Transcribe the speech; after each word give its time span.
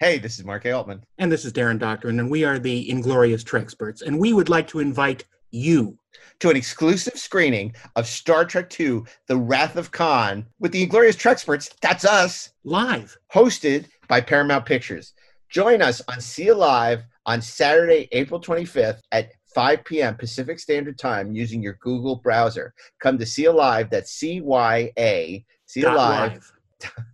Hey, 0.00 0.18
this 0.18 0.38
is 0.38 0.44
Mark 0.44 0.64
A. 0.64 0.70
Altman. 0.70 1.02
And 1.18 1.30
this 1.30 1.44
is 1.44 1.52
Daren 1.52 1.80
Dochterman, 1.80 2.20
and 2.20 2.30
we 2.30 2.44
are 2.44 2.60
the 2.60 2.88
Inglorious 2.88 3.42
Treksperts. 3.42 4.00
And 4.00 4.16
we 4.16 4.32
would 4.32 4.48
like 4.48 4.68
to 4.68 4.78
invite 4.78 5.24
you 5.50 5.98
to 6.38 6.50
an 6.50 6.56
exclusive 6.56 7.18
screening 7.18 7.74
of 7.96 8.06
Star 8.06 8.44
Trek 8.44 8.72
II 8.78 9.02
The 9.26 9.36
Wrath 9.36 9.74
of 9.74 9.90
Khan 9.90 10.46
with 10.60 10.70
the 10.70 10.84
Inglorious 10.84 11.16
Treksperts. 11.16 11.74
That's 11.80 12.04
us. 12.04 12.52
Live. 12.62 13.16
Hosted 13.34 13.86
by 14.06 14.20
Paramount 14.20 14.66
Pictures. 14.66 15.14
Join 15.48 15.82
us 15.82 16.00
on 16.06 16.20
See 16.20 16.52
Live 16.52 17.02
on 17.26 17.42
Saturday, 17.42 18.08
April 18.12 18.40
25th 18.40 19.00
at 19.10 19.32
5 19.52 19.84
p.m. 19.84 20.14
Pacific 20.14 20.60
Standard 20.60 20.96
Time 20.96 21.32
using 21.32 21.60
your 21.60 21.76
Google 21.80 22.14
browser. 22.14 22.72
Come 23.00 23.18
to 23.18 23.26
See 23.26 23.48
Live, 23.48 23.90
that's 23.90 24.12
C 24.12 24.40
Y 24.42 24.92
A, 24.96 25.44
See 25.66 25.84
Live 25.84 26.34
dot 26.34 26.57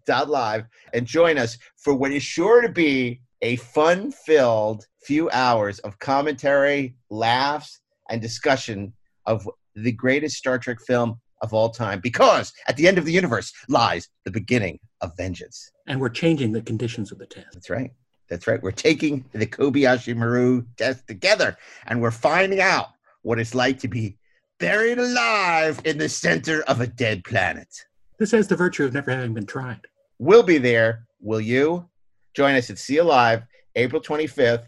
live 0.08 0.66
and 0.92 1.06
join 1.06 1.38
us 1.38 1.58
for 1.76 1.94
what 1.94 2.12
is 2.12 2.22
sure 2.22 2.60
to 2.60 2.68
be 2.68 3.20
a 3.42 3.56
fun 3.56 4.10
filled 4.10 4.86
few 5.02 5.28
hours 5.30 5.78
of 5.80 5.98
commentary, 5.98 6.94
laughs, 7.10 7.80
and 8.08 8.20
discussion 8.20 8.92
of 9.26 9.48
the 9.74 9.92
greatest 9.92 10.36
Star 10.36 10.58
Trek 10.58 10.78
film 10.80 11.20
of 11.42 11.52
all 11.52 11.68
time. 11.68 12.00
Because 12.00 12.52
at 12.68 12.76
the 12.76 12.88
end 12.88 12.98
of 12.98 13.04
the 13.04 13.12
universe 13.12 13.52
lies 13.68 14.08
the 14.24 14.30
beginning 14.30 14.78
of 15.00 15.16
vengeance. 15.16 15.70
And 15.86 16.00
we're 16.00 16.08
changing 16.08 16.52
the 16.52 16.62
conditions 16.62 17.12
of 17.12 17.18
the 17.18 17.26
test. 17.26 17.48
That's 17.52 17.70
right. 17.70 17.92
That's 18.28 18.46
right. 18.46 18.62
We're 18.62 18.70
taking 18.70 19.24
the 19.32 19.46
Kobayashi 19.46 20.16
Maru 20.16 20.64
test 20.78 21.06
together 21.06 21.58
and 21.86 22.00
we're 22.00 22.10
finding 22.10 22.60
out 22.60 22.88
what 23.22 23.38
it's 23.38 23.54
like 23.54 23.78
to 23.80 23.88
be 23.88 24.16
buried 24.58 24.98
alive 24.98 25.80
in 25.84 25.98
the 25.98 26.08
center 26.08 26.62
of 26.62 26.80
a 26.80 26.86
dead 26.86 27.24
planet. 27.24 27.68
This 28.18 28.30
has 28.30 28.46
the 28.46 28.56
virtue 28.56 28.84
of 28.84 28.92
never 28.92 29.10
having 29.10 29.34
been 29.34 29.46
tried. 29.46 29.80
We'll 30.18 30.44
be 30.44 30.58
there. 30.58 31.06
Will 31.20 31.40
you? 31.40 31.88
Join 32.34 32.54
us 32.54 32.70
at 32.70 32.78
See 32.78 32.98
Alive, 32.98 33.42
April 33.74 34.00
25th 34.00 34.66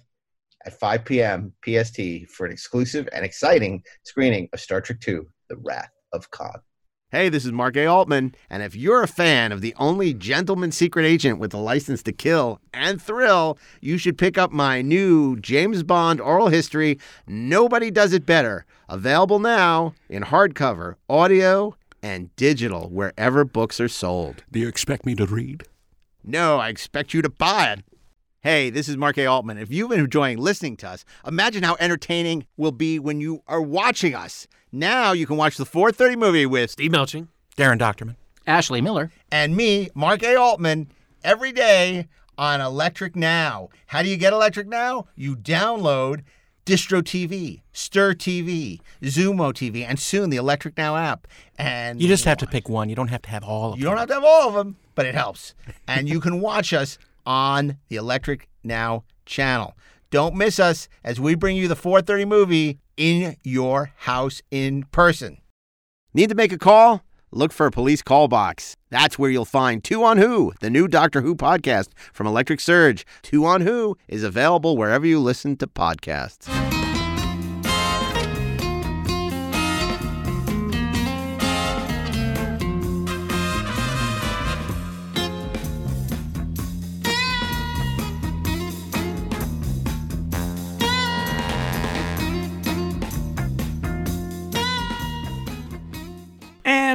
at 0.65 0.79
5 0.81 1.05
p.m. 1.05 1.53
PST 1.65 2.29
for 2.29 2.47
an 2.47 2.53
exclusive 2.53 3.09
and 3.13 3.25
exciting 3.25 3.83
screening 4.03 4.49
of 4.53 4.61
Star 4.61 4.81
Trek 4.81 4.99
II 5.07 5.21
The 5.49 5.57
Wrath 5.59 5.91
of 6.13 6.29
Khan. 6.31 6.61
Hey, 7.11 7.29
this 7.29 7.45
is 7.45 7.53
Mark 7.53 7.77
A. 7.77 7.87
Altman, 7.87 8.35
and 8.51 8.65
if 8.65 8.75
you're 8.75 9.05
a 9.05 9.09
fan 9.09 9.53
of 9.53 9.61
the 9.61 9.77
only 9.79 10.13
gentleman 10.13 10.73
secret 10.73 11.07
agent 11.07 11.39
with 11.39 11.55
a 11.55 11.59
license 11.59 12.03
to 12.03 12.13
kill 12.13 12.61
and 12.75 13.01
thrill, 13.01 13.59
you 13.81 13.97
should 13.97 14.19
pick 14.19 14.37
up 14.37 14.51
my 14.51 14.83
new 14.83 15.37
James 15.37 15.85
Bond 15.85 16.21
oral 16.21 16.49
history, 16.49 16.99
Nobody 17.29 17.93
Does 17.93 18.13
It 18.13 18.27
Better, 18.27 18.67
available 18.89 19.39
now 19.39 19.95
in 20.09 20.25
hardcover, 20.25 20.97
audio, 21.09 21.77
and 22.07 22.35
digital 22.37 22.89
wherever 22.89 23.45
books 23.45 23.81
are 23.81 23.89
sold. 23.89 24.45
Do 24.53 24.61
you 24.61 24.69
expect 24.69 25.05
me 25.05 25.17
to 25.17 25.27
read? 25.27 25.65
No, 26.23 26.59
I 26.59 26.69
expect 26.69 27.13
you 27.13 27.21
to 27.21 27.29
buy 27.29 27.73
it. 27.73 27.85
Hey, 28.43 28.71
this 28.71 28.89
is 28.89 28.97
Mark 28.97 29.19
A. 29.19 29.27
Altman. 29.27 29.59
If 29.59 29.73
you've 29.73 29.91
been 29.91 29.99
enjoying 29.99 30.39
listening 30.39 30.77
to 30.79 30.89
us, 30.89 31.05
imagine 31.27 31.65
how 31.65 31.77
entertaining 31.81 32.47
will 32.57 32.71
be 32.71 33.01
when 33.01 33.21
you 33.21 33.43
are 33.49 33.61
watching 33.61 34.15
us. 34.15 34.47
Now 34.71 35.11
you 35.11 35.27
can 35.27 35.37
watch 35.37 35.57
the 35.57 35.67
430 35.67 36.15
movie 36.15 36.47
with 36.47 36.71
Steve 36.71 36.93
Melching, 36.93 37.27
Daren 37.57 37.79
Dochterman, 37.79 38.15
Ashley 38.47 38.81
Miller, 38.81 39.11
and 39.33 39.57
me, 39.57 39.91
Mark 39.93 40.23
A. 40.23 40.37
Altman, 40.37 40.93
every 41.25 41.51
day 41.51 42.07
on 42.39 42.61
Electric 42.61 43.17
Now. 43.17 43.69
How 43.87 44.03
do 44.03 44.09
you 44.09 44.17
get 44.17 44.33
Electric 44.33 44.69
Now? 44.69 45.09
You 45.17 45.35
download 45.35 46.23
Distro 46.67 47.01
TV, 47.01 47.63
Stir 47.73 48.13
TV, 48.13 48.81
Xumo 49.01 49.53
TV, 49.55 49.85
and 49.89 49.99
soon 50.01 50.31
the 50.31 50.37
Electric 50.37 50.77
Now 50.77 50.97
app. 50.97 51.29
And 51.57 52.03
you 52.03 52.09
just 52.09 52.25
have 52.25 52.39
to 52.39 52.47
pick 52.47 52.69
one. 52.69 52.89
You 52.89 52.97
don't 52.97 53.09
have 53.09 53.23
to 53.23 53.31
have 53.31 53.45
all 53.45 53.73
of 53.73 53.79
you 53.79 53.85
them. 53.85 53.93
don't 53.93 53.99
have 54.01 54.09
to 54.09 54.15
have 54.15 54.25
all 54.25 54.49
of 54.49 54.55
them, 54.55 54.77
but 54.97 55.07
it 55.07 55.15
helps. 55.15 55.55
and 55.87 56.09
you 56.09 56.21
can 56.21 56.41
watch 56.41 56.73
us 56.73 56.99
on 57.25 57.79
the 57.89 57.97
Electric 57.97 58.49
Now 58.65 59.05
channel. 59.25 59.75
Don't 60.11 60.35
miss 60.35 60.59
us 60.59 60.89
as 61.05 61.21
we 61.21 61.37
bring 61.37 61.57
you 61.57 61.69
the 61.69 61.77
430 61.77 62.25
movie 62.25 62.79
in 62.97 63.37
your 63.45 63.93
house 63.99 64.43
in 64.51 64.83
person. 64.91 65.39
Need 66.15 66.31
to 66.31 66.35
make 66.35 66.53
a 66.53 66.59
call? 66.59 67.03
Look 67.33 67.53
for 67.53 67.67
a 67.67 67.71
police 67.71 68.03
call 68.03 68.29
box. 68.29 68.77
That's 68.91 69.19
where 69.19 69.31
you'll 69.31 69.45
find 69.45 69.83
Two 69.83 70.05
on 70.05 70.19
Who, 70.19 70.53
the 70.61 70.71
new 70.71 70.87
Doctor 70.87 71.23
Who 71.23 71.35
podcast 71.35 71.89
from 72.13 72.27
Electric 72.27 72.61
Surge. 72.61 73.05
Two 73.23 73.45
on 73.45 73.63
Who 73.63 73.97
is 74.09 74.23
available 74.23 74.77
wherever 74.77 75.07
you 75.07 75.19
listen 75.19 75.57
to 75.57 75.67
podcasts. 75.67 76.66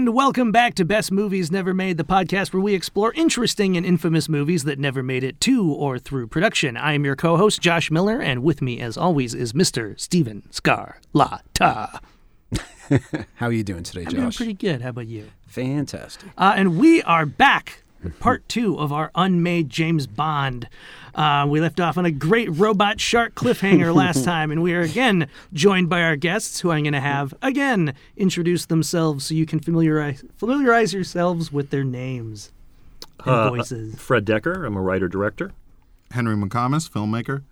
And 0.01 0.15
welcome 0.15 0.51
back 0.51 0.73
to 0.75 0.83
Best 0.83 1.11
Movies 1.11 1.51
Never 1.51 1.75
Made, 1.75 1.97
the 1.97 2.03
podcast 2.03 2.53
where 2.53 2.59
we 2.59 2.73
explore 2.73 3.13
interesting 3.13 3.77
and 3.77 3.85
infamous 3.85 4.27
movies 4.27 4.63
that 4.63 4.79
never 4.79 5.03
made 5.03 5.23
it 5.23 5.39
to 5.41 5.71
or 5.71 5.99
through 5.99 6.25
production. 6.25 6.75
I 6.75 6.93
am 6.93 7.05
your 7.05 7.15
co 7.15 7.37
host, 7.37 7.61
Josh 7.61 7.91
Miller, 7.91 8.19
and 8.19 8.41
with 8.41 8.63
me, 8.63 8.79
as 8.79 8.97
always, 8.97 9.35
is 9.35 9.53
Mr. 9.53 9.99
Steven 9.99 10.41
Scarlatta. 10.49 11.99
How 13.35 13.45
are 13.45 13.51
you 13.51 13.63
doing 13.63 13.83
today, 13.83 14.05
Josh? 14.05 14.13
I'm 14.13 14.19
doing 14.21 14.31
pretty 14.31 14.53
good. 14.55 14.81
How 14.81 14.89
about 14.89 15.05
you? 15.05 15.29
Fantastic. 15.45 16.29
Uh, 16.35 16.53
and 16.55 16.79
we 16.79 17.03
are 17.03 17.27
back 17.27 17.83
part 18.19 18.47
two 18.49 18.77
of 18.79 18.91
our 18.91 19.11
unmade 19.15 19.69
James 19.69 20.07
Bond. 20.07 20.67
Uh, 21.13 21.45
we 21.49 21.59
left 21.59 21.79
off 21.79 21.97
on 21.97 22.05
a 22.05 22.11
great 22.11 22.49
robot 22.51 22.99
shark 23.01 23.35
cliffhanger 23.35 23.93
last 23.93 24.23
time, 24.33 24.49
and 24.51 24.61
we 24.63 24.73
are 24.73 24.81
again 24.81 25.27
joined 25.53 25.89
by 25.89 26.01
our 26.01 26.15
guests, 26.15 26.59
who 26.61 26.71
I'm 26.71 26.83
going 26.83 26.93
to 26.93 26.99
have 27.01 27.33
again 27.41 27.93
introduce 28.17 28.65
themselves 28.65 29.25
so 29.25 29.33
you 29.33 29.45
can 29.45 29.59
familiarize 29.59 30.23
familiarize 30.37 30.93
yourselves 30.93 31.51
with 31.51 31.69
their 31.69 31.83
names 31.83 32.51
and 33.25 33.29
Uh, 33.29 33.49
voices. 33.49 33.95
Fred 33.99 34.25
Dekker. 34.25 34.65
I'm 34.65 34.75
a 34.77 34.81
writer 34.81 35.07
director. 35.07 35.51
Henry 36.11 36.35
McComas, 36.35 36.89
filmmaker. 36.89 37.43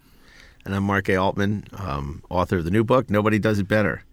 And 0.66 0.76
I'm 0.76 0.84
Mark 0.84 1.08
A. 1.10 1.16
Altman, 1.16 1.64
um, 1.78 2.22
author 2.30 2.58
of 2.58 2.66
the 2.66 2.72
new 2.72 2.84
book, 2.84 3.10
Nobody 3.10 3.40
Does 3.40 3.60
It 3.60 3.68
Better. 3.68 4.04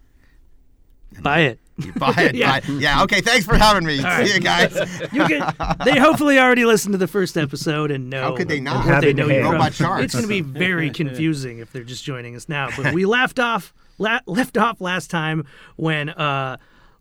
Buy 1.22 1.41
it. 1.41 1.59
You 1.78 1.93
buy 1.93 2.15
it. 2.16 2.34
Yeah. 2.37 2.53
buy 2.53 2.59
it. 2.59 2.81
yeah. 2.81 3.03
Okay. 3.03 3.21
Thanks 3.21 3.44
for 3.47 3.56
having 3.56 3.84
me. 3.87 4.00
right. 4.03 4.27
See 4.27 4.34
you 4.34 4.41
guys. 4.41 4.75
You 5.12 5.25
can, 5.27 5.53
they 5.84 5.99
hopefully 5.99 6.38
already 6.38 6.65
listened 6.65 6.93
to 6.93 6.99
the 6.99 7.06
first 7.06 7.37
episode 7.37 7.91
and 7.91 8.09
know. 8.10 8.22
How 8.22 8.37
could 8.37 8.49
they 8.49 8.60
not? 8.60 8.87
what 8.87 9.00
they 9.03 9.12
know 9.12 9.28
you 9.28 9.43
robot 9.43 9.75
sharks. 9.75 10.05
It's 10.05 10.15
going 10.15 10.25
to 10.25 10.28
be 10.28 10.41
very 10.41 10.91
confusing 11.03 11.59
if 11.59 11.72
they're 11.72 11.84
just 11.84 12.05
joining 12.05 12.34
us 12.37 12.49
now. 12.49 12.71
But 12.76 12.93
we 12.94 13.05
left 13.06 13.38
off 13.38 13.75
la- 13.99 14.21
left 14.26 14.56
off 14.56 14.81
last 14.81 15.10
time 15.10 15.47
when 15.76 16.09
uh, 16.10 16.56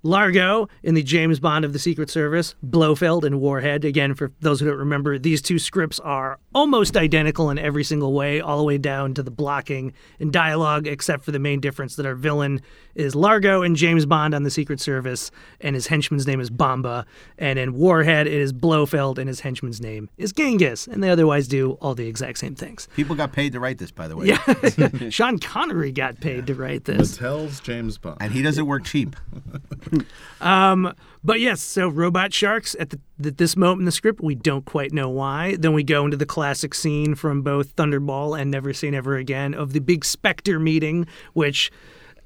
Largo 0.06 0.70
in 0.84 0.94
the 0.94 1.02
James 1.02 1.40
Bond 1.40 1.66
of 1.66 1.74
the 1.74 1.80
Secret 1.80 2.12
Service, 2.12 2.54
Blofeld 2.62 3.26
and 3.26 3.42
Warhead. 3.42 3.84
Again, 3.84 4.14
for 4.14 4.32
those 4.40 4.60
who 4.60 4.68
don't 4.68 4.78
remember, 4.78 5.18
these 5.18 5.42
two 5.42 5.58
scripts 5.58 6.00
are 6.00 6.38
almost 6.54 6.96
identical 6.96 7.50
in 7.50 7.58
every 7.58 7.84
single 7.84 8.14
way, 8.14 8.40
all 8.40 8.60
the 8.60 8.64
way 8.64 8.78
down 8.78 9.16
to 9.16 9.24
the 9.24 9.32
blocking 9.32 9.94
and 10.20 10.32
dialogue, 10.32 10.86
except 10.86 11.24
for 11.24 11.32
the 11.32 11.40
main 11.40 11.60
difference 11.60 11.96
that 11.96 12.06
our 12.06 12.14
villain 12.14 12.62
is 12.94 13.16
Largo 13.16 13.64
and 13.64 13.76
James 13.76 14.06
Bond 14.06 14.36
on 14.36 14.44
the 14.44 14.52
Secret 14.52 14.80
Service, 14.80 15.32
and 15.60 15.74
his 15.74 15.88
henchman's 15.88 16.28
name 16.28 16.40
is 16.40 16.52
Bomba. 16.52 17.08
And 17.40 17.58
in 17.58 17.74
Warhead, 17.74 18.28
it 18.28 18.34
is 18.34 18.54
Blofeld, 18.54 19.18
and 19.18 19.28
his 19.28 19.40
henchman's 19.40 19.82
name 19.82 20.10
is 20.18 20.32
Genghis. 20.32 20.88
And 20.88 21.04
they 21.04 21.10
otherwise 21.10 21.48
do 21.48 21.80
all 21.82 21.96
the 21.96 22.08
exact 22.08 22.38
same 22.38 22.54
things. 22.54 22.88
People 22.96 23.16
got 23.16 23.34
paid 23.34 23.54
to 23.54 23.60
write 23.60 23.80
this, 23.80 23.90
by 23.90 24.08
the 24.08 24.16
way. 24.16 24.28
Yeah, 24.28 25.10
Sean 25.10 25.40
Connery 25.40 25.92
got 25.92 26.22
paid 26.22 26.46
to 26.46 26.54
write 26.54 26.86
this. 26.86 27.18
Mattel's 27.18 27.60
James 27.60 27.98
Bond. 27.98 28.18
And 28.22 28.32
he 28.32 28.44
doesn't 28.44 28.68
work 28.68 28.86
cheap. 28.86 29.16
Um, 30.42 30.94
but 31.24 31.40
yes, 31.40 31.60
so 31.60 31.88
robot 31.88 32.34
sharks 32.34 32.76
at, 32.80 32.92
the, 32.92 33.00
at 33.26 33.38
this 33.38 33.58
moment 33.58 33.82
in 33.82 33.86
the 33.86 33.92
script, 33.92 34.22
we 34.22 34.36
don't 34.36 34.64
quite 34.64 34.94
know 34.94 35.10
why. 35.10 35.56
Then 35.58 35.74
we 35.74 35.84
go 35.84 36.06
into 36.06 36.18
the 36.18 36.26
classic 36.26 36.76
scene 36.76 37.16
from 37.16 37.42
both 37.42 37.76
Thunderball 37.76 38.40
and 38.40 38.52
Never 38.52 38.74
Say 38.74 38.92
Never 38.92 39.16
Again 39.18 39.56
of 39.56 39.74
the 39.74 39.80
big 39.80 40.06
Spectre 40.06 40.60
meeting, 40.60 41.08
which, 41.34 41.72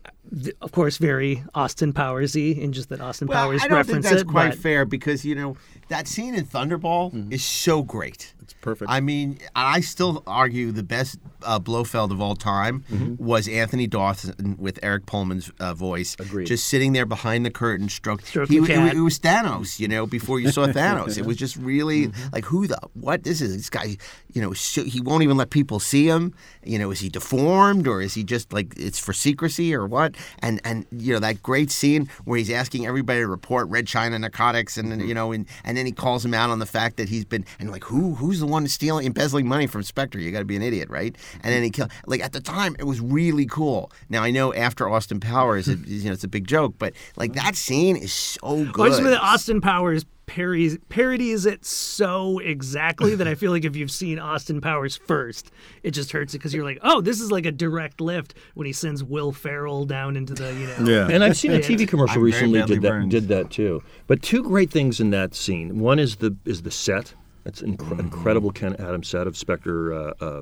uh, 0.06 0.50
of 0.62 0.74
course, 0.74 0.98
very 0.98 1.44
Austin 1.56 1.94
Powersy 1.94 2.58
in 2.58 2.74
just 2.74 2.90
that 2.90 3.00
Austin 3.00 3.30
Well, 3.30 3.46
Powers 3.46 3.64
I 3.64 3.68
don't 3.70 3.78
reference 3.78 4.06
think 4.06 4.18
that's 4.18 4.22
it. 4.24 4.32
quite 4.32 4.50
but 4.50 4.60
fair 4.60 4.84
because 4.84 5.24
you 5.24 5.36
know 5.36 5.56
that 5.88 6.08
scene 6.08 6.36
in 6.36 6.46
Thunderball 6.46 7.14
mm-hmm. 7.14 7.32
is 7.32 7.44
so 7.44 7.82
great. 7.84 8.34
It's 8.50 8.60
perfect. 8.62 8.90
I 8.90 9.00
mean, 9.00 9.38
I 9.56 9.82
still 9.82 10.24
argue 10.26 10.72
the 10.72 10.82
best 10.82 11.20
uh, 11.44 11.60
Blofeld 11.60 12.12
of 12.12 12.20
all 12.20 12.36
time 12.36 12.84
was 13.20 13.48
Anthony 13.48 13.86
Dawson 13.86 14.56
with 14.60 14.80
Eric 14.82 15.06
Pohlmann's 15.06 15.52
uh, 15.60 15.76
voice. 15.76 16.16
Agreed. 16.20 16.48
Just 16.48 16.68
sitting 16.68 16.94
there 16.94 17.06
behind 17.06 17.46
the 17.46 17.52
curtain, 17.52 17.90
stroke. 17.90 18.26
Stroking 18.26 18.64
he, 18.64 18.68
cat. 18.68 18.94
It, 18.94 18.98
it 18.98 19.02
was 19.02 19.20
Thanos, 19.20 19.80
you 19.80 19.88
know, 19.88 20.08
before 20.08 20.40
you 20.40 20.52
saw 20.52 20.66
Thanos. 20.80 21.18
It 21.18 21.26
was 21.26 21.38
just 21.38 21.58
really 21.58 22.12
like, 22.34 22.46
who 22.46 22.66
the 22.66 22.80
what? 22.94 23.24
This 23.24 23.40
is 23.40 23.56
this 23.56 23.70
guy. 23.70 23.98
You 24.34 24.42
know, 24.42 24.54
so 24.54 24.84
he 24.84 25.00
won't 25.00 25.24
even 25.24 25.38
let 25.38 25.52
people 25.52 25.80
see 25.80 26.08
him. 26.08 26.34
You 26.64 26.80
know, 26.80 26.90
is 26.90 27.00
he 27.00 27.10
deformed 27.10 27.88
or 27.88 28.02
is 28.02 28.16
he 28.16 28.24
just 28.24 28.52
like 28.52 28.74
it's 28.78 28.98
for 28.98 29.14
secrecy 29.14 29.76
or 29.76 29.86
what? 29.86 30.16
And 30.40 30.60
and 30.64 30.88
you 30.92 31.14
know 31.14 31.20
that 31.20 31.44
great 31.44 31.70
scene 31.70 32.10
where 32.26 32.40
he's 32.40 32.50
asking 32.50 32.88
everybody 32.88 33.20
to 33.20 33.28
report 33.28 33.70
Red 33.70 33.86
China 33.86 34.18
narcotics 34.18 34.78
and 34.78 34.92
then, 34.92 35.08
you 35.08 35.14
know 35.14 35.32
and 35.32 35.46
and 35.64 35.78
then 35.78 35.86
he 35.86 35.92
calls 35.92 36.26
him 36.26 36.34
out 36.34 36.50
on 36.50 36.60
the 36.60 36.66
fact 36.66 36.98
that 36.98 37.10
he's 37.10 37.26
been 37.26 37.46
and 37.60 37.70
like 37.72 37.84
who 37.84 38.16
who's 38.16 38.39
the 38.40 38.48
one 38.48 38.68
stealing, 38.68 39.06
embezzling 39.06 39.48
money 39.48 39.68
from 39.68 39.84
Spectre. 39.84 40.20
You 40.20 40.32
got 40.32 40.40
to 40.40 40.46
be 40.46 40.56
an 40.56 40.62
idiot, 40.62 40.90
right? 40.90 41.16
And 41.36 41.44
then 41.44 41.58
mm-hmm. 41.58 41.64
he 41.64 41.70
killed. 41.70 41.92
Like 42.06 42.22
at 42.22 42.34
the 42.34 42.42
time, 42.42 42.76
it 42.80 42.86
was 42.86 43.00
really 43.00 43.46
cool. 43.46 43.92
Now 44.10 44.24
I 44.24 44.32
know 44.32 44.54
after 44.54 44.90
Austin 44.90 45.20
Powers, 45.20 45.68
it, 45.68 45.80
you 45.88 46.06
know, 46.06 46.14
it's 46.14 46.24
a 46.24 46.28
big 46.30 46.48
joke, 46.48 46.76
but 46.78 46.94
like 47.16 47.34
that 47.34 47.56
scene 47.56 47.96
is 47.96 48.14
so 48.14 48.40
Well, 48.44 48.62
I 48.62 48.72
good. 48.72 48.88
just 48.90 49.02
mean 49.02 49.12
that 49.12 49.22
Austin 49.22 49.62
Powers 49.62 50.06
parodies, 50.30 50.78
parodies 50.90 51.46
it 51.48 51.66
so 51.66 52.38
exactly 52.40 53.16
that 53.16 53.28
I 53.28 53.34
feel 53.34 53.52
like 53.52 53.66
if 53.66 53.76
you've 53.76 53.92
seen 53.92 54.20
Austin 54.20 54.62
Powers 54.62 54.96
first, 54.96 55.52
it 55.82 55.92
just 55.92 56.12
hurts 56.12 56.36
it 56.36 56.38
because 56.38 56.54
you're 56.54 56.64
like, 56.64 56.78
oh, 56.84 57.02
this 57.02 57.20
is 57.20 57.32
like 57.32 57.48
a 57.48 57.52
direct 57.52 58.00
lift 58.00 58.36
when 58.54 58.68
he 58.68 58.74
sends 58.74 59.04
Will 59.04 59.32
Ferrell 59.32 59.86
down 59.86 60.16
into 60.16 60.36
the, 60.36 60.54
you 60.54 60.68
know. 60.68 60.92
Yeah. 60.92 61.10
And 61.10 61.24
I've 61.24 61.36
seen 61.36 61.52
a 61.52 61.60
TV 61.60 61.88
commercial 61.88 62.18
I'm 62.18 62.24
recently 62.24 62.62
did 62.62 62.82
that 62.84 62.90
burned. 62.90 63.12
did 63.12 63.28
that 63.30 63.50
too. 63.50 63.82
But 64.06 64.22
two 64.22 64.44
great 64.44 64.70
things 64.70 65.00
in 65.00 65.10
that 65.10 65.34
scene. 65.34 65.80
One 65.80 65.98
is 65.98 66.18
the 66.18 66.36
is 66.46 66.62
the 66.62 66.72
set. 66.72 67.16
It's 67.46 67.62
an 67.62 67.78
Mm-hmm. 67.78 68.00
incredible 68.00 68.52
Ken 68.52 68.76
Adams 68.76 69.08
set 69.08 69.26
of 69.26 69.38
Spectre 69.38 69.94
uh, 69.94 70.14
uh, 70.20 70.42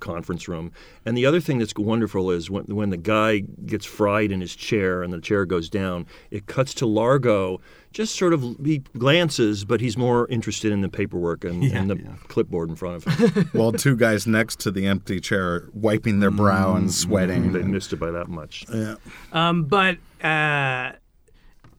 conference 0.00 0.48
room. 0.48 0.72
And 1.04 1.16
the 1.16 1.26
other 1.26 1.40
thing 1.40 1.58
that's 1.58 1.74
wonderful 1.76 2.30
is 2.30 2.50
when 2.50 2.64
when 2.64 2.90
the 2.90 2.96
guy 2.96 3.40
gets 3.66 3.84
fried 3.86 4.32
in 4.32 4.40
his 4.40 4.56
chair 4.56 5.02
and 5.02 5.12
the 5.12 5.20
chair 5.20 5.44
goes 5.44 5.68
down, 5.68 6.06
it 6.30 6.46
cuts 6.46 6.74
to 6.74 6.86
Largo. 6.86 7.60
Just 7.92 8.16
sort 8.16 8.32
of 8.32 8.42
he 8.64 8.78
glances, 8.96 9.64
but 9.66 9.80
he's 9.82 9.98
more 9.98 10.26
interested 10.28 10.72
in 10.72 10.80
the 10.80 10.88
paperwork 10.88 11.44
and, 11.44 11.62
and 11.64 11.90
the 11.90 11.96
clipboard 12.28 12.70
in 12.70 12.76
front 12.76 13.04
of 13.06 13.18
him. 13.18 13.44
While 13.52 13.72
two 13.72 13.96
guys 13.96 14.26
next 14.26 14.60
to 14.60 14.70
the 14.70 14.86
empty 14.86 15.20
chair 15.20 15.68
wiping 15.74 16.20
their 16.20 16.30
brow 16.30 16.74
and 16.74 16.90
sweating. 16.90 17.52
they 17.52 17.62
missed 17.62 17.92
it 17.92 17.96
by 18.00 18.10
that 18.10 18.28
much. 18.28 18.64
Yeah. 18.72 18.94
Um, 19.32 19.64
but 19.64 19.98
uh, 20.24 20.92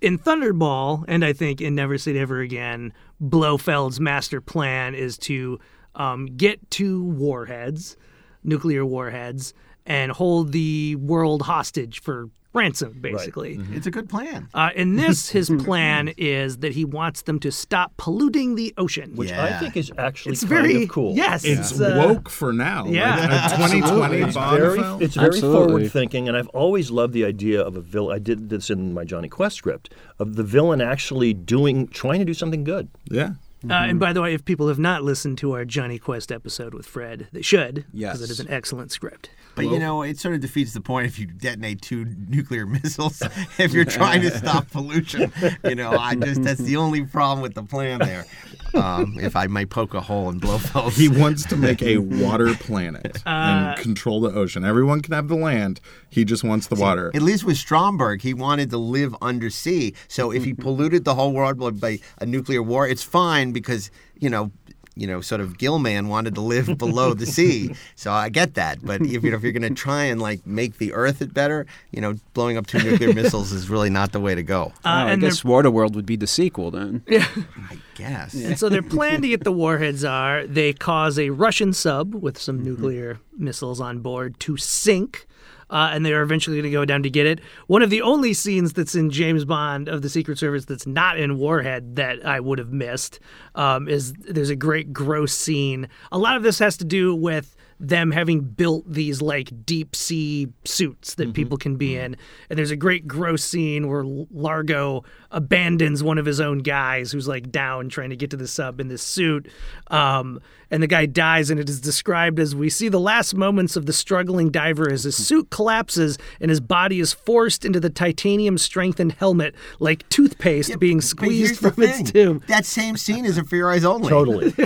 in 0.01 0.19
Thunderball, 0.19 1.05
and 1.07 1.25
I 1.25 1.33
think 1.33 1.61
in 1.61 1.73
Never 1.75 1.97
Say 1.97 2.13
Never 2.13 2.41
Again, 2.41 2.93
Blofeld's 3.23 3.99
master 3.99 4.41
plan 4.41 4.95
is 4.95 5.17
to 5.19 5.59
um, 5.95 6.25
get 6.25 6.69
two 6.69 7.03
warheads, 7.05 7.95
nuclear 8.43 8.85
warheads, 8.85 9.53
and 9.85 10.11
hold 10.11 10.51
the 10.51 10.95
world 10.97 11.43
hostage 11.43 12.01
for 12.01 12.29
ransom, 12.53 12.97
basically. 13.01 13.59
it's 13.71 13.87
a 13.87 13.91
good 13.91 14.07
plan. 14.09 14.47
Uh, 14.53 14.69
in 14.75 14.95
this, 15.01 15.29
his 15.29 15.49
plan 15.63 16.13
is 16.17 16.57
that 16.57 16.73
he 16.73 16.85
wants 16.85 17.23
them 17.23 17.39
to 17.39 17.51
stop 17.51 17.91
polluting 17.97 18.55
the 18.55 18.73
ocean. 18.77 19.15
Which 19.15 19.29
Yeah. 19.29 19.45
I 19.45 19.59
think 19.59 19.75
is 19.77 19.91
actually 19.97 20.33
it's 20.33 20.41
kind 20.43 20.49
very 20.67 20.83
of 20.83 20.89
cool. 20.89 21.15
Yes, 21.15 21.43
It's 21.43 21.79
uh, 21.79 21.95
woke 22.05 22.29
for 22.29 22.53
now. 22.53 22.85
yeah. 22.85 23.15
Like 23.15 23.71
2020 23.83 24.17
It's 24.21 24.35
very, 24.35 24.79
it's 25.03 25.15
very 25.15 25.41
forward 25.41 25.91
thinking, 25.91 26.27
and 26.27 26.37
I've 26.37 26.47
always 26.49 26.91
loved 26.91 27.13
the 27.13 27.25
idea 27.25 27.61
of 27.61 27.75
a 27.75 27.81
villain. 27.81 28.15
I 28.15 28.19
did 28.19 28.49
this 28.49 28.69
in 28.69 28.93
my 28.93 29.03
Johnny 29.03 29.29
Quest 29.29 29.55
script 29.57 29.93
of 30.19 30.35
the 30.35 30.43
villain 30.43 30.81
actually 30.81 31.33
doing, 31.33 31.87
trying 31.87 32.19
to 32.19 32.25
do 32.25 32.33
something 32.33 32.63
good. 32.63 32.89
yeah. 33.09 33.31
Uh, 33.69 33.75
and 33.75 33.97
by 33.97 34.11
the 34.11 34.21
way, 34.21 34.33
if 34.33 34.43
people 34.43 34.67
have 34.67 34.77
not 34.77 35.03
listened 35.03 35.37
to 35.37 35.53
our 35.53 35.63
Johnny 35.63 35.97
Quest 35.97 36.33
episode 36.33 36.73
with 36.73 36.85
Fred, 36.85 37.27
they 37.31 37.41
should, 37.41 37.85
because 37.93 38.19
it 38.21 38.27
Yes. 38.27 38.29
is 38.31 38.39
an 38.41 38.49
excellent 38.49 38.91
script. 38.91 39.29
But 39.55 39.65
you 39.65 39.79
know, 39.79 40.01
it 40.01 40.17
sort 40.17 40.35
of 40.35 40.41
defeats 40.41 40.73
the 40.73 40.81
point 40.81 41.07
if 41.07 41.19
you 41.19 41.27
detonate 41.27 41.81
two 41.81 42.05
nuclear 42.27 42.65
missiles. 42.83 43.21
if 43.57 43.73
you're 43.73 43.85
trying 43.85 44.21
to 44.21 44.31
stop 44.31 44.69
pollution, 44.71 45.31
you 45.63 45.75
know, 45.75 45.91
I 45.91 46.15
just 46.15 46.43
that's 46.43 46.61
the 46.61 46.77
only 46.77 47.03
problem 47.05 47.41
with 47.41 47.53
the 47.53 47.63
plan 47.63 47.99
there. 47.99 48.25
Um, 48.73 49.17
if 49.19 49.35
I 49.35 49.45
might 49.47 49.69
poke 49.69 49.93
a 49.93 50.01
hole 50.01 50.29
in 50.29 50.39
Blofeld's. 50.39 50.97
He 50.97 51.07
wants 51.07 51.45
to 51.45 51.55
make 51.55 51.83
a 51.83 51.99
water 51.99 52.55
planet 52.55 53.17
Uh, 53.25 53.29
and 53.29 53.79
control 53.79 54.19
the 54.21 54.31
ocean. 54.31 54.65
Everyone 54.65 55.01
can 55.01 55.13
have 55.13 55.27
the 55.27 55.35
land. 55.35 55.79
He 56.09 56.25
just 56.25 56.43
wants 56.43 56.67
the 56.67 56.75
water. 56.75 57.11
At 57.13 57.21
least 57.21 57.43
with 57.43 57.57
Stromberg, 57.57 58.21
he 58.21 58.33
wanted 58.33 58.71
to 58.71 58.77
live 58.77 59.15
undersea. 59.21 59.93
So 60.07 60.31
if 60.31 60.43
he 60.43 60.53
polluted 60.65 61.05
the 61.05 61.13
whole 61.13 61.33
world 61.33 61.59
by, 61.59 61.69
by 61.69 61.99
a 62.19 62.25
nuclear 62.25 62.63
war, 62.63 62.87
it's 62.87 63.03
fine 63.03 63.51
because 63.51 63.91
you 64.23 64.29
know, 64.29 64.51
you 64.95 65.07
know, 65.07 65.21
sort 65.21 65.41
of 65.41 65.57
Gilman 65.57 66.07
wanted 66.07 66.35
to 66.35 66.41
live 66.41 66.77
below 66.77 67.13
the 67.13 67.25
sea. 67.25 67.75
So 67.95 68.11
I 68.11 68.29
get 68.29 68.53
that. 68.55 68.85
But 68.85 69.01
if, 69.01 69.23
you 69.23 69.31
know, 69.31 69.37
if 69.37 69.43
you're 69.43 69.51
going 69.51 69.63
to 69.63 69.69
try 69.71 70.03
and 70.05 70.21
like 70.21 70.45
make 70.45 70.77
the 70.77 70.93
Earth 70.93 71.21
it 71.21 71.33
better, 71.33 71.65
you 71.91 71.99
know, 72.01 72.15
blowing 72.33 72.57
up 72.57 72.67
two 72.67 72.79
nuclear 72.79 73.13
missiles 73.15 73.51
is 73.51 73.69
really 73.69 73.89
not 73.89 74.11
the 74.11 74.19
way 74.19 74.35
to 74.35 74.43
go. 74.43 74.71
Uh, 74.85 74.89
Oh, 74.93 75.07
I 75.07 75.11
and 75.11 75.21
guess 75.21 75.41
Waterworld 75.43 75.93
would 75.95 76.05
be 76.05 76.15
the 76.15 76.27
sequel 76.27 76.71
then. 76.71 77.03
Yeah. 77.09 77.27
I 77.69 77.77
guess. 77.95 78.33
And 78.33 78.57
so 78.57 78.69
their 78.69 78.81
plan 78.81 79.21
to 79.21 79.27
get 79.27 79.43
the 79.43 79.51
warheads 79.51 80.03
are 80.03 80.47
they 80.47 80.73
cause 80.73 81.17
a 81.19 81.29
Russian 81.29 81.73
sub 81.73 82.15
with 82.15 82.39
some 82.39 82.63
nuclear 82.63 83.19
missiles 83.37 83.79
on 83.79 83.99
board 83.99 84.39
to 84.41 84.57
sink. 84.57 85.27
Uh, 85.73 85.89
and 85.91 86.05
they 86.05 86.13
are 86.13 86.21
eventually 86.21 86.55
going 86.55 86.63
to 86.63 86.69
go 86.69 86.85
down 86.85 87.01
to 87.01 87.09
get 87.09 87.25
it. 87.25 87.39
One 87.65 87.81
of 87.81 87.89
the 87.89 88.03
only 88.03 88.33
scenes 88.33 88.73
that's 88.73 88.93
in 88.93 89.09
James 89.09 89.43
Bond 89.43 89.89
of 89.89 90.03
the 90.03 90.09
Secret 90.09 90.37
Service 90.37 90.65
that's 90.65 90.85
not 90.85 91.19
in 91.19 91.39
Warhead 91.39 91.95
that 91.95 92.23
I 92.23 92.39
would 92.39 92.59
have 92.59 92.71
missed 92.71 93.19
um, 93.55 93.87
is 93.87 94.13
there's 94.13 94.51
a 94.51 94.55
great 94.55 94.93
gross 94.93 95.33
scene. 95.33 95.89
A 96.11 96.19
lot 96.19 96.37
of 96.37 96.43
this 96.43 96.59
has 96.59 96.77
to 96.77 96.85
do 96.85 97.15
with 97.15 97.55
them 97.79 98.11
having 98.11 98.41
built 98.41 98.85
these 98.87 99.21
like 99.21 99.65
deep 99.65 99.95
sea 99.95 100.47
suits 100.63 101.15
that 101.15 101.33
people 101.33 101.57
can 101.57 101.75
be 101.75 101.97
in. 101.97 102.15
And 102.49 102.57
there's 102.57 102.71
a 102.71 102.77
great 102.77 103.07
gross 103.07 103.43
scene 103.43 103.89
where 103.89 104.03
Largo 104.05 105.03
abandons 105.31 106.03
one 106.03 106.17
of 106.17 106.25
his 106.25 106.39
own 106.39 106.59
guys 106.59 107.11
who's 107.11 107.27
like 107.27 107.51
down 107.51 107.89
trying 107.89 108.11
to 108.11 108.15
get 108.15 108.29
to 108.29 108.37
the 108.37 108.47
sub 108.47 108.79
in 108.79 108.87
this 108.87 109.01
suit. 109.01 109.49
Um, 109.87 110.39
and 110.73 110.81
the 110.81 110.87
guy 110.87 111.05
dies, 111.05 111.51
and 111.51 111.59
it 111.59 111.69
is 111.69 111.79
described 111.79 112.39
as 112.39 112.55
we 112.55 112.67
see 112.67 112.89
the 112.89 112.99
last 112.99 113.35
moments 113.35 113.75
of 113.75 113.85
the 113.85 113.93
struggling 113.93 114.49
diver 114.49 114.91
as 114.91 115.03
his 115.03 115.15
suit 115.15 115.51
collapses 115.51 116.17
and 116.41 116.49
his 116.49 116.59
body 116.59 116.99
is 116.99 117.13
forced 117.13 117.63
into 117.63 117.79
the 117.79 117.91
titanium 117.91 118.57
strengthened 118.57 119.11
helmet 119.11 119.53
like 119.79 120.09
toothpaste 120.09 120.79
being 120.79 120.99
squeezed 120.99 121.59
from 121.59 121.75
its 121.83 121.97
thing. 121.97 122.05
tube. 122.05 122.47
That 122.47 122.65
same 122.65 122.97
scene 122.97 123.23
is 123.23 123.37
in 123.37 123.45
For 123.45 123.55
Your 123.55 123.69
Eyes 123.71 123.85
Only. 123.85 124.09
Totally. 124.09 124.45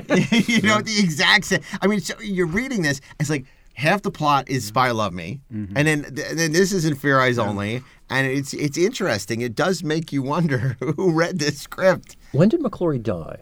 you 0.48 0.62
know, 0.62 0.80
the 0.80 0.98
exact 0.98 1.44
same. 1.44 1.60
I 1.82 1.88
mean, 1.88 2.00
so 2.00 2.14
you're 2.22 2.48
reading 2.48 2.84
this, 2.84 3.02
it's 3.20 3.30
like 3.30 3.46
half 3.74 4.02
the 4.02 4.10
plot 4.10 4.48
is 4.50 4.66
Spy 4.66 4.92
Love 4.92 5.12
Me, 5.12 5.42
mm-hmm. 5.54 5.78
and 5.78 5.88
then 5.90 6.06
and 6.06 6.40
then 6.40 6.54
this 6.54 6.72
is 6.72 6.86
in 6.86 6.96
For 6.96 7.08
Your 7.08 7.20
Eyes 7.20 7.38
Only, 7.38 7.84
and 8.10 8.26
it's 8.26 8.54
it's 8.54 8.78
interesting. 8.78 9.42
It 9.42 9.56
does 9.56 9.84
make 9.84 10.14
you 10.14 10.24
wonder 10.24 10.78
who 10.80 11.12
read 11.12 11.40
this 11.40 11.60
script. 11.60 12.16
When 12.32 12.48
did 12.48 12.62
McClory 12.62 13.04
die? 13.04 13.40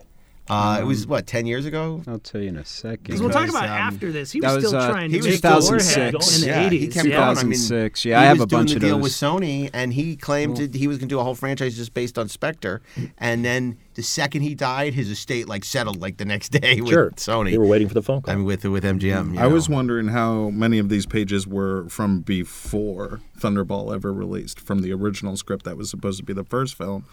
Uh, 0.48 0.78
it 0.80 0.84
was 0.84 1.06
what 1.06 1.26
ten 1.26 1.44
years 1.46 1.66
ago. 1.66 2.02
I'll 2.06 2.18
tell 2.20 2.40
you 2.40 2.48
in 2.48 2.56
a 2.56 2.64
second. 2.64 3.02
Because 3.04 3.20
we'll 3.20 3.30
talk 3.30 3.48
about 3.48 3.64
um, 3.64 3.70
after 3.70 4.12
this. 4.12 4.30
He 4.32 4.40
was 4.40 4.56
was, 4.56 4.66
still 4.68 4.80
uh, 4.80 4.88
trying 4.90 5.10
he 5.10 5.18
to 5.18 5.26
was 5.26 5.34
make 5.34 5.42
the 5.42 5.60
still- 5.60 5.72
warhead 5.76 6.12
2006. 6.12 6.34
in 6.36 6.40
the 6.42 6.46
Yeah, 6.46 6.68
80s. 6.68 6.80
he 6.80 6.88
kept 6.88 7.08
yeah. 7.08 7.16
going. 7.16 7.38
I 7.38 7.42
mean, 7.44 7.58
Yeah, 7.68 7.88
he 7.96 8.14
I 8.14 8.24
have 8.24 8.36
was 8.38 8.44
a 8.44 8.46
bunch 8.46 8.68
doing 8.70 8.76
of 8.76 8.80
the 8.82 8.86
deal 8.88 8.96
those. 8.98 9.02
with 9.02 9.12
Sony, 9.12 9.70
and 9.72 9.92
he 9.92 10.14
claimed 10.16 10.56
that 10.58 10.74
he 10.74 10.86
was 10.86 10.98
going 10.98 11.08
to 11.08 11.12
do 11.14 11.18
a 11.18 11.24
whole 11.24 11.34
franchise 11.34 11.76
just 11.76 11.94
based 11.94 12.16
on 12.18 12.28
Spectre. 12.28 12.80
And 13.18 13.44
then 13.44 13.78
the 13.94 14.02
second 14.02 14.42
he 14.42 14.54
died, 14.54 14.94
his 14.94 15.10
estate 15.10 15.48
like 15.48 15.64
settled 15.64 16.00
like 16.00 16.18
the 16.18 16.24
next 16.24 16.48
day 16.60 16.80
with 16.80 16.90
Sure. 16.90 17.10
Sony. 17.12 17.50
They 17.50 17.58
were 17.58 17.66
waiting 17.66 17.88
for 17.88 17.94
the 17.94 18.02
phone 18.02 18.22
call. 18.22 18.32
I 18.32 18.36
mean, 18.36 18.44
with 18.44 18.64
with 18.64 18.84
MGM. 18.84 19.34
you 19.34 19.40
I 19.40 19.46
was 19.48 19.68
wondering 19.68 20.08
how 20.08 20.50
many 20.50 20.78
of 20.78 20.88
these 20.88 21.06
pages 21.06 21.46
were 21.46 21.88
from 21.88 22.20
before 22.20 23.20
Thunderball 23.38 23.94
ever 23.94 24.12
released, 24.12 24.60
from 24.60 24.80
the 24.82 24.92
original 24.92 25.36
script 25.36 25.64
that 25.64 25.76
was 25.76 25.90
supposed 25.90 26.18
to 26.18 26.24
be 26.24 26.32
the 26.32 26.44
first 26.44 26.76
film, 26.76 27.04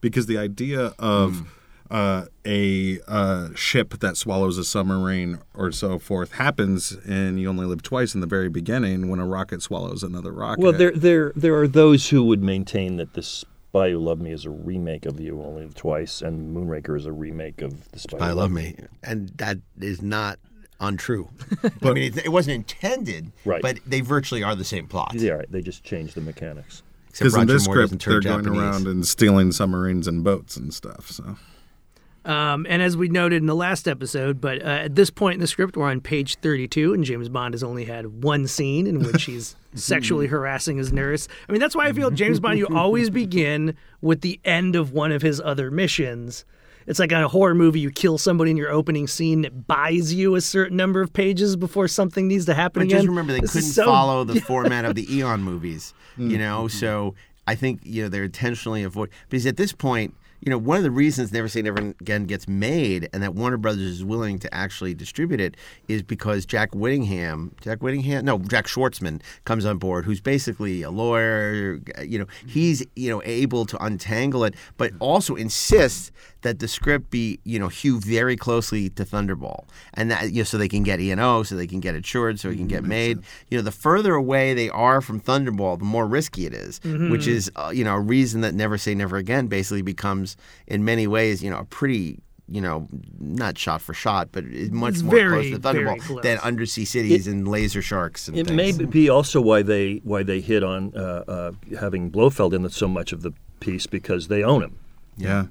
because 0.00 0.26
the 0.26 0.36
idea 0.38 0.92
of 0.98 1.48
uh, 1.90 2.26
a 2.46 3.00
uh, 3.06 3.48
ship 3.54 3.98
that 4.00 4.16
swallows 4.16 4.58
a 4.58 4.64
submarine 4.64 5.38
or 5.54 5.72
so 5.72 5.98
forth 5.98 6.32
happens, 6.32 6.92
and 7.06 7.40
you 7.40 7.48
only 7.48 7.66
live 7.66 7.82
twice 7.82 8.14
in 8.14 8.20
the 8.20 8.26
very 8.26 8.48
beginning 8.48 9.08
when 9.08 9.20
a 9.20 9.26
rocket 9.26 9.62
swallows 9.62 10.02
another 10.02 10.32
rocket. 10.32 10.62
Well, 10.62 10.72
there, 10.72 10.92
there, 10.92 11.32
there 11.36 11.54
are 11.56 11.68
those 11.68 12.08
who 12.08 12.24
would 12.24 12.42
maintain 12.42 12.96
that 12.96 13.14
the 13.14 13.22
Spy 13.22 13.90
Who 13.90 13.98
Loved 13.98 14.22
Me 14.22 14.32
is 14.32 14.44
a 14.44 14.50
remake 14.50 15.06
of 15.06 15.20
You 15.20 15.42
Only 15.42 15.62
Live 15.62 15.74
Twice, 15.74 16.22
and 16.22 16.56
Moonraker 16.56 16.96
is 16.96 17.06
a 17.06 17.12
remake 17.12 17.62
of 17.62 17.90
The 17.90 17.98
Spy. 17.98 18.16
Who 18.16 18.24
Loved 18.24 18.36
love 18.36 18.50
me, 18.52 18.76
and 19.02 19.28
that 19.36 19.58
is 19.78 20.02
not 20.02 20.38
untrue. 20.80 21.30
I 21.82 21.92
mean, 21.92 22.12
it, 22.12 22.26
it 22.26 22.32
wasn't 22.32 22.56
intended, 22.56 23.32
Right. 23.44 23.62
But 23.62 23.78
they 23.86 24.00
virtually 24.00 24.42
are 24.42 24.54
the 24.54 24.64
same 24.64 24.86
plot. 24.88 25.14
Yeah, 25.14 25.32
right. 25.32 25.50
They 25.50 25.62
just 25.62 25.84
changed 25.84 26.14
the 26.14 26.20
mechanics. 26.20 26.82
Because 27.12 27.36
in 27.36 27.46
this 27.46 27.66
Moore 27.66 27.86
script 27.86 28.04
they're 28.04 28.20
turn 28.20 28.42
going 28.42 28.44
Japanese. 28.44 28.60
around 28.60 28.86
and 28.86 29.06
stealing 29.06 29.52
submarines 29.52 30.08
and 30.08 30.24
boats 30.24 30.56
and 30.56 30.72
stuff. 30.72 31.10
So 31.10 31.36
Um, 32.24 32.66
and 32.68 32.80
as 32.82 32.96
we 32.96 33.08
noted 33.08 33.36
in 33.42 33.46
the 33.46 33.54
last 33.54 33.88
episode, 33.88 34.40
but 34.40 34.62
uh, 34.62 34.66
at 34.66 34.94
this 34.94 35.10
point 35.10 35.34
in 35.34 35.40
the 35.40 35.46
script, 35.48 35.76
we're 35.76 35.90
on 35.90 36.00
page 36.00 36.36
32, 36.36 36.94
and 36.94 37.02
James 37.04 37.28
Bond 37.28 37.54
has 37.54 37.64
only 37.64 37.84
had 37.84 38.22
one 38.22 38.46
scene 38.46 38.86
in 38.86 39.00
which 39.02 39.24
he's 39.24 39.56
sexually 39.74 40.28
harassing 40.28 40.76
his 40.76 40.92
nurse. 40.92 41.26
I 41.48 41.52
mean, 41.52 41.60
that's 41.60 41.74
why 41.74 41.86
I 41.88 41.92
feel 41.92 42.10
James 42.12 42.38
Bond, 42.38 42.58
you 42.58 42.66
always 42.76 43.10
begin 43.10 43.76
with 44.00 44.20
the 44.20 44.38
end 44.44 44.76
of 44.76 44.92
one 44.92 45.10
of 45.10 45.22
his 45.22 45.40
other 45.40 45.70
missions. 45.70 46.44
It's 46.86 46.98
like 46.98 47.10
in 47.12 47.18
a 47.18 47.28
horror 47.28 47.54
movie, 47.54 47.80
you 47.80 47.90
kill 47.90 48.18
somebody 48.18 48.50
in 48.50 48.56
your 48.56 48.70
opening 48.70 49.06
scene 49.06 49.42
that 49.42 49.66
buys 49.66 50.12
you 50.14 50.34
a 50.34 50.40
certain 50.40 50.76
number 50.76 51.00
of 51.00 51.12
pages 51.12 51.54
before 51.56 51.86
something 51.88 52.26
needs 52.28 52.44
to 52.46 52.54
happen 52.54 52.80
But 52.80 52.86
again. 52.86 52.98
just 52.98 53.08
remember, 53.08 53.32
they 53.32 53.40
This 53.40 53.52
couldn't 53.52 53.68
so- 53.70 53.84
follow 53.84 54.24
the 54.24 54.40
format 54.42 54.84
of 54.84 54.94
the 54.94 55.12
Eon 55.16 55.42
movies, 55.42 55.94
you 56.16 56.38
know. 56.38 56.66
So 56.68 57.14
I 57.46 57.54
think 57.56 57.80
you 57.84 58.02
know 58.02 58.08
they're 58.08 58.24
intentionally 58.24 58.82
avoid 58.84 59.10
because 59.28 59.46
at 59.46 59.56
this 59.56 59.72
point, 59.72 60.14
you 60.44 60.50
know, 60.50 60.58
one 60.58 60.76
of 60.76 60.82
the 60.82 60.90
reasons 60.90 61.32
Never 61.32 61.46
Say 61.46 61.62
Never 61.62 61.94
Again 62.00 62.24
gets 62.24 62.48
made 62.48 63.08
and 63.12 63.22
that 63.22 63.34
Warner 63.34 63.56
Brothers 63.56 63.82
is 63.82 64.04
willing 64.04 64.40
to 64.40 64.52
actually 64.52 64.92
distribute 64.92 65.40
it 65.40 65.56
is 65.86 66.02
because 66.02 66.44
Jack 66.44 66.74
Whittingham, 66.74 67.54
Jack 67.60 67.78
Whittingham, 67.78 68.24
no, 68.24 68.38
Jack 68.38 68.66
Schwartzman 68.66 69.22
comes 69.44 69.64
on 69.64 69.78
board, 69.78 70.04
who's 70.04 70.20
basically 70.20 70.82
a 70.82 70.90
lawyer. 70.90 71.78
You 72.02 72.18
know, 72.18 72.26
he's 72.44 72.84
you 72.96 73.08
know 73.08 73.22
able 73.24 73.66
to 73.66 73.82
untangle 73.84 74.42
it, 74.42 74.54
but 74.76 74.92
also 74.98 75.36
insists 75.36 76.10
that 76.42 76.58
the 76.58 76.68
script 76.68 77.10
be 77.10 77.38
you 77.44 77.58
know 77.58 77.68
hew 77.68 77.98
very 78.00 78.36
closely 78.36 78.88
to 78.90 79.04
Thunderball, 79.04 79.64
and 79.94 80.10
that 80.10 80.30
you 80.32 80.38
know 80.38 80.44
so 80.44 80.58
they 80.58 80.68
can 80.68 80.82
get 80.82 81.00
E 81.00 81.10
and 81.10 81.20
O, 81.20 81.42
so 81.42 81.54
they 81.56 81.66
can 81.66 81.80
get 81.80 81.94
insured, 81.94 82.38
so 82.38 82.50
it 82.50 82.56
can 82.56 82.66
get 82.68 82.84
made. 82.84 83.18
You 83.50 83.58
know, 83.58 83.62
the 83.62 83.72
further 83.72 84.14
away 84.14 84.54
they 84.54 84.68
are 84.70 85.00
from 85.00 85.20
Thunderball, 85.20 85.78
the 85.78 85.84
more 85.84 86.06
risky 86.06 86.46
it 86.46 86.54
is, 86.54 86.80
which 86.84 87.26
is 87.26 87.50
uh, 87.56 87.70
you 87.74 87.84
know 87.84 87.94
a 87.94 88.00
reason 88.00 88.40
that 88.42 88.54
Never 88.54 88.78
Say 88.78 88.94
Never 88.94 89.16
Again 89.16 89.46
basically 89.48 89.82
becomes 89.82 90.36
in 90.66 90.84
many 90.84 91.06
ways 91.06 91.42
you 91.42 91.50
know 91.50 91.58
a 91.58 91.64
pretty. 91.64 92.18
You 92.48 92.60
know, 92.60 92.86
not 93.18 93.56
shot 93.56 93.80
for 93.80 93.94
shot, 93.94 94.28
but 94.32 94.44
much 94.44 94.94
It's 94.94 95.02
more 95.02 95.14
very, 95.14 95.50
close 95.50 95.62
to 95.62 95.72
very 95.72 95.84
Thunderball 95.86 96.00
close. 96.02 96.22
than 96.22 96.38
Undersea 96.40 96.84
Cities 96.84 97.26
and 97.26 97.48
Laser 97.48 97.80
Sharks. 97.80 98.28
And 98.28 98.36
It 98.36 98.48
things. 98.48 98.78
may 98.78 98.84
be 98.84 99.08
also 99.08 99.40
why 99.40 99.62
they 99.62 100.02
why 100.04 100.22
they 100.22 100.40
hit 100.40 100.62
on 100.62 100.92
uh, 100.94 101.24
uh, 101.26 101.52
having 101.80 102.10
Blofeld 102.10 102.52
in 102.52 102.68
so 102.68 102.88
much 102.88 103.12
of 103.12 103.22
the 103.22 103.32
piece 103.60 103.86
because 103.86 104.28
they 104.28 104.42
own 104.42 104.62
him. 104.64 104.76
Yeah. 105.16 105.46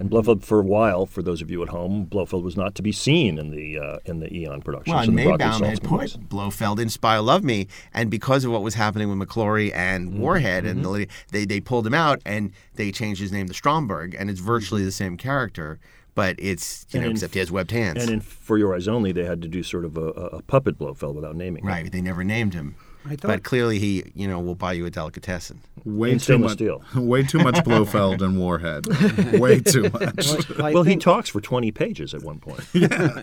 And 0.00 0.08
Blofeld, 0.08 0.44
for 0.44 0.60
a 0.60 0.62
while, 0.62 1.06
for 1.06 1.22
those 1.22 1.42
of 1.42 1.50
you 1.50 1.60
at 1.64 1.70
home, 1.70 2.04
Blofeld 2.04 2.44
was 2.44 2.56
not 2.56 2.76
to 2.76 2.82
be 2.82 2.92
seen 2.92 3.36
in 3.36 3.50
the 3.50 3.78
uh, 3.78 3.98
in 4.04 4.20
the 4.20 4.32
Eon 4.32 4.62
productions. 4.62 4.94
Well, 4.94 5.00
and 5.02 5.08
in 5.10 5.16
the 5.16 5.24
Broccoli 5.24 5.46
Maibaum 5.46 5.66
had 5.68 5.90
movies. 5.90 6.12
put 6.12 6.28
Blofeld 6.28 6.78
in 6.78 6.88
Spy 6.88 7.18
Love 7.18 7.42
Me, 7.42 7.66
and 7.92 8.08
because 8.08 8.44
of 8.44 8.52
what 8.52 8.62
was 8.62 8.74
happening 8.74 9.08
with 9.08 9.28
McClory 9.28 9.74
and 9.74 10.08
Mm-hmm. 10.10 10.20
Warhead, 10.20 10.64
and 10.66 10.84
the, 10.84 11.08
they 11.32 11.44
they 11.44 11.58
pulled 11.60 11.84
him 11.86 11.94
out 11.94 12.22
and 12.24 12.52
they 12.76 12.92
changed 12.92 13.20
his 13.20 13.32
name 13.32 13.48
to 13.48 13.54
Stromberg, 13.54 14.14
and 14.16 14.30
it's 14.30 14.38
virtually 14.40 14.84
the 14.84 14.92
same 14.92 15.16
character, 15.16 15.80
but 16.14 16.36
it's 16.38 16.86
you 16.90 16.98
And 16.98 17.02
know 17.04 17.10
in- 17.10 17.16
except 17.16 17.32
he 17.34 17.40
has 17.40 17.50
webbed 17.50 17.72
hands. 17.72 18.00
And 18.00 18.10
in 18.12 18.20
For 18.20 18.56
Your 18.56 18.76
Eyes 18.76 18.86
Only, 18.86 19.10
they 19.10 19.24
had 19.24 19.42
to 19.42 19.48
do 19.48 19.64
sort 19.64 19.84
of 19.84 19.96
a, 19.96 20.06
a 20.38 20.42
puppet 20.42 20.78
Blofeld 20.78 21.16
without 21.16 21.34
naming 21.34 21.64
him. 21.64 21.68
right, 21.68 21.90
they 21.90 22.00
never 22.00 22.22
named 22.22 22.54
him. 22.54 22.76
I 23.04 23.10
thought 23.10 23.28
But 23.28 23.42
clearly, 23.42 23.78
he 23.78 24.04
you 24.14 24.28
know 24.28 24.40
will 24.40 24.54
buy 24.54 24.72
you 24.72 24.86
a 24.86 24.90
delicatessen. 24.90 25.60
Way 25.84 26.12
In 26.12 26.18
too 26.18 26.38
much. 26.38 26.52
steel. 26.52 26.82
Way 26.94 27.22
too 27.22 27.38
much 27.38 27.62
Blofeld 27.64 28.20
and 28.20 28.38
Warhead. 28.38 28.86
Way 29.38 29.60
too 29.60 29.84
much. 29.90 30.58
I 30.60 30.72
Well, 30.72 30.82
he 30.82 30.96
talks 30.96 31.30
for 31.30 31.40
20 31.40 31.70
pages 31.70 32.12
at 32.14 32.22
one 32.22 32.40
point. 32.40 32.60
Yeah, 32.72 33.22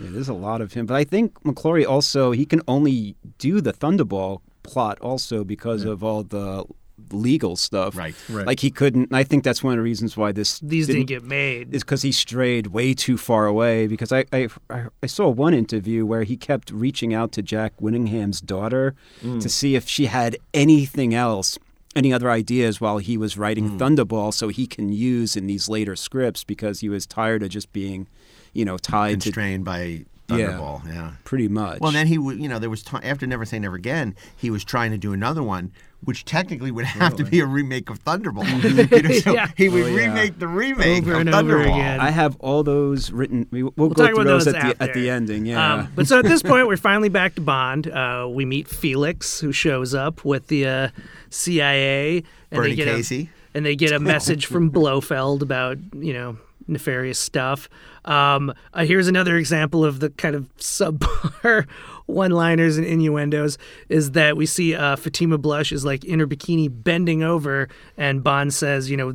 there's 0.00 0.28
a 0.28 0.34
lot 0.34 0.60
of 0.60 0.72
him, 0.72 0.86
but 0.86 0.94
I 0.94 1.04
think 1.04 1.40
McClory 1.42 1.86
also 1.86 2.32
he 2.32 2.44
can 2.44 2.60
only 2.68 3.16
do 3.38 3.60
the 3.60 3.72
Thunderball 3.72 4.40
plot 4.62 4.98
also 5.00 5.44
because 5.44 5.84
of 5.84 6.04
all 6.04 6.22
the 6.22 6.64
legal 7.12 7.56
stuff. 7.56 7.96
Right. 7.96 8.14
Right. 8.28 8.46
Like 8.46 8.60
he 8.60 8.70
couldn't. 8.70 9.04
and 9.10 9.16
I 9.16 9.24
think 9.24 9.44
that's 9.44 9.62
one 9.62 9.74
of 9.74 9.78
the 9.78 9.82
reasons 9.82 10.16
why 10.16 10.32
this 10.32 10.58
These 10.60 10.86
didn't 10.86 11.06
get 11.06 11.22
made. 11.24 11.74
is 11.74 11.82
because 11.82 12.02
he 12.02 12.12
strayed 12.12 12.68
way 12.68 12.94
too 12.94 13.16
far 13.16 13.46
away. 13.46 13.86
Because 13.86 14.12
I, 14.12 14.24
I 14.32 14.48
I 14.70 14.86
I 15.02 15.06
saw 15.06 15.28
one 15.28 15.54
interview 15.54 16.06
where 16.06 16.24
he 16.24 16.36
kept 16.36 16.70
reaching 16.70 17.14
out 17.14 17.32
to 17.32 17.42
Jack 17.42 17.72
Whittingham's 17.80 18.40
daughter 18.40 18.94
mm. 19.22 19.40
to 19.40 19.48
see 19.48 19.74
if 19.74 19.88
she 19.88 20.06
had 20.06 20.36
anything 20.54 21.14
else. 21.14 21.58
Any 21.94 22.10
other 22.10 22.30
ideas 22.30 22.80
while 22.80 22.96
he 22.96 23.18
was 23.18 23.36
writing 23.36 23.72
mm. 23.72 23.78
Thunderball, 23.78 24.32
so 24.32 24.48
he 24.48 24.66
can 24.66 24.92
use 24.92 25.36
in 25.36 25.46
these 25.46 25.68
later 25.68 25.94
scripts 25.94 26.42
because 26.42 26.80
he 26.80 26.88
was 26.88 27.06
tired 27.06 27.42
of 27.42 27.50
just 27.50 27.70
being, 27.74 28.08
you 28.54 28.64
know, 28.64 28.78
tied 28.78 29.20
to 29.20 29.26
Constrained 29.26 29.66
by 29.66 30.06
Thunderball. 30.28 30.86
Yeah. 30.86 31.12
pretty 31.24 31.48
much. 31.48 31.80
Well, 31.80 31.92
then 31.92 32.06
he 32.06 32.18
would, 32.18 32.38
you 32.40 32.48
know, 32.48 32.58
there 32.58 32.70
was 32.70 32.82
t- 32.82 32.96
after 33.02 33.26
Never 33.26 33.44
Say 33.44 33.58
Never 33.58 33.76
Again, 33.76 34.14
he 34.36 34.50
was 34.50 34.64
trying 34.64 34.90
to 34.92 34.98
do 34.98 35.12
another 35.12 35.42
one, 35.42 35.72
which 36.04 36.24
technically 36.24 36.70
would 36.70 36.84
have 36.84 37.14
to 37.16 37.24
be 37.24 37.40
a 37.40 37.46
remake 37.46 37.88
of 37.90 38.02
Thunderball. 38.04 38.42
You 39.02 39.02
know, 39.02 39.14
so 39.20 39.32
Yeah. 39.32 39.48
He 39.56 39.68
would 39.68 39.84
Oh, 39.84 39.86
yeah. 39.86 39.94
remake 39.96 40.38
the 40.38 40.48
remake 40.48 41.02
Over 41.02 41.14
of 41.14 41.20
and 41.20 41.34
over 41.34 41.58
Thunderball. 41.58 41.74
again. 41.74 42.00
I 42.00 42.10
have 42.10 42.36
all 42.40 42.62
those 42.62 43.10
written. 43.10 43.46
We, 43.50 43.62
we'll, 43.62 43.70
go 43.88 43.88
talk 43.88 44.06
through 44.06 44.14
about 44.22 44.24
those, 44.24 44.44
those 44.46 44.54
at 44.54 44.78
the 44.78 44.82
at 44.82 44.94
the 44.94 45.10
ending. 45.10 45.46
Yeah. 45.46 45.74
Um, 45.74 45.92
but 45.94 46.06
so 46.08 46.18
at 46.18 46.24
this 46.24 46.42
point, 46.42 46.66
we're 46.66 46.76
finally 46.76 47.08
back 47.08 47.34
to 47.36 47.40
Bond. 47.40 47.88
Uh, 47.88 48.28
we 48.30 48.44
meet 48.44 48.68
Felix, 48.68 49.40
who 49.40 49.52
shows 49.52 49.94
up 49.94 50.24
with 50.24 50.48
the 50.48 50.66
uh, 50.66 50.88
CIA, 51.30 52.16
and 52.18 52.24
Bernie 52.50 52.70
they 52.70 52.76
get 52.76 52.84
Casey. 52.86 53.30
A, 53.54 53.56
and 53.56 53.66
they 53.66 53.76
get 53.76 53.92
a 53.92 53.98
message 54.12 54.46
from 54.46 54.70
Blofeld 54.70 55.42
about 55.42 55.78
you 55.94 56.12
know 56.12 56.36
nefarious 56.68 57.18
stuff. 57.18 57.68
Um, 58.04 58.52
uh, 58.74 58.84
here's 58.84 59.08
another 59.08 59.36
example 59.36 59.84
of 59.84 60.00
the 60.00 60.10
kind 60.10 60.34
of 60.34 60.48
subpar 60.56 61.66
one-liners 62.06 62.78
and 62.78 62.86
innuendos. 62.86 63.58
Is 63.88 64.12
that 64.12 64.36
we 64.36 64.46
see 64.46 64.74
uh, 64.74 64.96
Fatima 64.96 65.38
Blush 65.38 65.72
is 65.72 65.84
like 65.84 66.04
in 66.04 66.20
her 66.20 66.26
bikini 66.26 66.68
bending 66.70 67.22
over, 67.22 67.68
and 67.96 68.22
Bond 68.22 68.54
says, 68.54 68.90
you 68.90 68.96
know. 68.96 69.14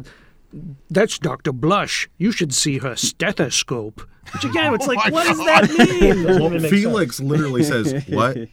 That's 0.90 1.20
Dr. 1.20 1.52
Blush. 1.52 2.10
You 2.18 2.32
should 2.32 2.54
see 2.54 2.78
her 2.78 2.96
stethoscope. 2.96 4.02
Which 4.34 4.46
again, 4.46 4.74
it's 4.74 4.88
like, 4.88 4.98
what 5.12 5.28
does 5.28 5.38
that 5.38 5.70
mean? 5.78 6.24
Doesn't 6.24 6.62
make 6.62 6.70
Felix 6.72 7.20
literally 7.20 7.64
says, 7.64 7.94
"What?" 8.08 8.36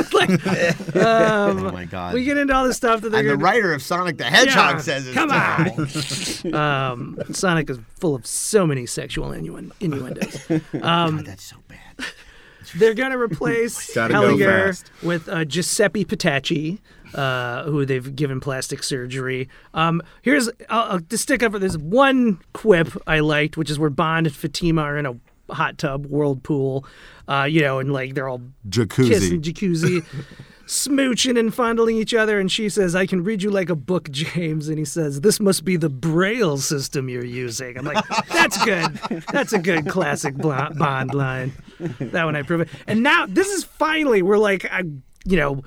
oh 0.94 1.70
my 1.72 1.84
God. 1.84 2.14
We 2.14 2.24
get 2.24 2.36
into 2.38 2.54
all 2.54 2.64
this 2.66 2.76
stuff 2.76 3.00
that 3.02 3.10
they're 3.10 3.20
and 3.20 3.28
the 3.30 3.36
writer 3.36 3.72
of 3.72 3.82
Sonic 3.82 4.18
the 4.18 4.24
Hedgehog 4.24 4.76
Yeah, 4.76 4.80
says 4.80 5.06
it's 5.06 5.14
come 5.14 5.30
terrible. 5.30 5.86
Um, 6.60 7.18
Sonic 7.32 7.70
is 7.70 7.78
full 7.98 8.14
of 8.14 8.26
so 8.26 8.66
many 8.66 8.86
sexual 8.86 9.28
innuen- 9.30 9.72
innuendos. 9.80 10.46
God, 10.72 11.24
that's 11.26 11.44
so 11.44 11.56
bad. 11.68 11.78
They're 12.76 12.94
gonna 12.94 13.18
replace 13.18 13.94
Gotta 13.94 14.12
go 14.12 14.72
with 15.02 15.28
uh, 15.28 15.44
Giuseppe 15.44 16.04
Petacchi, 16.04 16.78
uh, 17.14 17.64
who 17.64 17.84
they've 17.84 18.14
given 18.14 18.38
plastic 18.38 18.82
surgery. 18.84 19.48
Um, 19.74 20.02
here's 20.22 20.48
I'll, 20.68 20.92
I'll 20.92 20.98
just 21.00 21.24
stick 21.24 21.42
up. 21.42 21.52
for 21.52 21.58
this 21.58 21.76
one 21.76 22.38
quip 22.52 22.88
I 23.08 23.20
liked, 23.20 23.56
which 23.56 23.70
is 23.70 23.78
where 23.78 23.90
Bond 23.90 24.26
and 24.28 24.36
Fatima 24.36 24.82
are 24.82 24.96
in 24.96 25.06
a 25.06 25.16
hot 25.50 25.78
tub 25.78 26.06
whirlpool, 26.06 26.84
uh, 27.28 27.44
you 27.44 27.60
know, 27.60 27.78
and 27.78 27.92
like 27.92 28.14
they're 28.14 28.28
all 28.28 28.42
kissing 28.70 29.42
Jacuzzi. 29.42 30.02
jacuzzi. 30.02 30.04
Smooching 30.66 31.36
and 31.36 31.52
fondling 31.52 31.96
each 31.96 32.14
other, 32.14 32.38
and 32.38 32.50
she 32.50 32.68
says, 32.68 32.94
"I 32.94 33.04
can 33.04 33.24
read 33.24 33.42
you 33.42 33.50
like 33.50 33.70
a 33.70 33.74
book, 33.74 34.08
James." 34.12 34.68
And 34.68 34.78
he 34.78 34.84
says, 34.84 35.20
"This 35.20 35.40
must 35.40 35.64
be 35.64 35.76
the 35.76 35.88
Braille 35.88 36.58
system 36.58 37.08
you're 37.08 37.24
using." 37.24 37.76
I'm 37.76 37.84
like, 37.84 38.04
"That's 38.28 38.64
good. 38.64 39.24
That's 39.32 39.52
a 39.52 39.58
good 39.58 39.88
classic 39.88 40.36
Bond 40.38 41.12
line." 41.12 41.52
That 41.98 42.24
one 42.24 42.36
I 42.36 42.42
prove 42.42 42.60
it. 42.60 42.68
And 42.86 43.02
now 43.02 43.26
this 43.26 43.48
is 43.48 43.64
finally 43.64 44.22
we're 44.22 44.38
like, 44.38 44.64
I, 44.70 44.84
you 45.24 45.36
know, 45.36 45.64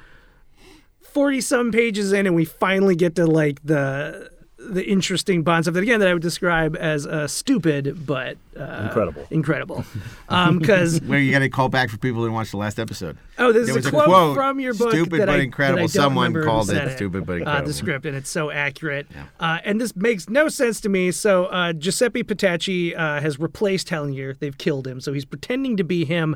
forty 1.01 1.41
some 1.41 1.73
pages 1.73 2.13
in, 2.13 2.25
and 2.25 2.33
we 2.33 2.45
finally 2.45 2.95
get 2.95 3.15
to 3.15 3.25
like 3.25 3.59
the 3.61 4.31
the 4.69 4.83
interesting 4.85 5.43
Bond 5.43 5.65
stuff 5.65 5.73
that 5.73 5.81
again 5.83 5.99
that 5.99 6.07
I 6.09 6.13
would 6.13 6.21
describe 6.21 6.75
as 6.79 7.05
uh, 7.05 7.27
stupid 7.27 8.05
but 8.05 8.37
uh, 8.57 8.83
Incredible. 8.87 9.27
incredible. 9.31 9.85
Because 10.29 10.99
Where 11.05 11.19
you 11.19 11.31
got 11.31 11.39
to 11.39 11.49
call 11.49 11.69
back 11.69 11.89
for 11.89 11.97
people 11.97 12.19
who 12.21 12.27
didn't 12.27 12.35
watch 12.35 12.51
the 12.51 12.57
last 12.57 12.79
episode. 12.79 13.17
Oh, 13.37 13.51
this 13.51 13.67
There 13.67 13.77
is 13.77 13.85
was 13.85 13.85
a 13.85 13.89
a 13.89 13.91
quote, 13.91 14.05
quote, 14.05 14.35
from 14.35 14.59
your 14.59 14.73
book. 14.73 14.91
stupid 14.91 15.21
that 15.21 15.25
but 15.27 15.35
I, 15.35 15.39
incredible. 15.39 15.77
that 15.77 15.81
I 15.81 15.85
don't 15.85 15.89
Someone 15.89 16.23
remember 16.33 16.41
who 16.41 16.45
called 16.47 16.67
said 16.67 16.87
it 16.87 16.95
stupid 16.95 17.25
but 17.25 17.41
Uh, 17.41 17.61
the 17.61 17.73
script, 17.73 18.05
and 18.05 18.15
it's 18.15 18.29
so 18.29 18.51
accurate. 18.51 19.07
Uh, 19.39 19.59
and 19.65 19.81
this 19.81 19.95
makes 19.95 20.29
no 20.29 20.49
sense 20.49 20.79
to 20.81 20.89
me. 20.89 21.11
So 21.11 21.45
uh, 21.45 21.73
Giuseppe 21.73 22.23
Petacchi 22.23 22.97
uh, 22.97 23.19
has 23.21 23.39
replaced 23.39 23.89
Hellinger. 23.89 24.37
They've 24.37 24.57
killed 24.57 24.87
him, 24.87 25.01
so 25.01 25.13
he's 25.13 25.25
pretending 25.25 25.77
to 25.77 25.83
be 25.83 26.05
him. 26.05 26.35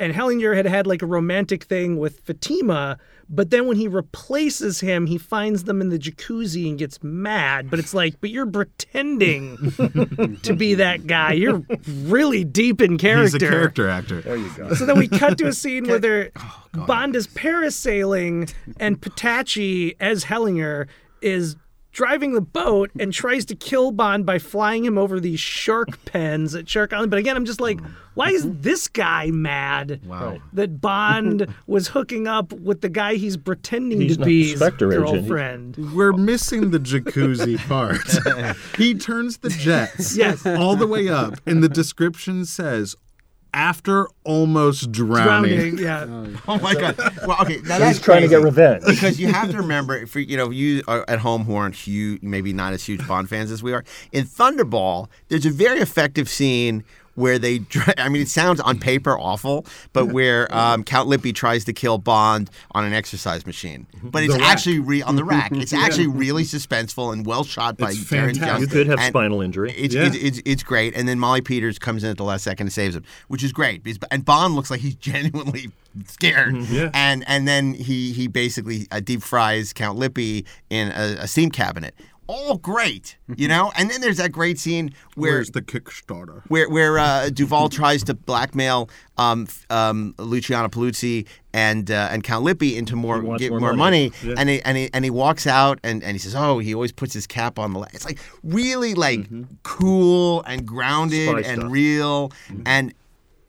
And 0.00 0.14
Hellinger 0.14 0.56
had 0.56 0.66
had 0.66 0.86
like 0.86 1.02
a 1.02 1.06
romantic 1.06 1.64
thing 1.64 1.98
with 1.98 2.20
Fatima, 2.20 2.98
but 3.28 3.50
then 3.50 3.68
when 3.68 3.76
he 3.76 3.86
replaces 3.86 4.80
him, 4.80 5.06
he 5.06 5.18
finds 5.18 5.64
them 5.64 5.80
in 5.80 5.90
the 5.90 5.98
jacuzzi 5.98 6.68
and 6.68 6.78
gets 6.78 7.02
mad. 7.02 7.70
But 7.70 7.78
it's 7.78 7.94
like, 7.94 8.20
but 8.20 8.30
you're 8.30 8.46
pretending 8.46 9.56
to 10.42 10.54
be 10.56 10.74
that 10.74 11.06
guy. 11.06 11.34
You're 11.34 11.62
really 11.86 12.44
deep 12.44 12.80
in 12.80 12.98
character. 12.98 13.38
He's 13.38 13.48
a 13.48 13.50
character 13.50 13.88
actor. 13.88 14.22
There 14.22 14.36
you 14.36 14.50
go. 14.56 14.74
So 14.74 14.86
then 14.86 14.98
we 14.98 15.06
cut 15.06 15.38
to 15.38 15.46
a 15.46 15.52
scene 15.52 15.86
where 15.86 15.98
they're 15.98 16.30
oh, 16.36 16.86
Bond 16.86 17.14
is 17.14 17.28
parasailing 17.28 18.52
and 18.80 19.00
Petacchi 19.00 19.96
as 20.00 20.24
Hellinger 20.24 20.88
is 21.20 21.56
driving 21.92 22.34
the 22.34 22.40
boat 22.40 22.90
and 22.98 23.12
tries 23.12 23.44
to 23.46 23.54
kill 23.54 23.90
Bond 23.90 24.24
by 24.24 24.38
flying 24.38 24.84
him 24.84 24.96
over 24.96 25.18
these 25.20 25.40
shark 25.40 26.04
pens 26.04 26.54
at 26.54 26.68
Shark 26.68 26.92
Island. 26.92 27.10
But 27.10 27.18
again, 27.18 27.36
I'm 27.36 27.44
just 27.44 27.60
like, 27.60 27.80
why 28.14 28.30
is 28.30 28.46
mm-hmm. 28.46 28.60
this 28.62 28.88
guy 28.88 29.30
mad 29.30 30.00
Wow. 30.06 30.38
that 30.52 30.80
Bond 30.80 31.52
was 31.66 31.88
hooking 31.88 32.26
up 32.26 32.52
with 32.52 32.80
the 32.80 32.88
guy 32.88 33.14
he's 33.14 33.36
pretending 33.36 34.00
He's 34.00 34.16
to 34.16 34.24
be 34.24 34.50
his 34.50 34.60
Spectre 34.60 34.92
agent. 34.92 35.06
Girlfriend? 35.06 35.94
We're 35.94 36.12
missing 36.12 36.70
the 36.70 36.78
jacuzzi 36.78 37.58
part. 37.68 38.56
he 38.76 38.94
turns 38.94 39.38
the 39.38 39.50
jets 39.50 40.16
Yes. 40.16 40.44
all 40.46 40.76
the 40.76 40.86
way 40.86 41.08
up, 41.08 41.34
and 41.46 41.62
the 41.62 41.68
description 41.68 42.44
says, 42.44 42.96
after 43.54 44.08
almost 44.24 44.92
drowning. 44.92 45.76
Drowning, 45.76 45.78
yeah. 45.78 46.06
Oh, 46.48 46.54
oh 46.54 46.58
my 46.60 46.74
God. 46.74 46.96
Well, 47.26 47.36
okay. 47.42 47.56
Now 47.64 47.74
He's 47.74 47.78
that's 47.78 48.00
trying 48.00 48.22
to 48.22 48.28
get 48.28 48.42
revenge. 48.42 48.84
because 48.86 49.18
you 49.20 49.28
have 49.32 49.50
to 49.50 49.56
remember, 49.58 49.96
if 49.96 50.14
you 50.16 50.36
know, 50.36 50.50
you 50.50 50.82
are 50.88 51.04
at 51.08 51.18
home 51.20 51.44
who 51.44 51.54
aren't 51.54 51.74
huge, 51.74 52.22
maybe 52.22 52.52
not 52.52 52.72
as 52.72 52.84
huge 52.84 53.06
Bond 53.06 53.28
fans 53.28 53.50
as 53.50 53.62
we 53.62 53.72
are. 53.72 53.84
In 54.12 54.24
Thunderball, 54.24 55.08
there's 55.28 55.46
a 55.46 55.50
very 55.50 55.80
effective 55.80 56.28
scene 56.28 56.84
where 57.20 57.38
they, 57.38 57.60
I 57.98 58.08
mean, 58.08 58.22
it 58.22 58.28
sounds 58.28 58.58
on 58.60 58.78
paper 58.80 59.18
awful, 59.18 59.66
but 59.92 60.06
where 60.06 60.52
um, 60.54 60.82
Count 60.82 61.08
Lippe 61.08 61.32
tries 61.34 61.64
to 61.66 61.72
kill 61.72 61.98
Bond 61.98 62.50
on 62.72 62.84
an 62.84 62.92
exercise 62.92 63.46
machine, 63.46 63.86
but 64.02 64.24
it's 64.24 64.34
actually 64.34 64.80
re- 64.80 65.02
on 65.02 65.16
the 65.16 65.24
rack. 65.24 65.52
It's 65.60 65.72
actually 65.74 66.06
really 66.08 66.42
suspenseful 66.44 67.12
and 67.12 67.24
well 67.26 67.44
shot 67.44 67.76
by 67.76 67.90
It's 67.90 68.08
Terence 68.08 68.38
fantastic. 68.38 68.46
Young. 68.46 68.60
You 68.62 68.66
could 68.66 68.86
have 68.88 68.98
And- 68.98 69.12
spinal 69.12 69.40
injury. 69.42 69.72
it's, 69.76 69.94
Yeah. 69.94 70.06
it's, 70.06 70.16
it's 70.16 70.42
it's 70.46 70.62
great, 70.62 70.96
and 70.96 71.06
then 71.06 71.18
Molly 71.18 71.42
Peters 71.42 71.78
comes 71.78 72.02
in 72.02 72.10
at 72.10 72.16
the 72.16 72.24
last 72.24 72.42
second 72.44 72.66
and 72.68 72.72
saves 72.72 72.96
him, 72.96 73.04
which 73.28 73.44
is 73.44 73.52
great. 73.52 73.86
And 74.10 74.24
Bond 74.24 74.54
looks 74.56 74.70
like 74.70 74.80
he's 74.80 74.94
genuinely 75.10 75.70
scared, 76.06 76.56
Yeah. 76.68 76.90
and 76.94 77.24
and 77.26 77.46
then 77.46 77.74
he 77.74 78.12
he 78.12 78.26
basically 78.28 78.86
uh, 78.90 79.00
deep 79.00 79.22
fries 79.22 79.72
Count 79.72 79.98
Lippe 79.98 80.44
in 80.70 80.88
a, 80.88 81.16
a 81.20 81.28
steam 81.28 81.50
cabinet. 81.50 81.94
All 82.32 82.58
great, 82.58 83.16
you 83.36 83.48
know. 83.48 83.72
And 83.76 83.90
then 83.90 84.00
there's 84.00 84.18
that 84.18 84.30
great 84.30 84.58
scene 84.58 84.94
where 85.16 85.32
Where's 85.32 85.50
the 85.50 85.62
Kickstarter? 85.62 86.42
where 86.48 86.68
where 86.68 86.98
uh, 86.98 87.30
Duval 87.30 87.68
tries 87.68 88.04
to 88.04 88.14
blackmail 88.14 88.88
um, 89.18 89.48
um, 89.68 90.14
Luciana 90.18 90.68
Paluzzi 90.68 91.26
and 91.52 91.90
uh, 91.90 92.08
and 92.12 92.22
Count 92.22 92.44
Lippe 92.44 92.62
into 92.76 92.94
more 92.94 93.20
get 93.36 93.50
more 93.50 93.58
more 93.60 93.72
money. 93.74 94.10
money, 94.10 94.12
Yeah. 94.22 94.34
and 94.38 94.48
he 94.48 94.62
and 94.62 94.76
he 94.76 94.90
and 94.94 95.04
he 95.04 95.10
walks 95.10 95.46
out 95.46 95.80
and, 95.82 96.02
and 96.04 96.12
he 96.12 96.18
says, 96.18 96.34
"Oh, 96.36 96.58
he 96.60 96.72
always 96.74 96.92
puts 96.92 97.12
his 97.14 97.26
cap 97.26 97.58
on 97.58 97.72
the." 97.72 97.80
La-. 97.80 97.86
It's 97.92 98.04
like 98.04 98.20
really 98.44 98.94
like 98.94 99.26
cool 99.64 100.42
and 100.46 100.64
grounded 100.66 101.28
Spy 101.28 101.40
and 101.50 101.60
stuff. 101.62 101.72
real, 101.72 102.32
and 102.64 102.94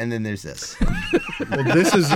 and 0.02 0.12
then 0.12 0.24
there's 0.24 0.42
this. 0.42 0.76
Well, 1.50 1.64
this 1.64 1.94
is 1.94 2.10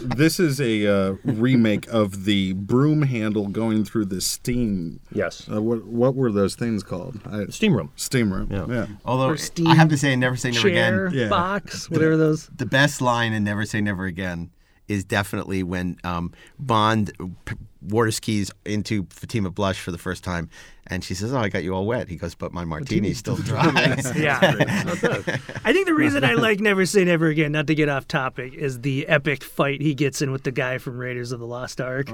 this 0.00 0.38
is 0.38 0.60
a 0.60 0.86
uh, 0.86 1.14
remake 1.24 1.88
of 1.88 2.24
the 2.24 2.52
broom 2.52 3.02
handle 3.02 3.48
going 3.48 3.84
through 3.84 4.06
the 4.06 4.20
steam. 4.20 5.00
Yes. 5.12 5.48
Uh, 5.50 5.62
what 5.62 5.84
what 5.86 6.14
were 6.14 6.30
those 6.30 6.54
things 6.54 6.82
called? 6.82 7.18
I, 7.24 7.46
Steam 7.46 7.74
room. 7.74 7.92
steam 7.96 8.32
room. 8.32 8.48
Yeah. 8.50 8.66
yeah. 8.68 8.86
Although 9.04 9.36
steam 9.36 9.68
I 9.68 9.74
have 9.74 9.88
to 9.88 9.96
say, 9.96 10.14
Never 10.16 10.36
Say 10.36 10.50
Never 10.50 10.68
Chair, 10.70 11.06
Again. 11.06 11.18
Yeah. 11.18 11.28
box, 11.28 11.88
whatever 11.90 12.16
those. 12.16 12.48
The 12.48 12.66
best 12.66 13.00
line 13.00 13.32
in 13.32 13.42
Never 13.44 13.64
Say 13.64 13.80
Never 13.80 14.04
Again 14.04 14.50
is 14.90 15.04
definitely 15.04 15.62
when 15.62 15.96
um, 16.02 16.32
Bond 16.58 17.12
p- 17.44 17.54
water 17.80 18.10
skis 18.10 18.50
into 18.66 19.06
Fatima 19.10 19.50
Blush 19.50 19.80
for 19.80 19.92
the 19.92 19.98
first 19.98 20.24
time, 20.24 20.50
and 20.88 21.04
she 21.04 21.14
says, 21.14 21.32
"Oh, 21.32 21.38
I 21.38 21.48
got 21.48 21.62
you 21.62 21.74
all 21.74 21.86
wet." 21.86 22.08
He 22.08 22.16
goes, 22.16 22.34
"But 22.34 22.52
my 22.52 22.64
martini's 22.64 23.18
still 23.18 23.36
dry." 23.50 23.96
Yeah. 24.16 24.40
I 25.64 25.72
think 25.72 25.86
the 25.86 25.94
reason 25.94 26.24
I 26.24 26.34
like 26.34 26.58
Never 26.60 26.84
Say 26.84 27.04
Never 27.04 27.28
Again, 27.28 27.52
not 27.52 27.68
to 27.68 27.74
get 27.74 27.88
off 27.88 28.08
topic, 28.08 28.52
is 28.54 28.80
the 28.80 29.06
epic 29.06 29.44
fight 29.44 29.80
he 29.80 29.94
gets 29.94 30.20
in 30.20 30.32
with 30.32 30.42
the 30.42 30.52
guy 30.52 30.78
from 30.78 30.98
Raiders 30.98 31.30
of 31.30 31.38
the 31.38 31.46
Lost 31.46 31.80
Ark. 31.80 32.08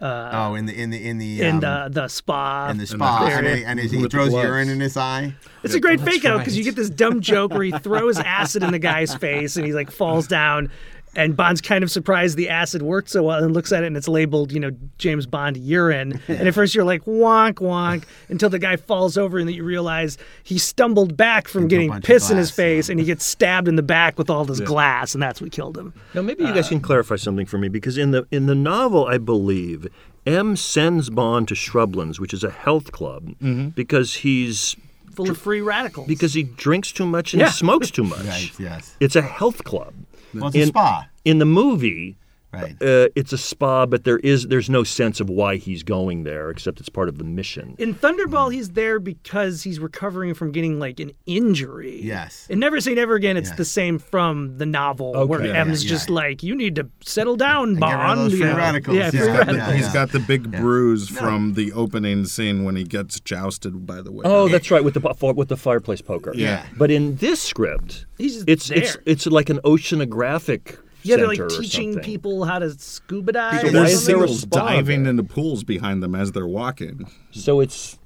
oh, 0.00 0.54
in 0.54 0.66
the 0.66 0.80
in 0.80 0.90
the 0.90 1.08
in 1.08 1.18
the 1.18 1.42
in 1.42 1.56
um, 1.56 1.60
the, 1.60 2.02
the 2.02 2.08
spa. 2.08 2.68
in 2.70 2.78
the 2.78 2.86
spa, 2.86 3.26
and, 3.26 3.46
area. 3.46 3.56
he, 3.56 3.64
and 3.64 3.80
he, 3.80 3.88
he 3.88 4.08
throws 4.08 4.30
gloves. 4.30 4.46
urine 4.46 4.68
in 4.68 4.80
his 4.80 4.96
eye. 4.96 5.34
It's 5.62 5.74
a 5.74 5.80
great 5.80 5.98
That's 6.00 6.12
fake 6.12 6.24
out 6.24 6.38
because 6.38 6.54
right. 6.54 6.58
you 6.58 6.64
get 6.64 6.76
this 6.76 6.88
dumb 6.88 7.20
joke 7.20 7.52
where 7.52 7.64
he 7.64 7.72
throws 7.72 8.18
acid 8.18 8.62
in 8.62 8.70
the 8.70 8.78
guy's 8.78 9.14
face 9.14 9.56
and 9.56 9.66
he 9.66 9.72
like 9.72 9.90
falls 9.90 10.26
down. 10.28 10.70
And 11.16 11.36
Bond's 11.36 11.60
kind 11.60 11.82
of 11.82 11.90
surprised 11.90 12.36
the 12.36 12.48
acid 12.48 12.82
worked 12.82 13.10
so 13.10 13.24
well 13.24 13.42
and 13.42 13.52
looks 13.54 13.72
at 13.72 13.82
it 13.82 13.86
and 13.88 13.96
it's 13.96 14.08
labeled, 14.08 14.52
you 14.52 14.60
know, 14.60 14.70
James 14.98 15.26
Bond 15.26 15.56
urine. 15.56 16.20
And 16.28 16.46
at 16.46 16.54
first 16.54 16.74
you're 16.74 16.84
like, 16.84 17.04
wonk, 17.04 17.54
wonk, 17.54 18.04
until 18.28 18.48
the 18.50 18.58
guy 18.58 18.76
falls 18.76 19.18
over 19.18 19.38
and 19.38 19.48
that 19.48 19.54
you 19.54 19.64
realize 19.64 20.18
he 20.44 20.58
stumbled 20.58 21.16
back 21.16 21.48
from 21.48 21.64
Into 21.64 21.74
getting 21.74 21.88
bunch 21.90 22.04
of 22.04 22.06
piss 22.06 22.30
in 22.30 22.36
his 22.36 22.50
glass, 22.50 22.56
face 22.56 22.88
and 22.88 23.00
he 23.00 23.06
gets 23.06 23.24
stabbed 23.24 23.68
in 23.68 23.76
the 23.76 23.82
back 23.82 24.18
with 24.18 24.30
all 24.30 24.44
this 24.44 24.60
glass 24.60 25.14
and 25.14 25.22
that's 25.22 25.40
what 25.40 25.50
killed 25.52 25.76
him. 25.76 25.92
Now 26.14 26.22
maybe 26.22 26.44
you 26.44 26.52
guys 26.52 26.66
uh, 26.66 26.70
can 26.70 26.80
clarify 26.80 27.16
something 27.16 27.46
for 27.46 27.58
me 27.58 27.68
because 27.68 27.98
in 27.98 28.10
the 28.12 28.26
in 28.30 28.46
the 28.46 28.54
novel, 28.54 29.06
I 29.06 29.18
believe 29.18 29.86
M 30.26 30.56
sends 30.56 31.10
Bond 31.10 31.48
to 31.48 31.54
Shrublands, 31.54 32.18
which 32.20 32.34
is 32.34 32.44
a 32.44 32.50
health 32.50 32.92
club, 32.92 33.28
mm-hmm. 33.40 33.68
because 33.68 34.14
he's 34.16 34.76
Full 35.14 35.30
of 35.30 35.38
free 35.38 35.60
radicals. 35.60 36.06
because 36.06 36.34
he 36.34 36.42
drinks 36.44 36.92
too 36.92 37.06
much 37.06 37.32
and 37.32 37.40
Yeah. 37.40 37.50
smokes 37.50 37.90
too 37.90 38.04
much. 38.04 38.18
Right. 38.26 38.50
Yes. 38.58 38.94
It's 39.00 39.16
a 39.16 39.22
health 39.22 39.64
club. 39.64 39.94
Well, 40.34 40.48
it's 40.48 40.56
a 40.56 40.66
spa. 40.66 41.08
In 41.24 41.38
the 41.38 41.44
movie, 41.44 42.16
Right. 42.50 42.72
uh, 42.82 43.08
it's 43.14 43.32
a 43.34 43.38
spa, 43.38 43.84
but 43.84 44.04
there 44.04 44.18
is 44.20 44.46
there's 44.48 44.70
no 44.70 44.82
sense 44.82 45.20
of 45.20 45.28
why 45.28 45.56
he's 45.56 45.82
going 45.82 46.24
there, 46.24 46.48
except 46.50 46.80
it's 46.80 46.88
part 46.88 47.08
of 47.10 47.18
the 47.18 47.24
mission. 47.24 47.74
in 47.78 47.94
Thunderball, 47.94 48.50
he's 48.52 48.70
there 48.70 48.98
because 48.98 49.62
he's 49.62 49.78
recovering 49.78 50.32
from 50.32 50.50
getting 50.52 50.78
like 50.78 50.98
an 50.98 51.12
injury. 51.26 52.00
Yes. 52.02 52.46
And 52.48 52.58
Never 52.58 52.80
Say 52.80 52.94
Never 52.94 53.16
Again, 53.16 53.36
it's 53.36 53.50
Yeah. 53.50 53.56
the 53.56 53.64
same 53.66 53.98
from 53.98 54.56
the 54.56 54.64
novel 54.66 55.12
where 55.26 55.40
Okay. 55.42 55.52
M's 55.52 55.84
Yeah, 55.84 55.90
just 55.90 56.08
yeah. 56.08 56.14
like, 56.14 56.42
you 56.42 56.54
need 56.54 56.74
to 56.76 56.88
settle 57.04 57.36
down, 57.36 57.74
get 57.74 57.84
rid 57.84 57.90
Bond. 57.92 58.30
free 58.32 58.40
radicals. 58.42 58.96
Yeah, 58.96 59.10
free 59.10 59.20
radicals. 59.28 59.74
He's 59.74 59.92
got 59.92 60.12
the 60.12 60.20
big 60.20 60.50
bruise 60.50 61.08
from 61.08 61.52
the 61.54 61.72
opening 61.72 62.24
scene 62.24 62.64
when 62.64 62.76
he 62.76 62.84
gets 62.84 63.20
jousted 63.20 63.86
by 63.86 64.00
the 64.00 64.10
way. 64.10 64.22
Oh, 64.24 64.48
that's 64.48 64.70
right, 64.70 64.82
with 64.82 64.94
the 64.94 65.32
with 65.36 65.48
the 65.48 65.56
fireplace 65.56 66.00
poker. 66.00 66.32
Yeah. 66.34 66.64
But 66.78 66.90
in 66.90 67.16
this 67.16 67.42
script, 67.42 68.06
He's 68.16 68.42
it's 68.46 68.68
there. 68.68 68.78
it's 68.78 68.96
it's 69.04 69.26
like 69.26 69.50
an 69.50 69.58
oceanographic 69.64 70.78
yeah, 71.08 71.16
they're 71.16 71.28
like 71.28 71.48
teaching 71.48 71.98
people 72.00 72.44
how 72.44 72.58
to 72.58 72.70
scuba 72.70 73.32
dive. 73.32 73.60
So 73.60 73.68
or 73.68 73.72
why 73.72 73.86
is 73.88 74.06
there 74.06 74.24
a 74.24 74.28
spa 74.28 74.68
diving 74.68 75.04
there? 75.04 75.10
into 75.10 75.24
pools 75.24 75.64
behind 75.64 76.02
them 76.02 76.14
as 76.14 76.32
they're 76.32 76.46
walking. 76.46 77.10
So 77.30 77.60
it's 77.60 77.98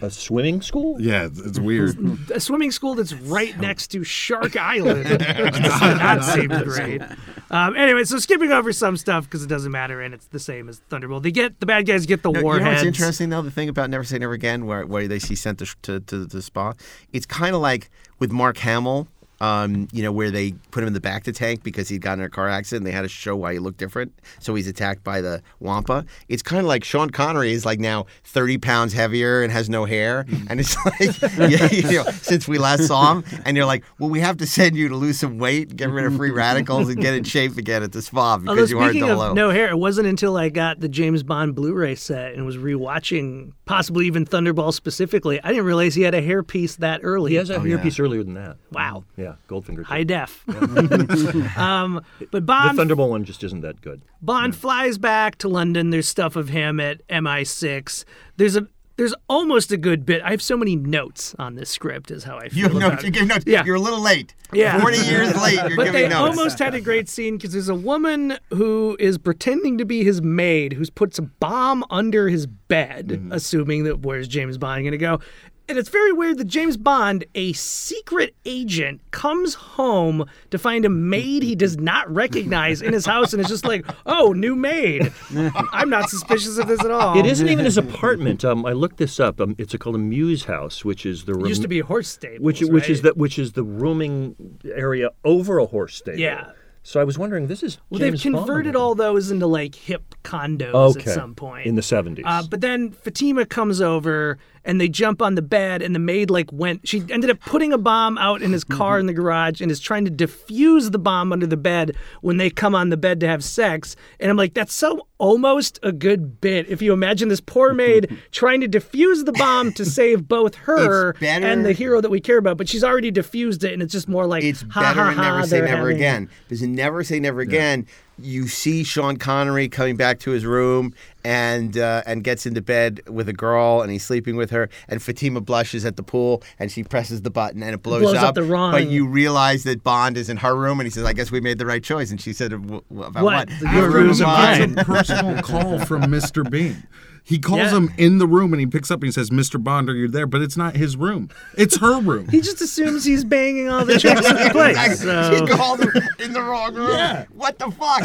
a 0.00 0.10
swimming 0.10 0.60
school. 0.62 1.00
Yeah, 1.00 1.26
it's, 1.26 1.40
it's 1.40 1.58
weird. 1.58 1.96
a 2.30 2.40
swimming 2.40 2.70
school 2.70 2.94
that's 2.94 3.12
right 3.12 3.58
next 3.58 3.88
to 3.88 4.04
Shark 4.04 4.56
Island. 4.56 5.04
that 5.06 6.24
seems 6.24 6.62
great. 6.62 7.02
Um, 7.50 7.76
anyway, 7.76 8.04
so 8.04 8.18
skipping 8.18 8.52
over 8.52 8.72
some 8.72 8.96
stuff 8.96 9.24
because 9.24 9.42
it 9.42 9.48
doesn't 9.48 9.72
matter 9.72 10.00
and 10.00 10.14
it's 10.14 10.26
the 10.26 10.38
same 10.38 10.68
as 10.68 10.80
Thunderbolt. 10.90 11.22
They 11.22 11.30
get 11.30 11.60
the 11.60 11.66
bad 11.66 11.86
guys 11.86 12.06
get 12.06 12.22
the 12.22 12.30
No, 12.30 12.38
you 12.38 12.42
know 12.42 12.46
warheads. 12.46 12.84
what's 12.84 12.86
interesting 12.86 13.30
though? 13.30 13.42
The 13.42 13.50
thing 13.50 13.68
about 13.68 13.90
Never 13.90 14.04
Say 14.04 14.18
Never 14.18 14.34
Again, 14.34 14.66
where 14.66 14.86
where 14.86 15.08
they 15.08 15.18
see 15.18 15.34
sent 15.34 15.58
to 15.58 15.66
to, 15.82 16.00
to 16.00 16.26
the 16.26 16.42
spa, 16.42 16.74
it's 17.12 17.26
kind 17.26 17.54
of 17.54 17.60
like 17.60 17.90
with 18.18 18.30
Mark 18.30 18.58
Hamill. 18.58 19.08
Um, 19.40 19.86
you 19.92 20.02
know, 20.02 20.10
where 20.10 20.32
they 20.32 20.52
put 20.72 20.82
him 20.82 20.88
in 20.88 20.94
the 20.94 21.00
back 21.00 21.22
to 21.24 21.32
tank 21.32 21.62
because 21.62 21.88
he'd 21.88 22.00
gotten 22.02 22.18
in 22.20 22.26
a 22.26 22.28
car 22.28 22.48
accident. 22.48 22.80
and 22.80 22.86
They 22.88 22.96
had 22.96 23.02
to 23.02 23.08
show 23.08 23.36
why 23.36 23.52
he 23.52 23.60
looked 23.60 23.78
different, 23.78 24.12
so 24.40 24.52
he's 24.56 24.66
attacked 24.66 25.04
by 25.04 25.20
the 25.20 25.42
Wampa. 25.60 26.04
It's 26.28 26.42
kind 26.42 26.58
of 26.58 26.66
like 26.66 26.82
Sean 26.82 27.10
Connery 27.10 27.52
is 27.52 27.64
like 27.64 27.78
now 27.78 28.06
thirty 28.24 28.58
pounds 28.58 28.92
heavier 28.94 29.42
and 29.42 29.52
has 29.52 29.70
no 29.70 29.84
hair, 29.84 30.26
and 30.48 30.58
it's 30.58 30.76
like 30.84 31.22
yeah, 31.50 31.70
you 31.70 31.98
know, 32.02 32.10
since 32.20 32.48
we 32.48 32.58
last 32.58 32.86
saw 32.88 33.14
him, 33.14 33.24
and 33.44 33.56
you're 33.56 33.64
like, 33.66 33.84
well, 34.00 34.10
we 34.10 34.18
have 34.18 34.38
to 34.38 34.46
send 34.46 34.74
you 34.74 34.88
to 34.88 34.96
lose 34.96 35.20
some 35.20 35.38
weight, 35.38 35.76
get 35.76 35.88
rid 35.90 36.04
of 36.04 36.16
free 36.16 36.30
radicals, 36.32 36.88
and 36.88 37.00
get 37.00 37.14
in 37.14 37.22
shape 37.22 37.56
again 37.56 37.84
at 37.84 37.92
the 37.92 38.02
spa 38.02 38.32
Although 38.32 38.54
because 38.56 38.70
you 38.72 38.80
are 38.80 38.90
speaking 38.90 39.08
of 39.08 39.18
low. 39.18 39.34
no 39.34 39.50
hair, 39.50 39.68
it 39.68 39.78
wasn't 39.78 40.08
until 40.08 40.36
I 40.36 40.48
got 40.48 40.80
the 40.80 40.88
James 40.88 41.22
Bond 41.22 41.54
Blu-ray 41.54 41.94
set 41.94 42.34
and 42.34 42.44
was 42.44 42.56
rewatching, 42.56 43.52
possibly 43.66 44.06
even 44.06 44.24
Thunderball 44.24 44.72
specifically, 44.74 45.40
I 45.44 45.48
didn't 45.50 45.64
realize 45.64 45.94
he 45.94 46.02
had 46.02 46.14
a 46.14 46.22
hairpiece 46.22 46.78
that 46.78 47.00
early. 47.04 47.30
He 47.32 47.36
has 47.36 47.50
a 47.50 47.54
Oh, 47.56 47.60
hairpiece 47.60 48.00
earlier 48.00 48.24
than 48.24 48.34
that. 48.34 48.56
Wow. 48.72 49.04
Yeah, 49.16 49.27
Goldfinger. 49.48 49.84
high 49.84 50.04
too. 50.04 50.04
def. 50.06 50.44
um, 51.58 52.02
but 52.18 52.30
The 52.32 52.40
Bond 52.40 52.76
Thunderbolt 52.76 53.10
one 53.10 53.24
just 53.24 53.42
isn't 53.44 53.60
that 53.62 53.80
good. 53.80 54.02
Bond 54.22 54.54
flies 54.56 54.98
back 54.98 55.36
to 55.38 55.48
London. 55.48 55.90
There's 55.90 56.08
stuff 56.08 56.36
of 56.36 56.48
him 56.48 56.80
at 56.80 57.06
MI6. 57.08 58.04
There's 58.36 58.56
a 58.56 58.66
there's 58.96 59.14
almost 59.28 59.70
a 59.70 59.76
good 59.76 60.04
bit. 60.04 60.22
I 60.22 60.30
have 60.32 60.42
so 60.42 60.56
many 60.56 60.74
notes 60.74 61.32
on 61.38 61.54
this 61.54 61.70
script. 61.70 62.10
Is 62.10 62.24
how 62.24 62.36
I 62.38 62.48
feel. 62.48 62.58
You 62.58 62.62
have 62.64 62.76
about 62.76 62.90
notes. 62.94 63.02
it. 63.04 63.06
You 63.06 63.12
give 63.12 63.26
notes. 63.28 63.44
Yeah. 63.46 63.64
You're 63.64 63.76
a 63.76 63.80
little 63.80 64.00
late. 64.00 64.34
Yeah. 64.52 64.80
40 64.80 64.96
years 64.98 65.40
late. 65.40 65.54
You're 65.68 65.76
but 65.76 65.92
they 65.92 66.08
notes. 66.08 66.14
almost 66.16 66.58
had 66.58 66.74
a 66.74 66.80
great 66.80 67.08
scene 67.08 67.36
because 67.36 67.52
there's 67.52 67.68
a 67.68 67.76
woman 67.76 68.38
who 68.50 68.96
is 68.98 69.16
pretending 69.16 69.78
to 69.78 69.84
be 69.84 70.02
his 70.02 70.20
maid 70.20 70.72
who 70.72 70.84
puts 70.96 71.16
a 71.16 71.22
bomb 71.22 71.84
under 71.90 72.28
his 72.28 72.46
bed, 72.48 73.06
Mm-hmm. 73.08 73.30
assuming 73.32 73.84
that 73.84 74.00
where's 74.00 74.26
James 74.26 74.58
Bond 74.58 74.82
going 74.82 74.90
to 74.90 74.98
go? 74.98 75.20
And 75.68 75.76
it's 75.76 75.90
very 75.90 76.12
weird 76.12 76.38
that 76.38 76.46
James 76.46 76.78
Bond, 76.78 77.26
a 77.34 77.52
secret 77.52 78.34
agent, 78.46 79.02
comes 79.10 79.52
home 79.52 80.24
to 80.50 80.58
find 80.58 80.86
a 80.86 80.88
maid 80.88 81.42
he 81.42 81.54
does 81.54 81.76
not 81.76 82.10
recognize 82.12 82.80
in 82.80 82.94
his 82.94 83.04
house 83.04 83.34
and 83.34 83.42
is 83.42 83.48
just 83.48 83.66
like, 83.66 83.84
oh, 84.06 84.32
new 84.32 84.56
maid. 84.56 85.12
I'm 85.72 85.90
not 85.90 86.08
suspicious 86.08 86.56
of 86.56 86.68
this 86.68 86.82
at 86.82 86.90
all. 86.90 87.18
It 87.18 87.26
isn't 87.26 87.48
even 87.48 87.66
his 87.66 87.76
apartment. 87.76 88.46
Um, 88.46 88.64
I 88.64 88.72
looked 88.72 88.96
this 88.96 89.20
up. 89.20 89.42
Um, 89.42 89.54
it's 89.58 89.76
called 89.76 89.96
a 89.96 89.98
Mews 89.98 90.44
House, 90.44 90.86
which 90.86 91.04
is 91.04 91.26
the 91.26 91.38
It 91.38 91.48
used 91.48 91.62
to 91.62 91.68
be 91.68 91.80
a 91.80 91.84
horse 91.84 92.08
stable. 92.08 92.42
which 92.42 92.62
which 92.62 92.88
is 92.88 93.02
the 93.02 93.12
which 93.12 93.38
is 93.38 93.52
the 93.52 93.62
rooming 93.62 94.58
area 94.74 95.10
over 95.22 95.58
a 95.58 95.66
horse 95.66 95.96
stable. 95.96 96.18
Yeah. 96.18 96.52
So 96.82 96.98
I 97.00 97.04
was 97.04 97.18
wondering, 97.18 97.48
this 97.48 97.62
is 97.62 97.76
Well, 97.90 97.98
James 97.98 98.22
they've 98.22 98.32
Bond. 98.32 98.46
converted 98.46 98.74
all 98.74 98.94
those 98.94 99.30
into 99.30 99.46
like 99.46 99.74
hip 99.74 100.14
condos 100.24 100.96
okay. 100.96 101.10
at 101.10 101.14
some 101.14 101.34
point. 101.34 101.66
in 101.66 101.74
the 101.74 101.82
seventies. 101.82 102.24
Uh, 102.26 102.42
but 102.48 102.62
then 102.62 102.92
Fatima 102.92 103.44
comes 103.44 103.82
over 103.82 104.38
and 104.64 104.80
they 104.80 104.88
jump 104.88 105.22
on 105.22 105.34
the 105.34 105.42
bed, 105.42 105.82
and 105.82 105.94
the 105.94 106.00
maid 106.00 106.30
like 106.30 106.52
went. 106.52 106.86
She 106.86 107.04
ended 107.10 107.30
up 107.30 107.40
putting 107.40 107.72
a 107.72 107.78
bomb 107.78 108.18
out 108.18 108.42
in 108.42 108.52
his 108.52 108.64
mm-hmm. 108.64 108.78
car 108.78 108.98
in 108.98 109.06
the 109.06 109.12
garage 109.12 109.60
and 109.60 109.70
is 109.70 109.80
trying 109.80 110.04
to 110.04 110.10
defuse 110.10 110.92
the 110.92 110.98
bomb 110.98 111.32
under 111.32 111.46
the 111.46 111.56
bed 111.56 111.96
when 112.20 112.36
they 112.36 112.50
come 112.50 112.74
on 112.74 112.90
the 112.90 112.96
bed 112.96 113.20
to 113.20 113.28
have 113.28 113.44
sex. 113.44 113.96
And 114.20 114.30
I'm 114.30 114.36
like, 114.36 114.54
that's 114.54 114.74
so 114.74 115.06
almost 115.18 115.78
a 115.82 115.92
good 115.92 116.40
bit. 116.40 116.68
If 116.68 116.80
you 116.80 116.92
imagine 116.92 117.28
this 117.28 117.40
poor 117.40 117.74
maid 117.74 118.16
trying 118.30 118.60
to 118.60 118.68
defuse 118.68 119.24
the 119.24 119.32
bomb 119.32 119.72
to 119.74 119.84
save 119.84 120.28
both 120.28 120.54
her 120.66 121.14
better- 121.14 121.46
and 121.46 121.64
the 121.64 121.72
hero 121.72 122.00
that 122.00 122.10
we 122.10 122.20
care 122.20 122.38
about, 122.38 122.56
but 122.56 122.68
she's 122.68 122.84
already 122.84 123.10
diffused 123.10 123.64
it, 123.64 123.72
and 123.72 123.82
it's 123.82 123.92
just 123.92 124.08
more 124.08 124.26
like 124.26 124.44
It's 124.44 124.64
ha, 124.70 124.80
better 124.80 125.04
ha, 125.04 125.22
Never 125.22 125.46
Say 125.46 125.60
Never 125.60 125.76
having- 125.76 125.96
Again. 125.96 126.30
Because 126.48 126.62
Never 126.62 127.04
Say 127.04 127.20
Never 127.20 127.40
Again, 127.40 127.86
you 128.20 128.48
see 128.48 128.84
Sean 128.84 129.16
Connery 129.16 129.68
coming 129.68 129.96
back 129.96 130.18
to 130.20 130.30
his 130.32 130.44
room 130.44 130.92
and 131.24 131.76
uh, 131.76 132.02
and 132.06 132.24
gets 132.24 132.46
into 132.46 132.60
bed 132.60 133.00
with 133.08 133.28
a 133.28 133.32
girl 133.32 133.82
and 133.82 133.90
he's 133.92 134.04
sleeping 134.04 134.36
with 134.36 134.50
her 134.50 134.68
and 134.88 135.02
Fatima 135.02 135.40
blushes 135.40 135.84
at 135.84 135.96
the 135.96 136.02
pool 136.02 136.42
and 136.58 136.70
she 136.72 136.82
presses 136.82 137.22
the 137.22 137.30
button 137.30 137.62
and 137.62 137.74
it 137.74 137.82
blows, 137.82 138.02
Blows 138.02 138.16
up 138.16 138.34
the 138.34 138.42
wrong- 138.42 138.72
But 138.72 138.88
you 138.88 139.06
realize 139.06 139.64
that 139.64 139.82
Bond 139.82 140.16
is 140.16 140.28
in 140.28 140.36
her 140.38 140.56
room 140.56 140.80
and 140.80 140.86
he 140.86 140.90
says, 140.90 141.04
"I 141.04 141.12
guess 141.12 141.30
we 141.30 141.40
made 141.40 141.58
the 141.58 141.66
right 141.66 141.82
choice." 141.82 142.10
And 142.10 142.20
she 142.20 142.32
said, 142.32 142.50
"W- 142.52 142.82
w- 142.88 143.06
"About 143.08 143.24
What? 143.24 143.48
what? 143.50 143.60
Your 143.60 143.72
your 143.74 143.84
room 143.90 143.92
room's 144.06 144.20
of 144.20 144.26
a 144.28 144.30
mine." 144.30 144.78
A 144.78 144.84
personal 144.84 145.42
call 145.42 145.78
from 145.84 146.02
Mr. 146.02 146.48
Bean. 146.48 146.82
He 147.28 147.38
calls 147.38 147.58
Yeah. 147.58 147.76
him 147.76 147.92
in 147.98 148.16
the 148.16 148.26
room 148.26 148.54
and 148.54 148.60
he 148.60 148.66
picks 148.66 148.90
up 148.90 149.00
and 149.02 149.06
he 149.08 149.12
says, 149.12 149.28
Mr. 149.28 149.62
Bond, 149.62 149.90
are 149.90 149.94
you 149.94 150.08
there? 150.08 150.26
But 150.26 150.40
it's 150.40 150.56
not 150.56 150.76
his 150.76 150.96
room. 150.96 151.28
It's 151.58 151.76
her 151.76 152.00
room. 152.00 152.26
He 152.28 152.40
just 152.40 152.62
assumes 152.62 153.04
he's 153.04 153.22
banging 153.22 153.68
all 153.68 153.84
the 153.84 153.98
chicks 153.98 154.26
in 154.26 154.34
the 154.44 154.48
place. 154.50 154.78
Exactly. 154.78 155.38
She 155.38 155.46
So. 155.46 155.56
called 155.56 155.80
him 155.80 155.92
in 156.20 156.32
the 156.32 156.40
wrong 156.40 156.74
room. 156.74 157.26
What 157.34 157.58
the 157.58 157.70
fuck? 157.70 158.02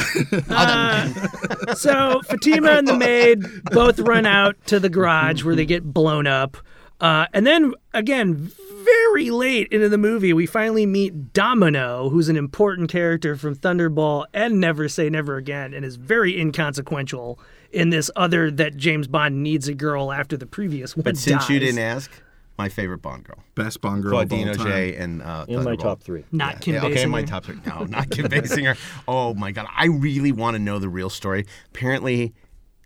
So 1.78 2.22
Fatima 2.24 2.72
and 2.72 2.88
the 2.88 2.98
maid 2.98 3.44
both 3.72 4.00
run 4.00 4.26
out 4.26 4.56
to 4.68 4.80
the 4.80 4.90
garage 4.90 5.44
where 5.44 5.56
they 5.56 5.66
get 5.66 5.94
blown 5.94 6.28
up. 6.28 6.58
Uh, 7.00 7.26
and 7.34 7.46
then 7.48 7.74
again, 7.94 8.52
very 8.84 9.30
late 9.30 9.68
into 9.72 9.90
the 9.90 9.98
movie, 9.98 10.34
we 10.34 10.46
finally 10.46 10.86
meet 10.86 11.34
Domino, 11.34 12.10
who's 12.10 12.30
an 12.30 12.36
important 12.38 12.90
character 12.90 13.36
from 13.36 13.56
Thunderball 13.56 14.26
and 14.34 14.60
Never 14.60 14.88
Say 14.90 15.10
Never 15.10 15.38
Again, 15.38 15.74
and 15.74 15.86
is 15.86 15.96
very 15.96 16.40
inconsequential 16.40 17.40
in 17.74 17.90
this. 17.90 18.10
Other 18.16 18.52
that 18.52 18.78
James 18.78 19.08
Bond 19.08 19.44
needs 19.44 19.68
a 19.68 19.74
girl 19.74 20.12
after 20.12 20.38
the 20.38 20.46
previous 20.46 20.96
one. 20.96 21.04
But 21.04 21.18
since 21.18 21.50
you 21.50 21.60
didn't 21.60 21.80
ask, 21.80 22.12
my 22.58 22.70
favorite 22.70 23.02
Bond 23.02 23.24
girl, 23.24 23.40
Best 23.56 23.82
Bond 23.82 24.04
girl 24.04 24.20
of 24.20 24.32
all 24.32 24.40
time. 24.40 24.50
O'Jay 24.50 24.96
and 24.96 25.22
uh, 25.22 25.46
In 25.48 25.64
my 25.64 25.76
top 25.76 26.02
three. 26.02 26.24
not 26.32 26.62
Kim 26.62 26.76
Yeah, 26.76 26.86
okay, 26.86 27.06
my 27.06 27.24
top 27.24 27.46
three. 27.46 27.60
No, 27.66 27.84
not 27.86 28.10
Kim 28.10 28.26
Basinger. 28.30 28.78
Oh 29.08 29.34
my 29.34 29.52
god, 29.52 29.68
I 29.76 29.86
really 29.86 30.32
want 30.32 30.56
to 30.56 30.60
know 30.60 30.80
the 30.80 30.90
real 30.90 31.10
story. 31.10 31.46
Apparently, 31.70 32.34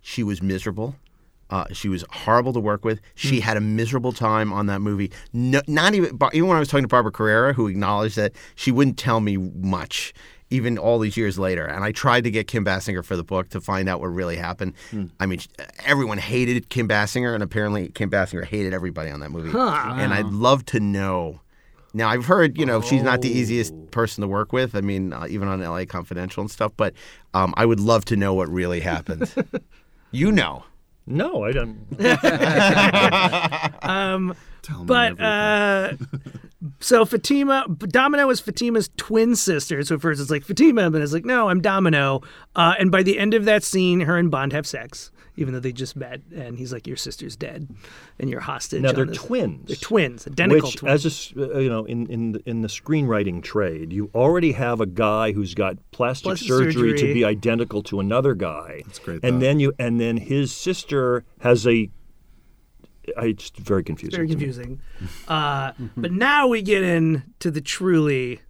she 0.02 0.22
was 0.22 0.42
miserable. 0.42 0.96
Uh, 1.50 1.64
she 1.72 1.88
was 1.88 2.04
horrible 2.10 2.52
to 2.52 2.60
work 2.60 2.84
with. 2.84 3.00
She 3.14 3.40
had 3.40 3.56
a 3.56 3.60
miserable 3.60 4.12
time 4.12 4.52
on 4.52 4.66
that 4.66 4.80
movie. 4.80 5.10
No, 5.32 5.62
not 5.66 5.94
even 5.94 6.18
even 6.32 6.48
when 6.48 6.56
I 6.56 6.60
was 6.60 6.68
talking 6.68 6.84
to 6.84 6.88
Barbara 6.88 7.12
Carrera, 7.12 7.52
who 7.54 7.66
acknowledged 7.68 8.16
that 8.16 8.32
she 8.54 8.70
wouldn't 8.70 8.98
tell 8.98 9.20
me 9.20 9.36
much, 9.36 10.12
even 10.50 10.78
all 10.78 10.98
these 10.98 11.16
years 11.16 11.38
later. 11.38 11.66
And 11.66 11.84
I 11.84 11.92
tried 11.92 12.24
to 12.24 12.30
get 12.30 12.46
Kim 12.46 12.64
Basinger 12.64 13.04
for 13.04 13.16
the 13.16 13.24
book 13.24 13.50
to 13.50 13.60
find 13.60 13.88
out 13.88 14.00
what 14.00 14.06
really 14.08 14.36
happened. 14.36 14.74
I 15.20 15.26
mean, 15.26 15.40
everyone 15.84 16.18
hated 16.18 16.68
Kim 16.70 16.88
Basinger, 16.88 17.34
and 17.34 17.42
apparently 17.42 17.88
Kim 17.90 18.10
Basinger 18.10 18.44
hated 18.44 18.72
everybody 18.72 19.10
on 19.10 19.20
that 19.20 19.30
movie. 19.30 19.50
And 20.02 20.14
I'd 20.14 20.26
love 20.26 20.64
to 20.66 20.80
know. 20.80 21.40
Now 21.94 22.08
I've 22.08 22.26
heard, 22.26 22.58
you 22.58 22.66
know, 22.66 22.80
she's 22.80 23.02
not 23.02 23.22
the 23.22 23.30
easiest 23.30 23.72
person 23.90 24.22
to 24.22 24.28
work 24.28 24.52
with. 24.52 24.74
I 24.74 24.80
mean, 24.82 25.12
uh, 25.12 25.26
even 25.28 25.48
on 25.48 25.60
LA 25.60 25.84
Confidential 25.86 26.42
and 26.42 26.50
stuff. 26.50 26.72
But 26.76 26.94
um, 27.34 27.52
I 27.56 27.66
would 27.66 27.80
love 27.80 28.04
to 28.06 28.16
know 28.16 28.34
what 28.34 28.48
really 28.48 28.80
happened. 28.80 29.32
you 30.10 30.32
know, 30.32 30.64
No, 31.06 31.44
I 31.44 31.52
don't. 31.52 31.78
Tell 34.62 34.80
me 34.80 34.86
But 34.86 35.20
uh, 35.20 35.92
so 36.80 37.04
Fatima, 37.04 37.66
Domino 37.78 38.28
is 38.30 38.40
Fatima's 38.40 38.90
twin 38.96 39.36
sister. 39.36 39.82
So 39.84 39.94
at 39.96 40.00
first 40.00 40.20
it's 40.20 40.30
like 40.30 40.44
Fatima, 40.44 40.90
but 40.90 41.00
it's 41.02 41.12
like, 41.12 41.24
no, 41.24 41.48
I'm 41.48 41.60
Domino. 41.60 42.22
Uh, 42.56 42.74
and 42.78 42.90
by 42.90 43.02
the 43.02 43.18
end 43.18 43.34
of 43.34 43.44
that 43.44 43.62
scene, 43.62 44.00
her 44.00 44.16
and 44.16 44.30
Bond 44.30 44.52
have 44.52 44.66
sex, 44.66 45.12
even 45.36 45.54
though 45.54 45.60
they 45.60 45.70
just 45.72 45.94
met. 45.94 46.20
And 46.34 46.58
he's 46.58 46.72
like, 46.72 46.86
your 46.88 46.96
sister's 46.96 47.36
dead, 47.36 47.68
and 48.18 48.28
you're 48.28 48.40
hostage. 48.40 48.82
Now 48.82 48.90
they're 48.90 49.04
this- 49.04 49.18
twins. 49.18 49.68
They're 49.68 49.76
twins, 49.76 50.26
identical 50.26 50.68
Which, 50.70 50.76
twins. 50.76 50.94
as 50.94 51.04
a 51.04 51.08
s- 51.08 51.32
uh, 51.54 51.58
you 51.60 51.68
know, 51.68 51.84
in 51.84 52.06
in 52.08 52.32
the- 52.32 52.42
in 52.44 52.62
the 52.62 52.68
screenwriting 52.68 53.40
trade, 53.42 53.92
you 53.92 54.10
already 54.14 54.52
have 54.52 54.80
a 54.80 54.86
guy 54.86 55.30
who's 55.32 55.54
got 55.54 55.76
plastic, 55.92 56.24
Plastic 56.24 56.48
surgery, 56.48 56.72
surgery. 56.90 56.98
to 57.08 57.14
be 57.14 57.24
identical 57.24 57.82
to 57.84 58.00
another 58.00 58.34
guy. 58.34 58.82
That's 58.86 58.98
great, 58.98 59.20
And 59.22 59.36
though. 59.36 59.46
then 59.46 59.60
you 59.60 59.72
and 59.78 60.00
then 60.00 60.16
his 60.16 60.50
sister 60.52 61.24
has 61.40 61.66
a. 61.68 61.90
I, 63.16 63.26
it's 63.26 63.50
very 63.50 63.82
confusing. 63.84 64.16
very 64.16 64.28
to 64.28 64.34
me. 64.34 64.40
confusing. 64.40 64.80
Uh, 65.26 65.72
but 65.96 66.12
now 66.12 66.46
we 66.48 66.62
get 66.62 66.82
into 66.82 67.50
the 67.50 67.60
truly 67.60 68.40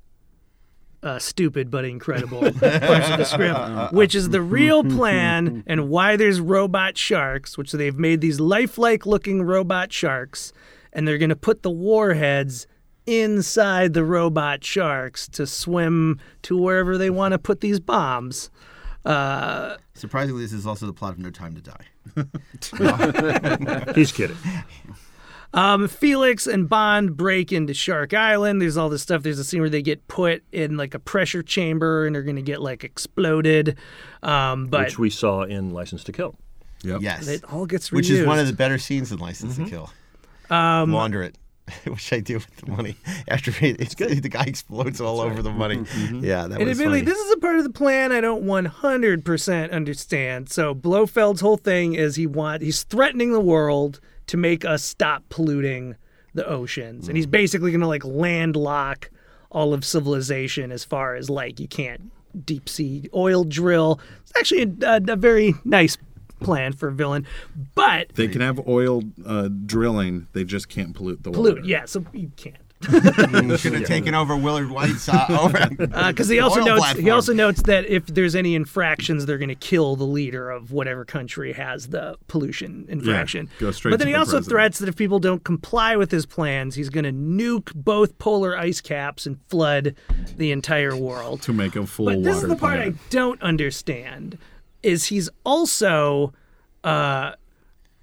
uh, 1.03 1.19
stupid 1.19 1.71
but 1.71 1.85
incredible 1.85 2.41
parts 2.53 3.11
of 3.11 3.19
the 3.19 3.25
script, 3.25 3.93
which 3.93 4.15
is 4.15 4.31
the 4.31 4.43
real 4.43 4.83
plan 4.85 5.63
and 5.67 5.89
why 5.89 6.17
there's 6.17 6.41
robot 6.41 6.97
sharks, 6.99 7.57
which 7.57 7.73
they've 7.73 7.99
made 7.99 8.21
these 8.21 8.41
lifelike 8.41 9.07
looking 9.07 9.43
robot 9.43 9.93
sharks, 9.93 10.53
and 10.93 11.07
they're 11.07 11.19
going 11.19 11.29
to 11.29 11.37
put 11.37 11.63
the 11.63 11.71
warheads 11.71 12.67
inside 13.07 13.95
the 13.95 14.05
robot 14.05 14.63
sharks 14.63 15.29
to 15.29 15.47
swim 15.47 16.19
to 16.43 16.57
wherever 16.57 16.99
they 16.99 17.11
want 17.11 17.33
to 17.33 17.39
put 17.39 17.61
these 17.61 17.81
bombs. 17.81 18.51
Uh, 19.05 19.77
surprisingly, 19.95 20.43
this 20.43 20.53
is 20.53 20.67
also 20.67 20.85
the 20.85 20.93
plot 20.93 21.13
of 21.13 21.19
No 21.19 21.31
Time 21.31 21.55
to 21.55 21.61
Die. 21.63 21.87
He's 23.95 24.13
kidding. 24.13 24.37
Um, 25.55 25.89
Felix 25.89 26.47
and 26.47 26.69
Bond 26.69 27.17
break 27.17 27.53
into 27.53 27.73
Shark 27.73 28.13
Island. 28.13 28.61
There's 28.61 28.77
all 28.77 28.91
this 28.91 29.03
stuff. 29.03 29.23
There's 29.23 29.39
a 29.39 29.45
scene 29.45 29.61
where 29.61 29.71
they 29.71 29.81
get 29.83 30.07
put 30.09 30.43
in 30.53 30.77
like 30.77 30.95
a 30.95 30.99
pressure 30.99 31.43
chamber 31.43 32.07
and 32.07 32.15
they're 32.15 32.23
going 32.23 32.37
to 32.37 32.43
get 32.43 32.61
like 32.61 32.85
exploded. 32.85 33.79
Um, 34.23 34.67
but 34.67 34.85
which 34.87 34.99
we 34.99 35.11
saw 35.11 35.43
in 35.43 35.73
License 35.73 36.05
to 36.05 36.13
Kill. 36.13 36.35
Yep. 36.83 37.01
Yes, 37.01 37.27
it 37.29 37.45
all 37.45 37.67
gets 37.67 37.89
reused. 37.91 37.93
which 37.97 38.11
is 38.11 38.27
one 38.27 38.39
of 38.39 38.47
the 38.47 38.53
better 38.53 38.79
scenes 38.79 39.11
in 39.11 39.19
License 39.19 39.55
Mm-hmm. 39.55 39.65
to 39.65 39.71
Kill. 39.71 39.91
Um, 40.57 40.93
Launder 40.93 41.23
it. 41.23 41.37
Which 41.87 42.13
I 42.13 42.21
do 42.21 42.35
with 42.35 42.57
the 42.57 42.71
money 42.71 42.97
after 43.29 43.51
it, 43.65 43.81
it's 43.81 43.95
good. 44.01 44.23
the 44.23 44.29
guy 44.29 44.45
explodes 44.45 45.01
all 45.01 45.21
over 45.21 45.43
the 45.43 45.51
money. 45.51 45.85
Yeah, 46.13 46.47
that 46.49 46.59
And 46.61 46.69
was 46.69 46.79
admittedly, 46.81 47.01
funny. 47.01 47.03
this 47.03 47.19
is 47.19 47.33
a 47.33 47.39
part 47.39 47.57
of 47.57 47.65
the 47.65 47.71
plan 47.71 48.13
I 48.13 48.21
don't 48.21 48.45
100% 48.45 49.71
understand. 49.73 50.51
So 50.51 50.75
Blofeld's 50.75 51.41
whole 51.41 51.57
thing 51.57 51.95
is 51.95 52.17
he 52.17 52.27
want 52.27 52.63
he's 52.63 52.83
threatening 52.85 53.33
the 53.33 53.41
world 53.41 54.01
to 54.29 54.37
make 54.37 54.65
us 54.65 54.83
stop 54.83 55.25
polluting 55.29 55.97
the 56.35 56.47
oceans, 56.47 57.09
and 57.09 57.17
he's 57.17 57.27
Mm. 57.27 57.31
basically 57.33 57.71
going 57.71 57.81
to 57.81 57.87
like 57.87 58.05
landlock 58.05 59.11
all 59.51 59.73
of 59.73 59.85
civilization 59.85 60.71
as 60.71 60.85
far 60.85 61.15
as 61.17 61.31
like 61.31 61.59
you 61.59 61.67
can't 61.67 62.13
deep 62.45 62.69
sea 62.69 63.09
oil 63.15 63.43
drill. 63.45 63.99
It's 64.23 64.33
actually 64.39 64.63
a, 64.83 64.97
a, 65.09 65.13
a 65.13 65.17
very 65.17 65.55
nice 65.65 65.97
plan 66.41 66.73
for 66.73 66.89
a 66.89 66.93
villain, 66.93 67.27
but 67.75 68.11
They 68.15 68.29
can 68.29 68.41
have 68.41 68.67
oil 68.69 69.03
uh, 69.27 69.49
drilling. 69.49 70.27
They 70.33 70.45
just 70.45 70.69
can't 70.69 70.95
pollute 70.95 71.23
the 71.23 71.31
pollute. 71.31 71.57
water. 71.59 71.67
Yeah, 71.69 71.85
so 71.87 72.05
you 72.13 72.31
can't. 72.37 72.57
should 73.59 73.73
have 73.73 73.87
taken 73.87 74.15
over 74.15 74.37
Willard 74.37 74.71
Whyte's 74.71 75.09
uh, 75.09 75.27
over. 75.41 75.67
because 75.69 76.29
he 76.29 76.39
also 76.39 76.61
oil 76.61 76.67
notes 76.67 76.93
he 76.93 77.11
also 77.11 77.33
notes 77.33 77.63
that 77.63 77.87
if 77.87 78.07
there's 78.07 78.37
any 78.37 78.55
infractions, 78.55 79.27
they're 79.27 79.37
going 79.37 79.49
to 79.49 79.57
kill 79.57 79.97
the 79.97 80.05
leader 80.05 80.49
of 80.49 80.71
whatever 80.71 81.05
country 81.05 81.53
has 81.55 81.89
the 81.89 82.17
pollution 82.29 82.87
infraction. 82.89 83.51
go 83.59 83.73
straight 83.73 83.91
but 83.91 83.99
then 83.99 84.07
he 84.07 84.13
the 84.13 84.19
also 84.21 84.33
president. 84.35 84.51
threats 84.53 84.79
that 84.79 84.89
if 84.89 84.95
people 84.95 85.19
don't 85.19 85.43
comply 85.43 85.97
with 85.97 86.13
his 86.13 86.25
plans, 86.25 86.77
he's 86.77 86.89
going 86.89 87.03
to 87.03 87.11
nuke 87.13 87.75
both 87.75 88.17
polar 88.19 88.57
ice 88.57 88.81
caps 88.81 89.27
and 89.27 89.41
flood 89.49 89.97
the 90.37 90.53
entire 90.53 90.95
world. 90.95 91.43
To 91.43 91.53
make 91.53 91.75
a 91.75 91.85
full 91.85 92.07
But 92.07 92.23
this 92.23 92.37
is 92.37 92.43
the 92.49 92.55
part 92.55 92.77
plant. 92.79 92.95
I 92.95 92.99
don't 93.11 93.43
understand: 93.43 94.39
is 94.83 95.07
he's 95.07 95.29
also 95.45 96.33
uh, 96.85 97.33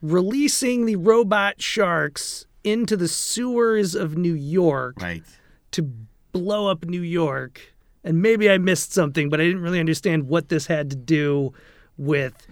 releasing 0.02 0.86
the 0.86 0.96
robot 0.96 1.62
sharks 1.62 2.46
into 2.64 2.98
the 2.98 3.08
sewers 3.08 3.96
of 3.96 4.18
New 4.18 4.34
York 4.34 4.96
right. 5.02 5.24
to 5.72 5.84
blow 6.32 6.68
up 6.68 6.86
New 6.86 7.02
York. 7.02 7.74
And 8.04 8.22
maybe 8.22 8.50
I 8.50 8.58
missed 8.58 8.94
something, 8.94 9.30
but 9.30 9.40
I 9.40 9.46
didn't 9.46 9.62
really 9.62 9.80
understand 9.80 10.28
what 10.28 10.50
this 10.50 10.68
had 10.68 10.90
to 10.92 10.96
do 10.96 11.54
with 11.98 12.48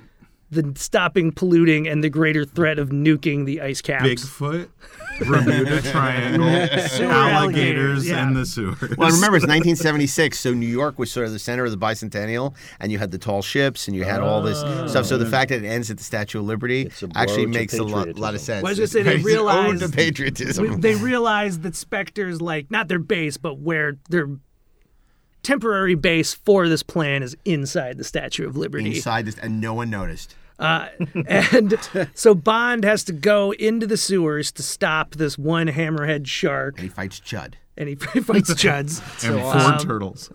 the 0.54 0.74
stopping 0.76 1.32
polluting 1.32 1.88
and 1.88 2.04
the 2.04 2.10
greater 2.10 2.46
threat 2.46 2.80
of 2.80 2.90
nuking 2.90 3.46
the 3.46 3.62
ice 3.62 3.82
caps. 3.82 4.06
Bigfoot, 4.06 4.70
Bermuda 5.20 5.82
Triangle, 5.92 6.48
alligators, 6.48 7.02
alligators 7.02 8.10
yeah. 8.10 8.28
in 8.28 8.34
the 8.34 8.46
sewers. 8.46 8.80
Well, 8.98 9.12
remember 9.12 9.38
it's 9.38 9.48
1976, 9.48 10.40
so 10.40 10.54
New 10.54 10.68
York 10.68 10.98
was 10.98 11.12
sort 11.12 11.26
of 11.26 11.34
the 11.34 11.40
center 11.40 11.66
of 11.66 11.72
the 11.72 11.78
bicentennial, 11.78 12.56
and 12.80 12.92
you 12.92 12.98
had 12.98 13.12
the 13.12 13.18
tall 13.18 13.42
ships, 13.42 13.88
and 13.88 13.96
you 13.96 14.04
had 14.04 14.22
all 14.22 14.42
this 14.42 14.62
oh. 14.64 14.88
stuff. 14.88 15.06
So 15.06 15.18
the 15.18 15.26
fact 15.26 15.50
that 15.50 15.64
it 15.64 15.68
ends 15.68 15.92
at 15.92 15.98
the 15.98 16.04
Statue 16.04 16.40
of 16.40 16.46
Liberty 16.46 16.84
It's 16.84 17.04
a 17.04 17.08
blow 17.08 17.22
actually 17.22 17.46
makes 17.48 17.74
a 17.74 17.84
lot, 17.84 18.18
lot 18.18 18.36
of 18.36 18.42
sense. 18.42 18.64
Well, 18.64 18.70
I 18.70 18.72
was 18.72 18.80
gonna 18.80 18.88
say, 18.88 19.04
they 19.04 19.16
It's 19.16 19.20
an 19.20 19.20
ode 19.20 19.26
realized- 19.26 19.82
to 19.82 19.90
patriotism. 19.90 20.82
They 20.82 20.96
realized 20.96 21.64
that 21.64 21.76
Spectre's 21.76 22.42
like 22.42 22.72
not 22.72 22.88
their 22.88 23.00
base, 23.00 23.38
but 23.38 23.60
where 23.60 23.98
their 24.10 24.30
temporary 25.44 25.96
base 25.96 26.34
for 26.34 26.68
this 26.68 26.82
plan 26.82 27.22
is 27.22 27.36
inside 27.46 27.98
the 27.98 28.04
Statue 28.04 28.48
of 28.48 28.58
Liberty. 28.58 28.96
inside 28.96 29.26
this, 29.26 29.38
and 29.38 29.62
no 29.62 29.74
one 29.74 29.90
noticed. 29.90 30.36
Uh, 30.64 30.88
and 31.28 31.78
so 32.14 32.34
Bond 32.34 32.84
has 32.84 33.04
to 33.06 33.14
go 33.14 33.52
into 33.52 33.86
the 33.86 33.98
sewers 33.98 34.52
to 34.54 34.64
stop 34.64 35.16
this 35.16 35.38
one 35.38 35.68
hammerhead 35.68 36.26
shark, 36.26 36.76
And 36.78 36.84
he 36.84 36.90
fights 36.90 37.20
Chud. 37.20 37.56
and 37.78 37.90
he 37.90 37.96
fights 37.96 38.54
Chuds. 38.54 39.02
and 39.30 39.42
four 39.42 39.56
um, 39.74 39.78
turtles. 39.80 40.32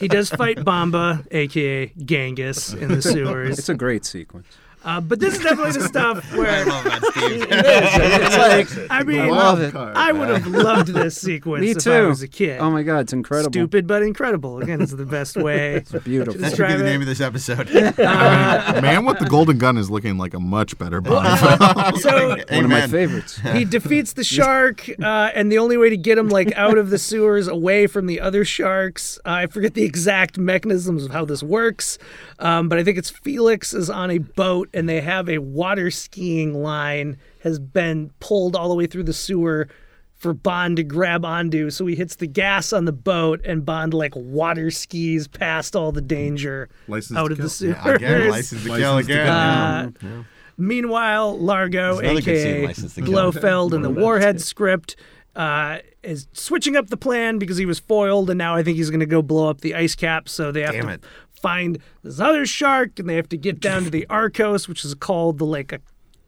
He 0.00 0.08
does 0.08 0.28
fight 0.30 0.64
Bomba, 0.64 1.24
aka 1.30 1.86
Genghis, 2.04 2.72
in 2.74 2.88
the 2.88 3.00
sewers. 3.02 3.58
It's 3.58 3.68
a 3.68 3.74
great 3.74 4.04
sequence. 4.04 4.46
Uh, 4.84 5.00
but 5.00 5.18
this 5.18 5.34
is 5.36 5.42
definitely 5.42 5.72
the 5.72 5.88
stuff 5.88 6.24
I 6.32 6.36
where 6.36 6.66
love 6.66 6.84
that, 6.84 7.02
Steve. 7.16 7.46
It's 7.50 8.78
like 8.78 8.90
I 8.90 9.02
mean, 9.02 9.20
I 9.20 9.28
love 9.28 9.60
it. 9.60 9.74
I 9.74 10.12
would 10.12 10.28
have 10.28 10.46
loved 10.46 10.88
this 10.88 11.16
sequence 11.20 11.60
Me 11.62 11.70
if 11.70 11.78
too. 11.78 11.92
I 11.92 12.00
was 12.02 12.22
a 12.22 12.28
kid. 12.28 12.60
Oh 12.60 12.70
my 12.70 12.82
god, 12.82 13.00
it's 13.00 13.12
incredible. 13.12 13.50
Stupid 13.52 13.86
but 13.86 14.02
incredible. 14.02 14.58
Again, 14.60 14.80
it's 14.82 14.92
the 14.92 15.06
best 15.06 15.36
way. 15.36 15.76
It's 15.76 15.92
beautiful. 15.92 16.34
That 16.40 16.50
should 16.50 16.56
be 16.58 16.64
Describe 16.64 16.78
the 16.78 16.84
name 16.84 17.00
of 17.00 17.06
this 17.06 17.20
episode. 17.20 17.70
Man 17.72 19.04
with 19.04 19.18
the 19.18 19.26
golden 19.26 19.58
gun 19.58 19.76
is 19.78 19.90
looking 19.90 20.18
like 20.18 20.34
a 20.34 20.40
much 20.40 20.76
better 20.78 21.00
Bond 21.00 21.38
film. 21.38 21.96
So 22.00 22.36
One 22.50 22.64
of 22.64 22.70
my 22.70 22.86
favorites. 22.86 23.38
he 23.38 23.64
defeats 23.64 24.12
the 24.12 24.24
shark, 24.24 24.88
uh, 25.02 25.30
and 25.34 25.50
the 25.50 25.58
only 25.58 25.76
way 25.76 25.90
to 25.90 25.96
get 25.96 26.18
him 26.18 26.28
like 26.28 26.52
out 26.56 26.78
of 26.78 26.90
the 26.90 26.98
sewers, 26.98 27.48
away 27.48 27.86
from 27.86 28.06
the 28.06 28.20
other 28.20 28.44
sharks, 28.44 29.18
uh, 29.24 29.30
I 29.30 29.46
forget 29.46 29.74
the 29.74 29.82
exact 29.84 30.38
mechanisms 30.38 31.04
of 31.04 31.12
how 31.12 31.24
this 31.24 31.42
works, 31.42 31.98
um, 32.38 32.68
but 32.68 32.78
I 32.78 32.84
think 32.84 32.98
it's 32.98 33.10
Felix 33.10 33.72
is 33.74 33.88
on 33.90 34.10
a 34.10 34.18
boat, 34.18 34.68
and 34.74 34.88
they 34.88 35.00
have 35.00 35.28
a 35.28 35.38
water 35.38 35.90
skiing 35.90 36.54
line 36.62 37.16
has 37.42 37.58
been 37.58 38.10
pulled 38.20 38.54
all 38.56 38.68
the 38.68 38.74
way 38.74 38.86
through 38.86 39.04
the 39.04 39.12
sewer 39.14 39.68
for 40.16 40.32
Bond 40.34 40.76
to 40.78 40.82
grab 40.82 41.24
onto. 41.24 41.70
So 41.70 41.86
he 41.86 41.94
hits 41.96 42.16
the 42.16 42.26
gas 42.26 42.72
on 42.72 42.84
the 42.86 42.92
boat, 42.92 43.40
and 43.44 43.64
Bond 43.64 43.92
like 43.94 44.12
water 44.16 44.70
skis 44.70 45.28
past 45.28 45.74
all 45.76 45.92
the 45.92 46.00
danger 46.00 46.68
License 46.88 47.18
out 47.18 47.26
to 47.28 47.32
of 47.32 47.38
the 47.38 47.42
Kill. 47.44 47.48
sewer. 47.50 47.70
Yeah, 47.70 47.94
again, 47.94 48.30
license 48.30 48.62
to 48.62 48.68
kill 48.68 48.92
License 48.94 49.06
to 49.06 49.12
again. 49.12 49.92
Kill. 50.00 50.20
Uh, 50.20 50.22
Meanwhile, 50.56 51.38
Largo, 51.40 51.96
There's 51.96 51.98
another 52.00 52.20
good 52.20 52.24
scene 52.24 52.46
in 52.50 52.56
aka 52.56 52.66
License. 52.66 52.94
Blofeld, 52.94 53.74
in 53.74 53.82
the 53.82 53.88
One 53.88 53.96
of 53.96 54.00
the 54.00 54.02
Warhead 54.04 54.36
best. 54.36 54.46
script, 54.48 54.96
uh, 55.34 55.78
is 56.04 56.28
switching 56.32 56.76
up 56.76 56.88
the 56.90 56.96
plan 56.96 57.38
because 57.38 57.56
he 57.56 57.66
was 57.66 57.80
foiled, 57.80 58.30
and 58.30 58.38
now 58.38 58.54
I 58.54 58.62
think 58.62 58.76
he's 58.76 58.88
going 58.90 59.00
to 59.00 59.06
go 59.06 59.20
blow 59.20 59.48
up 59.50 59.62
the 59.62 59.74
ice 59.74 59.94
cap. 59.96 60.28
So 60.28 60.52
they 60.52 60.60
have 60.62 60.72
Damn 60.72 60.86
to 60.86 60.92
it. 60.94 61.04
Find 61.44 61.78
this 62.02 62.18
other 62.20 62.46
shark, 62.46 62.98
and 62.98 63.08
they 63.08 63.16
have 63.16 63.28
to 63.28 63.36
get 63.36 63.60
down 63.60 63.84
to 63.84 63.90
the 63.90 64.06
Arcos, 64.10 64.66
which 64.68 64.84
is 64.84 64.94
called 64.94 65.38
the 65.38 65.44
like 65.46 65.78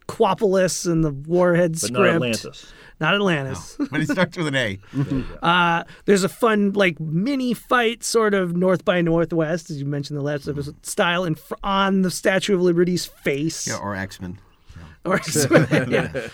Aquapolis 0.09 0.91
in 0.91 1.01
the 1.03 1.11
Warhead 1.11 1.73
But 1.73 1.79
script. 1.81 1.99
not 1.99 2.07
Atlantis. 2.15 2.73
Not 2.99 3.15
Atlantis. 3.15 3.77
But 3.91 4.01
it 4.01 4.09
starts 4.09 4.37
with 4.39 4.47
an 4.49 4.57
A. 4.57 4.79
Uh, 5.43 5.85
there's 6.07 6.25
a 6.25 6.29
fun 6.29 6.73
like 6.73 6.99
mini 7.01 7.53
fight, 7.55 8.03
sort 8.05 8.33
of 8.35 8.57
North 8.57 8.85
by 8.85 9.01
Northwest, 9.03 9.71
as 9.71 9.79
you 9.79 9.85
mentioned 9.87 10.19
the 10.19 10.23
last 10.23 10.49
episode, 10.49 10.85
style, 10.87 11.25
in 11.25 11.35
fr- 11.35 11.55
on 11.63 12.03
the 12.03 12.11
Statue 12.11 12.55
of 12.55 12.63
Liberty's 12.63 13.05
face. 13.07 13.67
Yeah, 13.67 13.77
or 13.79 13.95
X 13.97 14.21
Men. 14.21 14.39
Or 15.05 15.17
X 15.17 15.49
Men. 15.51 15.91
yeah. 15.91 16.29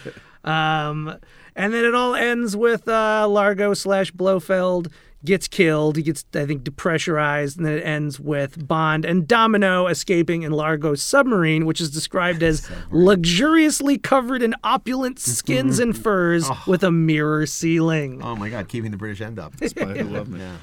Um, 0.44 1.16
and 1.54 1.74
then 1.74 1.84
it 1.84 1.94
all 1.94 2.14
ends 2.14 2.56
with 2.56 2.88
uh, 2.88 3.26
Largo 3.28 3.74
slash 3.74 4.10
Blofeld 4.12 4.88
gets 5.24 5.48
killed. 5.48 5.96
He 5.96 6.02
gets, 6.02 6.24
I 6.34 6.46
think, 6.46 6.62
depressurized, 6.64 7.56
and 7.56 7.66
then 7.66 7.78
it 7.78 7.82
ends 7.82 8.18
with 8.18 8.66
Bond 8.66 9.04
and 9.04 9.26
Domino 9.26 9.86
escaping 9.86 10.42
in 10.42 10.52
Largo's 10.52 11.02
submarine, 11.02 11.66
which 11.66 11.80
is 11.80 11.90
described 11.90 12.42
as 12.42 12.68
luxuriously 12.90 13.98
covered 13.98 14.42
in 14.42 14.54
opulent 14.64 15.18
skins 15.20 15.78
and 15.78 15.96
furs 15.96 16.48
with 16.66 16.82
a 16.82 16.90
mirror 16.90 17.46
ceiling. 17.46 18.22
Oh 18.22 18.36
my 18.36 18.48
God, 18.48 18.68
keeping 18.68 18.90
the 18.90 18.96
British 18.96 19.20
end 19.20 19.38
up. 19.38 19.52
Spy 19.64 19.84
Loved 19.84 20.30
Me. 20.30 20.40
Yeah. 20.40 20.56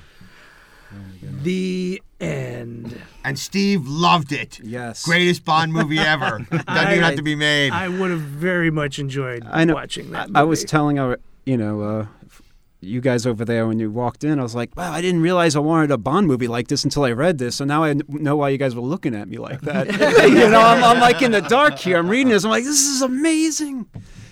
The 1.44 2.02
end. 2.20 3.00
And 3.24 3.38
Steve 3.38 3.88
loved 3.88 4.32
it. 4.32 4.60
Yes. 4.60 5.06
Greatest 5.06 5.46
Bond 5.46 5.72
movie 5.72 6.00
ever. 6.00 6.40
Doesn't 6.52 6.92
even 6.92 7.04
have 7.04 7.16
to 7.16 7.22
be 7.22 7.36
made. 7.36 7.72
I 7.72 7.88
would 7.88 8.10
have 8.12 8.20
very 8.22 8.72
much 8.72 8.98
enjoyed 9.00 9.44
I 9.46 9.66
know. 9.66 9.76
watching 9.76 10.12
that. 10.12 10.30
I, 10.34 10.42
I 10.42 10.44
was 10.44 10.64
telling 10.64 10.98
our, 10.98 11.20
you 11.46 11.58
know, 11.58 11.82
uh, 11.82 12.06
you 12.82 13.02
guys 13.02 13.26
over 13.26 13.44
there 13.44 13.68
when 13.68 13.80
you 13.80 13.92
walked 13.92 14.24
in. 14.24 14.40
I 14.40 14.44
was 14.44 14.56
like, 14.56 14.76
wow, 14.76 14.92
I 14.92 15.02
didn't 15.02 15.22
realize 15.22 15.56
I 15.56 15.60
wanted 15.60 15.92
a 15.92 15.98
Bond 15.98 16.28
movie 16.28 16.48
like 16.48 16.68
this 16.68 16.84
until 16.84 17.04
I 17.04 17.12
read 17.12 17.38
this. 17.38 17.56
So 17.58 17.66
now 17.66 17.84
I 17.84 17.96
know 18.08 18.38
why 18.38 18.50
you 18.50 18.58
guys 18.58 18.76
were 18.76 18.82
looking 18.82 19.16
at 19.16 19.28
me 19.28 19.38
like 19.38 19.62
that. 19.62 19.88
you 20.30 20.50
know, 20.50 20.62
I'm, 20.62 20.84
I'm 20.84 21.00
like 21.00 21.22
in 21.22 21.32
the 21.32 21.42
dark 21.42 21.78
here. 21.78 21.98
I'm 21.98 22.10
reading 22.10 22.30
this. 22.30 22.44
I'm 22.44 22.52
like, 22.52 22.64
this 22.64 22.80
is 22.80 23.02
amazing. 23.02 23.88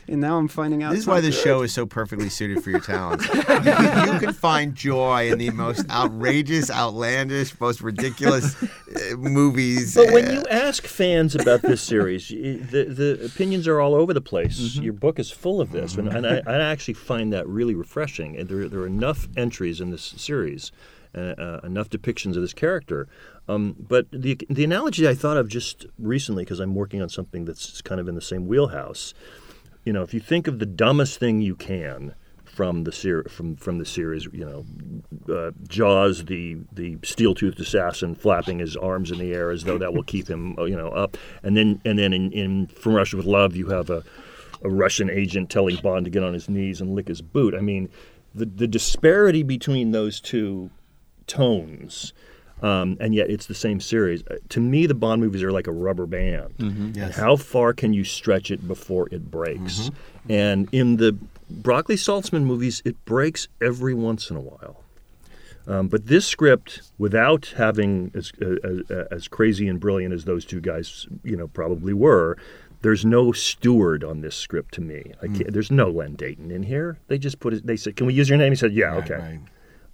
And 0.10 0.22
now 0.22 0.38
I'm 0.38 0.48
finding 0.48 0.84
out. 0.84 0.92
This 0.92 1.02
is 1.02 1.08
why 1.08 1.16
not 1.16 1.24
this 1.24 1.36
good. 1.36 1.44
show 1.44 1.62
is 1.64 1.74
so 1.74 1.86
perfectly 1.86 2.30
suited 2.30 2.64
for 2.64 2.70
your 2.70 2.80
talents. 2.80 3.28
you, 3.34 3.34
you 3.36 4.20
can 4.20 4.34
find 4.34 4.74
joy 4.74 5.32
in 5.32 5.38
the 5.38 5.50
most 5.50 5.90
outrageous, 5.90 6.72
outlandish, 6.72 7.60
most 7.60 7.82
ridiculous 7.82 8.62
uh, 8.64 9.18
movies. 9.18 9.96
But 9.96 10.12
when 10.12 10.28
uh, 10.28 10.32
you 10.32 10.44
ask 10.50 10.84
fans 10.84 11.36
about 11.36 11.62
this 11.62 11.82
series, 11.82 12.30
the, 12.30 12.86
the 12.90 13.26
opinions 13.26 13.68
are 13.68 13.82
all 13.82 13.96
over 13.96 14.14
the 14.14 14.22
place. 14.22 14.60
Mm-hmm. 14.60 14.84
Your 14.84 14.94
book 14.94 15.20
is 15.20 15.30
full 15.30 15.60
of 15.60 15.72
this, 15.72 15.96
and, 15.96 16.08
and 16.08 16.26
I, 16.26 16.42
I 16.48 16.60
actually 16.60 16.94
find 16.94 17.34
that 17.34 17.48
really 17.48 17.76
refreshing. 17.76 18.38
And 18.38 18.48
there, 18.48 18.70
there 18.70 18.82
are 18.82 18.88
enough 18.88 19.28
entries 19.36 19.82
in 19.82 19.92
this 19.92 20.14
series, 20.18 20.72
uh, 21.14 21.20
uh, 21.20 21.60
enough 21.64 21.90
depictions 21.90 22.36
of 22.36 22.42
this 22.42 22.54
character. 22.54 23.08
Um, 23.50 23.76
but 23.78 24.08
the 24.12 24.38
the 24.50 24.64
analogy 24.64 25.08
I 25.08 25.16
thought 25.16 25.38
of 25.38 25.48
just 25.48 25.86
recently, 25.98 26.44
because 26.44 26.60
I'm 26.60 26.76
working 26.76 27.02
on 27.02 27.10
something 27.10 27.46
that's 27.46 27.82
kind 27.82 28.00
of 28.02 28.08
in 28.08 28.16
the 28.16 28.22
same 28.22 28.48
wheelhouse. 28.48 29.14
You 29.88 29.94
know, 29.94 30.04
if 30.04 30.14
you 30.14 30.20
think 30.20 30.50
of 30.50 30.60
the 30.60 30.66
dumbest 30.66 31.18
thing 31.18 31.40
you 31.40 31.56
can 31.56 32.14
from 32.44 32.84
the 32.84 32.92
ser- 32.92 33.24
from 33.30 33.56
from 33.56 33.78
the 33.78 33.86
series, 33.86 34.26
you 34.34 34.44
know, 34.44 34.66
uh, 35.34 35.52
Jaws, 35.66 36.26
the 36.26 36.58
the 36.74 36.98
steel-toothed 37.04 37.58
assassin, 37.58 38.14
flapping 38.14 38.60
his 38.60 38.76
arms 38.76 39.12
in 39.12 39.18
the 39.18 39.34
air 39.34 39.50
as 39.50 39.64
though 39.64 39.78
that 39.78 39.94
will 39.94 40.04
keep 40.04 40.28
him, 40.28 40.60
uh, 40.60 40.66
you 40.66 40.76
know, 40.76 40.90
up. 40.90 41.16
And 41.42 41.56
then 41.56 41.80
and 41.86 41.98
then 41.98 42.12
in, 42.12 42.34
in 42.34 42.68
From 42.68 42.96
Russia 42.96 43.16
with 43.16 43.26
Love, 43.26 43.56
you 43.56 43.68
have 43.68 43.90
a 43.90 44.04
a 44.62 44.70
Russian 44.70 45.10
agent 45.10 45.50
telling 45.50 45.78
Bond 45.78 46.04
to 46.04 46.12
get 46.12 46.22
on 46.22 46.34
his 46.34 46.50
knees 46.50 46.82
and 46.82 46.94
lick 46.94 47.08
his 47.08 47.22
boot. 47.22 47.56
I 47.56 47.62
mean, 47.62 47.88
the 48.36 48.46
the 48.46 48.68
disparity 48.68 49.42
between 49.42 49.92
those 49.92 50.20
two 50.20 50.70
tones. 51.28 52.12
Um, 52.62 52.98
and 53.00 53.14
yet 53.14 53.30
it's 53.30 53.46
the 53.46 53.54
same 53.56 53.80
series. 53.80 54.24
Uh, 54.28 54.36
To 54.50 54.60
me, 54.60 54.88
the 54.88 54.96
Bond 54.96 55.22
movies 55.22 55.44
are 55.44 55.52
like 55.52 55.68
a 55.68 55.72
rubber 55.72 56.06
band. 56.08 56.54
And 56.60 56.96
Yes. 56.98 57.16
how 57.16 57.36
far 57.36 57.74
can 57.74 57.94
you 57.94 58.04
stretch 58.04 58.50
it 58.50 58.68
before 58.68 59.08
it 59.12 59.30
breaks? 59.30 59.92
And 60.28 60.68
in 60.72 60.98
the 60.98 61.16
Broccoli 61.50 61.96
Saltzman 61.96 62.44
movies, 62.44 62.82
it 62.84 62.96
breaks 63.06 63.48
every 63.62 63.94
once 63.94 64.30
in 64.32 64.36
a 64.38 64.42
while. 64.42 64.84
Um, 65.68 65.88
but 65.90 66.08
this 66.08 66.26
script, 66.26 66.82
without 66.98 67.54
having 67.58 68.12
as, 68.16 68.32
uh, 68.42 68.56
as, 68.64 69.08
as 69.12 69.28
crazy 69.28 69.68
and 69.68 69.80
brilliant 69.80 70.14
as 70.14 70.24
those 70.26 70.46
two 70.46 70.62
guys, 70.62 71.08
you 71.24 71.36
know, 71.36 71.48
probably 71.50 71.94
were, 71.94 72.38
there's 72.82 73.04
no 73.06 73.32
steward 73.34 74.04
on 74.04 74.22
this 74.22 74.36
script 74.36 74.74
to 74.76 74.82
me. 74.82 75.12
I 75.22 75.28
can't, 75.28 75.52
There's 75.52 75.70
no 75.72 75.90
Len 75.90 76.16
Deighton 76.16 76.52
in 76.52 76.64
here. 76.64 76.98
They 77.08 77.18
just 77.18 77.40
put 77.40 77.54
it. 77.54 77.66
They 77.68 77.76
said, 77.76 77.96
"Can 77.98 78.06
we 78.08 78.14
use 78.14 78.30
your 78.30 78.38
name?" 78.38 78.52
He 78.52 78.56
said, 78.56 78.72
"Yeah, 78.74 78.86
Right, 78.96 79.04
okay." 79.12 79.16
right. 79.16 79.40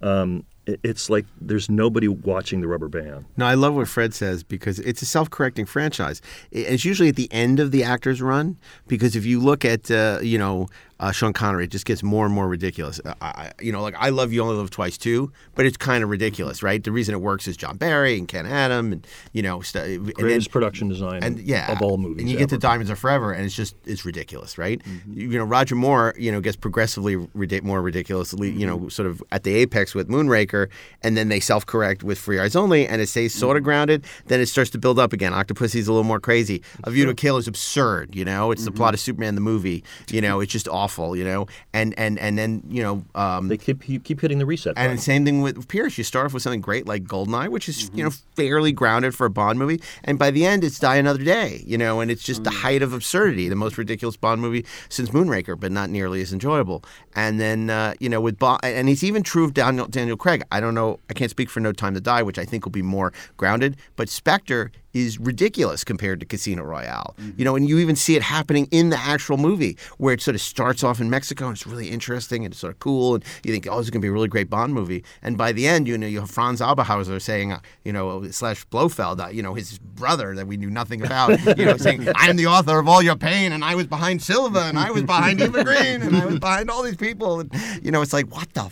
Um, 0.08 0.38
it- 0.38 0.44
it's 0.66 1.10
like 1.10 1.26
there's 1.40 1.70
nobody 1.70 2.08
watching 2.08 2.60
the 2.60 2.68
rubber 2.68 2.88
band. 2.88 3.26
No, 3.36 3.46
I 3.46 3.54
love 3.54 3.74
what 3.74 3.88
Fred 3.88 4.14
says 4.14 4.42
because 4.42 4.78
it's 4.78 5.02
a 5.02 5.06
self-correcting 5.06 5.66
franchise. 5.66 6.22
It's 6.50 6.84
usually 6.84 7.08
at 7.08 7.16
the 7.16 7.30
end 7.32 7.60
of 7.60 7.70
the 7.70 7.84
actor's 7.84 8.22
run 8.22 8.56
because 8.86 9.16
if 9.16 9.24
you 9.24 9.40
look 9.40 9.64
at 9.64 9.90
uh, 9.90 10.20
you 10.22 10.38
know 10.38 10.68
uh, 11.00 11.12
Sean 11.12 11.32
Connery, 11.32 11.64
it 11.64 11.70
just 11.70 11.84
gets 11.86 12.02
more 12.02 12.24
and 12.26 12.34
more 12.34 12.48
ridiculous. 12.48 13.00
Uh, 13.04 13.14
I, 13.20 13.26
I- 13.26 13.52
you 13.60 13.72
know, 13.72 13.82
like 13.82 13.94
I 13.98 14.08
love 14.10 14.32
You 14.32 14.42
Only 14.42 14.56
Live 14.56 14.70
Twice 14.70 14.98
too, 14.98 15.32
but 15.54 15.64
it's 15.66 15.76
kind 15.76 16.02
of 16.04 16.10
ridiculous, 16.10 16.62
right? 16.62 16.82
The 16.82 16.92
reason 16.92 17.14
it 17.14 17.20
works 17.20 17.46
is 17.48 17.56
John 17.56 17.76
Barry 17.76 18.18
and 18.18 18.26
Ken 18.28 18.46
Adam, 18.46 18.92
and 18.92 19.06
you 19.32 19.42
know, 19.42 19.60
st- 19.60 20.14
Greatest 20.14 20.50
production 20.50 20.88
design 20.88 21.22
and 21.22 21.38
yeah, 21.40 21.70
of 21.72 21.82
all 21.82 21.96
movies. 21.98 22.22
And 22.22 22.30
you 22.30 22.36
get 22.38 22.48
to. 22.50 22.58
Diamonds 22.58 22.90
Are 22.90 22.96
Forever, 22.96 23.32
and 23.32 23.44
it's 23.44 23.54
just 23.54 23.74
it's 23.84 24.04
ridiculous, 24.06 24.56
right? 24.56 24.82
Mm-hmm. 24.84 25.20
You, 25.20 25.38
know, 25.38 25.44
Roger 25.44 25.74
Moore, 25.74 26.14
you 26.18 26.32
know, 26.32 26.40
gets 26.40 26.56
progressively 26.56 27.16
more 27.62 27.82
ridiculously, 27.82 28.48
you 28.50 28.66
Mm-hmm. 28.66 28.84
know, 28.84 28.88
sort 28.88 29.06
of 29.08 29.22
at 29.32 29.42
the 29.44 29.54
apex 29.54 29.94
with 29.94 30.08
Moonraker, 30.08 30.68
and 31.02 31.16
then 31.16 31.28
they 31.28 31.40
self-correct 31.40 32.02
with 32.02 32.18
Free 32.18 32.38
Eyes 32.38 32.56
Only, 32.56 32.86
and 32.88 33.00
it 33.02 33.08
stays 33.08 33.34
sort 33.34 33.56
of 33.56 33.60
Mm-hmm. 33.60 33.64
grounded. 33.64 34.04
Then 34.26 34.40
it 34.40 34.46
starts 34.46 34.70
to 34.70 34.78
build 34.78 34.98
up 34.98 35.12
again. 35.12 35.32
Octopussy's 35.34 35.88
a 35.88 35.92
little 35.92 36.04
more 36.04 36.20
crazy. 36.20 36.62
A 36.84 36.90
View 36.90 37.04
to 37.06 37.14
Kill 37.14 37.36
is 37.36 37.46
absurd, 37.48 38.14
you 38.14 38.24
know. 38.24 38.50
It's 38.50 38.64
the 38.64 38.70
Mm-hmm. 38.70 38.76
plot 38.78 38.94
of 38.94 39.00
Superman 39.00 39.34
the 39.34 39.40
movie, 39.40 39.84
you 40.10 40.20
know. 40.26 40.40
It's 40.40 40.52
just 40.52 40.68
awful, 40.68 40.83
you 41.16 41.24
know. 41.24 41.46
And 41.72 41.94
and 41.98 42.18
and 42.18 42.36
then 42.38 42.62
you 42.68 42.82
know. 42.82 43.04
Um, 43.14 43.48
They 43.48 43.56
keep 43.56 43.82
keep 43.82 44.04
keep 44.04 44.20
hitting 44.20 44.38
the 44.38 44.46
reset 44.46 44.74
button. 44.74 44.90
and 44.90 45.00
same 45.00 45.24
thing 45.24 45.40
with 45.42 45.66
Pierce. 45.68 45.96
You 45.98 46.04
start 46.04 46.26
off 46.26 46.34
with 46.34 46.42
something 46.42 46.60
great 46.60 46.86
like 46.86 47.04
Goldeneye, 47.04 47.48
which 47.48 47.68
is 47.68 47.74
Mm-hmm. 47.84 47.98
you 47.98 48.04
know 48.04 48.10
fairly 48.36 48.72
grounded 48.72 49.14
for 49.14 49.24
a 49.26 49.30
Bond 49.30 49.58
movie, 49.58 49.80
and 50.04 50.18
by 50.18 50.30
the 50.30 50.44
end 50.46 50.64
it's 50.64 50.78
Die 50.78 50.96
Another 50.96 51.22
Day. 51.24 51.62
You 51.66 51.78
know, 51.78 52.00
and 52.00 52.10
it's 52.10 52.22
just 52.22 52.44
the 52.44 52.50
Mm. 52.50 52.62
height 52.62 52.82
of 52.82 52.92
absurdity, 52.92 53.48
the 53.48 53.56
most 53.56 53.76
ridiculous 53.78 54.16
Bond 54.16 54.40
movie 54.40 54.64
since 54.88 55.10
Moonraker, 55.10 55.58
but 55.58 55.72
not 55.72 55.90
nearly 55.90 56.20
as 56.22 56.32
enjoyable. 56.32 56.84
And 57.14 57.40
then 57.40 57.70
uh, 57.70 57.94
you 58.00 58.08
know 58.08 58.20
with 58.20 58.38
Bond, 58.38 58.60
and 58.62 58.88
he's 58.88 59.02
even 59.04 59.22
true 59.22 59.44
of 59.44 59.54
Daniel 59.54 59.86
Daniel 59.86 60.16
Craig. 60.16 60.42
I 60.52 60.60
don't 60.60 60.74
know, 60.74 61.00
I 61.10 61.14
can't 61.14 61.30
speak 61.30 61.48
for 61.50 61.60
No 61.60 61.72
Time 61.72 61.94
to 61.94 62.00
Die, 62.00 62.22
which 62.22 62.38
I 62.38 62.44
think 62.44 62.64
will 62.64 62.72
be 62.72 62.82
more 62.82 63.12
grounded, 63.36 63.76
but 63.96 64.08
Spectre 64.08 64.70
is 64.94 65.18
ridiculous 65.18 65.84
compared 65.84 66.20
to 66.20 66.26
Casino 66.26 66.62
Royale. 66.62 67.14
Mm-hmm. 67.18 67.38
You 67.38 67.44
know, 67.44 67.56
and 67.56 67.68
you 67.68 67.78
even 67.78 67.96
see 67.96 68.16
it 68.16 68.22
happening 68.22 68.68
in 68.70 68.90
the 68.90 68.98
actual 68.98 69.36
movie 69.36 69.76
where 69.98 70.14
it 70.14 70.22
sort 70.22 70.34
of 70.34 70.40
starts 70.40 70.82
off 70.82 71.00
in 71.00 71.10
Mexico 71.10 71.46
and 71.46 71.56
it's 71.56 71.66
really 71.66 71.90
interesting 71.90 72.44
and 72.44 72.52
it's 72.52 72.60
sort 72.60 72.72
of 72.72 72.78
cool 72.78 73.16
and 73.16 73.24
you 73.42 73.52
think, 73.52 73.66
oh, 73.68 73.76
this 73.76 73.86
is 73.86 73.90
going 73.90 74.00
to 74.00 74.04
be 74.04 74.08
a 74.08 74.12
really 74.12 74.28
great 74.28 74.48
Bond 74.48 74.72
movie. 74.72 75.04
And 75.22 75.36
by 75.36 75.52
the 75.52 75.66
end, 75.66 75.88
you 75.88 75.98
know, 75.98 76.06
you 76.06 76.20
have 76.20 76.30
Franz 76.30 76.60
Oberhauser 76.60 77.20
saying, 77.20 77.52
uh, 77.52 77.60
you 77.84 77.92
know, 77.92 78.30
slash 78.30 78.64
Blofeld, 78.66 79.20
uh, 79.20 79.28
you 79.28 79.42
know, 79.42 79.54
his 79.54 79.78
brother 79.78 80.34
that 80.34 80.46
we 80.46 80.56
knew 80.56 80.70
nothing 80.70 81.02
about, 81.04 81.44
you 81.58 81.64
know, 81.64 81.76
saying, 81.76 82.08
I'm 82.16 82.36
the 82.36 82.46
author 82.46 82.78
of 82.78 82.88
all 82.88 83.02
your 83.02 83.16
pain 83.16 83.52
and 83.52 83.64
I 83.64 83.74
was 83.74 83.86
behind 83.86 84.22
Silva 84.22 84.60
and 84.60 84.78
I 84.78 84.90
was 84.90 85.02
behind 85.02 85.40
Eva 85.40 85.64
Green 85.64 86.02
and 86.02 86.16
I 86.16 86.24
was 86.26 86.38
behind 86.38 86.70
all 86.70 86.82
these 86.82 86.96
people. 86.96 87.40
And, 87.40 87.50
you 87.82 87.90
know, 87.90 88.02
it's 88.02 88.12
like, 88.12 88.32
what 88.32 88.52
the 88.54 88.70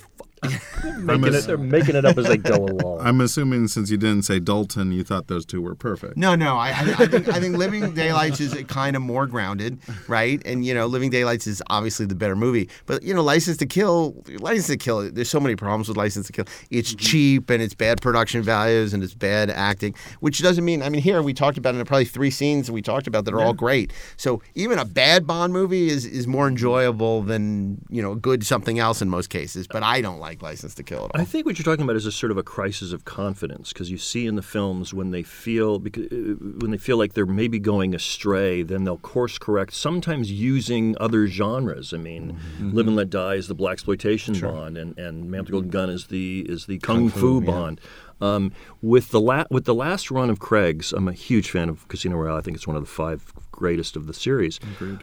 fuck? 0.49 0.99
making 0.99 1.35
it, 1.35 1.47
they're 1.47 1.59
making 1.59 1.97
it 1.97 2.05
up 2.05 2.19
as 2.19 2.27
they 2.27 2.37
go 2.37 2.57
along. 2.67 3.01
I'm 3.01 3.21
assuming 3.21 3.69
since 3.69 3.91
you 3.91 3.97
didn't 3.97 4.23
say 4.23 4.41
Dalton, 4.41 4.93
you 4.93 5.05
thought 5.05 5.29
those 5.29 5.45
two 5.45 5.61
were 5.61 5.75
perfect. 5.75 6.17
No, 6.17 6.35
no. 6.35 6.57
I, 6.57 6.69
I, 6.69 6.95
I 6.99 7.07
think 7.07 7.29
I 7.29 7.41
think 7.41 7.57
Living 7.57 7.95
Daylights 7.95 8.41
is 8.41 8.55
kind 8.65 8.97
of 8.97 9.03
more 9.03 9.27
grounded, 9.27 9.79
right? 10.09 10.43
And 10.45 10.65
you 10.65 10.75
know, 10.75 10.87
Living 10.87 11.11
Daylights 11.11 11.47
is 11.47 11.63
obviously 11.71 12.07
the 12.07 12.15
better 12.15 12.37
movie. 12.37 12.69
But 12.87 13.03
you 13.03 13.15
know, 13.15 13.23
License 13.23 13.57
to 13.59 13.67
Kill, 13.67 14.23
License 14.39 14.69
to 14.69 14.77
Kill. 14.77 15.11
There's 15.11 15.31
so 15.31 15.41
many 15.41 15.57
problems 15.57 15.89
with 15.89 15.97
License 15.97 16.27
to 16.27 16.33
Kill. 16.33 16.47
It's 16.71 16.91
mm-hmm. 16.91 16.99
cheap 16.99 17.51
and 17.51 17.63
it's 17.63 17.75
bad 17.75 18.01
production 18.01 18.43
values 18.43 18.95
and 18.95 19.03
it's 19.03 19.15
bad 19.15 19.51
acting, 19.51 19.95
which 20.21 20.41
doesn't 20.43 20.65
mean. 20.65 20.83
I 20.83 20.89
mean, 20.89 21.03
here 21.03 21.23
we 21.23 21.35
talked 21.35 21.59
about 21.59 21.75
it. 21.75 21.87
Probably 21.87 22.05
three 22.05 22.31
scenes 22.31 22.71
we 22.71 22.83
talked 22.83 23.07
about 23.07 23.25
that 23.25 23.35
are 23.35 23.41
all 23.41 23.55
great. 23.55 23.93
So 24.17 24.43
even 24.55 24.79
a 24.79 24.85
bad 24.85 25.27
Bond 25.27 25.53
movie 25.53 25.89
is 25.89 26.05
is 26.05 26.27
more 26.27 26.49
enjoyable 26.49 27.23
than 27.23 27.79
you 27.89 28.03
know 28.03 28.13
a 28.13 28.17
good 28.17 28.45
something 28.47 28.79
else 28.79 29.03
in 29.03 29.09
most 29.09 29.31
cases. 29.31 29.67
But 29.67 29.83
I 29.83 30.01
don't 30.01 30.19
like 30.19 30.32
License 30.41 30.75
to 30.77 30.83
Kill 30.83 31.05
at 31.05 31.11
all. 31.17 31.21
I 31.21 31.25
think 31.25 31.45
what 31.45 31.59
you're 31.59 31.65
talking 31.65 31.85
about 31.85 31.97
is 31.97 32.07
a 32.07 32.13
sort 32.13 32.31
of 32.31 32.39
a 32.39 32.43
crisis 32.43 32.93
of 32.93 33.05
confidence 33.05 33.73
because 33.73 33.91
you 33.91 33.99
see 33.99 34.27
in 34.27 34.37
the 34.37 34.43
films 34.43 34.95
when 34.95 35.11
they 35.11 35.23
feel 35.23 35.79
because, 35.79 36.07
uh, 36.07 36.37
when 36.61 36.71
they 36.71 36.79
feel 36.79 36.97
like 36.97 37.15
they're 37.15 37.27
maybe 37.27 37.59
going 37.59 37.95
astray, 37.95 38.63
then 38.63 38.85
they'll 38.85 38.97
course 38.97 39.37
correct. 39.37 39.75
Sometimes 39.75 40.31
using 40.31 40.97
other 41.01 41.27
genres. 41.27 41.93
I 41.93 41.99
mean, 41.99 42.39
Live 42.61 42.87
and 42.87 42.97
Let 42.97 43.11
Die 43.11 43.35
is 43.35 43.49
the 43.49 43.55
black 43.55 43.73
exploitation 43.83 44.39
Bond, 44.39 44.79
and 44.79 44.97
and 44.97 45.29
Man 45.29 45.41
with 45.41 45.47
the 45.47 45.53
Golden 45.53 45.71
Gun 45.71 45.91
is 45.91 46.07
the 46.07 46.47
is 46.49 46.67
the 46.67 46.79
kung, 46.79 47.09
fu, 47.09 47.41
Bond. 47.41 47.81
Um, 48.23 48.53
with 48.81 49.11
the 49.11 49.21
la- 49.21 49.45
with 49.51 49.65
the 49.65 49.75
last 49.75 50.11
run 50.11 50.31
of 50.31 50.39
Craig's, 50.39 50.93
I'm 50.93 51.09
a 51.09 51.13
huge 51.13 51.51
fan 51.51 51.69
of 51.69 51.87
Casino 51.89 52.17
Royale. 52.17 52.37
I 52.37 52.41
think 52.41 52.57
it's 52.57 52.67
one 52.67 52.77
of 52.77 52.83
the 52.83 52.89
five 52.89 53.33
greatest 53.51 53.97
of 53.97 54.07
the 54.07 54.15
series. 54.15 54.59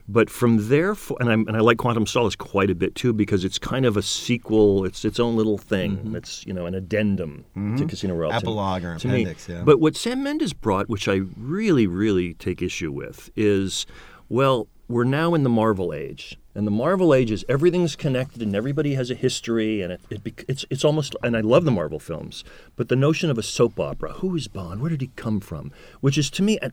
But 0.07 0.29
from 0.29 0.69
there, 0.69 0.95
fo- 0.95 1.15
and, 1.19 1.29
I'm, 1.29 1.47
and 1.47 1.55
I 1.55 1.59
like 1.59 1.77
Quantum 1.77 2.05
Solace 2.05 2.35
quite 2.35 2.69
a 2.69 2.75
bit 2.75 2.95
too 2.95 3.13
because 3.13 3.43
it's 3.45 3.57
kind 3.59 3.85
of 3.85 3.97
a 3.97 4.01
sequel. 4.01 4.85
It's 4.85 5.03
its 5.05 5.19
own 5.19 5.35
little 5.35 5.57
thing. 5.57 6.13
It's 6.15 6.45
you 6.45 6.53
know 6.53 6.65
an 6.65 6.75
addendum 6.75 7.45
to 7.77 7.85
Casino 7.85 8.15
Royale. 8.15 8.33
Epilogue 8.33 8.83
or 8.85 8.97
to 8.97 9.07
me. 9.07 9.13
appendix, 9.23 9.49
yeah. 9.49 9.63
But 9.65 9.79
what 9.79 9.95
Sam 9.95 10.23
Mendes 10.23 10.53
brought, 10.53 10.87
which 10.89 11.07
I 11.07 11.21
really, 11.37 11.87
really 11.87 12.33
take 12.35 12.61
issue 12.61 12.91
with, 12.91 13.29
is 13.35 13.85
well, 14.29 14.67
we're 14.87 15.03
now 15.03 15.33
in 15.33 15.43
the 15.43 15.49
Marvel 15.49 15.93
age, 15.93 16.37
and 16.59 16.67
the 16.67 16.71
Marvel 16.71 17.13
age 17.13 17.31
is 17.31 17.45
everything's 17.47 17.95
connected 17.95 18.41
and 18.41 18.53
everybody 18.53 18.95
has 18.95 19.09
a 19.09 19.15
history, 19.15 19.81
and 19.81 19.93
it, 19.93 20.01
it 20.09 20.43
it's 20.49 20.65
it's 20.69 20.83
almost. 20.83 21.15
And 21.23 21.37
I 21.37 21.39
love 21.39 21.63
the 21.63 21.71
Marvel 21.71 21.99
films, 21.99 22.43
but 22.75 22.89
the 22.89 22.97
notion 22.97 23.29
of 23.29 23.37
a 23.37 23.43
soap 23.43 23.79
opera, 23.79 24.11
who 24.15 24.35
is 24.35 24.49
Bond? 24.49 24.81
Where 24.81 24.89
did 24.89 24.99
he 24.99 25.11
come 25.15 25.39
from? 25.39 25.71
Which 26.01 26.17
is 26.17 26.29
to 26.31 26.43
me 26.43 26.59
a, 26.61 26.71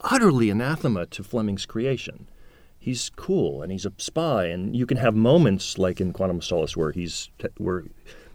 utterly 0.00 0.48
anathema 0.48 1.06
to 1.06 1.24
Fleming's 1.24 1.66
creation. 1.66 2.28
He's 2.78 3.10
cool 3.16 3.62
and 3.62 3.72
he's 3.72 3.84
a 3.84 3.92
spy, 3.96 4.44
and 4.44 4.76
you 4.76 4.86
can 4.86 4.98
have 4.98 5.16
moments 5.16 5.76
like 5.76 6.00
in 6.00 6.12
Quantum 6.12 6.36
of 6.36 6.44
Solace 6.44 6.76
where 6.76 6.92
he's 6.92 7.28
where 7.56 7.82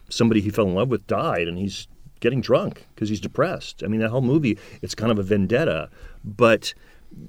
somebody 0.10 0.41
he 0.41 0.49
fell 0.49 0.67
in 0.67 0.75
love 0.75 0.89
with 0.89 1.08
died, 1.08 1.47
and 1.47 1.58
he's 1.58 1.88
getting 2.19 2.41
drunk 2.41 2.86
because 2.93 3.08
he's 3.08 3.21
depressed. 3.21 3.82
I 3.82 3.88
mean, 3.88 4.01
that 4.01 4.10
whole 4.10 4.19
movie 4.19 4.58
it's 4.82 4.93
kind 4.93 5.10
of 5.10 5.19
a 5.19 5.23
vendetta, 5.23 5.89
but 6.21 6.73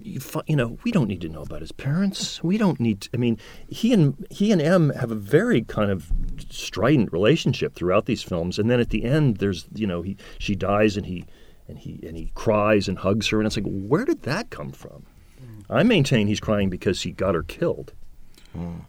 you, 0.01 0.21
you 0.47 0.57
know 0.57 0.79
we 0.85 0.93
don't 0.93 1.09
need 1.09 1.21
to 1.23 1.29
know 1.29 1.43
about 1.43 1.61
his 1.61 1.73
parents. 1.73 2.43
We 2.43 2.59
don't 2.59 2.81
need. 2.81 3.03
To, 3.03 3.11
I 3.15 3.17
mean, 3.17 3.39
he 3.69 3.93
and 3.93 4.27
he 4.31 4.53
and 4.53 4.61
M 4.61 4.91
have 4.91 5.11
a 5.11 5.17
very 5.17 5.63
kind 5.63 5.91
of 5.91 6.11
strident 6.49 7.13
relationship 7.13 7.75
throughout 7.75 8.07
these 8.07 8.23
films, 8.23 8.59
and 8.59 8.71
then 8.71 8.81
at 8.81 8.91
the 8.91 9.05
end, 9.05 9.39
there's 9.39 9.67
you 9.75 9.87
know 9.87 10.03
he 10.03 10.17
she 10.39 10.55
dies 10.55 10.97
and 10.97 11.07
he 11.07 11.25
and 11.69 11.79
he 11.79 12.01
and 12.07 12.17
he 12.17 12.31
cries 12.35 12.89
and 12.89 12.99
hugs 12.99 13.29
her, 13.29 13.39
and 13.39 13.47
it's 13.47 13.57
like 13.57 13.67
where 13.67 14.05
did 14.05 14.23
that 14.23 14.51
come 14.51 14.73
from? 14.73 15.05
I 15.71 15.83
maintain 15.83 16.27
he's 16.27 16.41
crying 16.41 16.69
because 16.69 17.03
he 17.03 17.13
got 17.13 17.35
her 17.35 17.43
killed. 17.43 17.95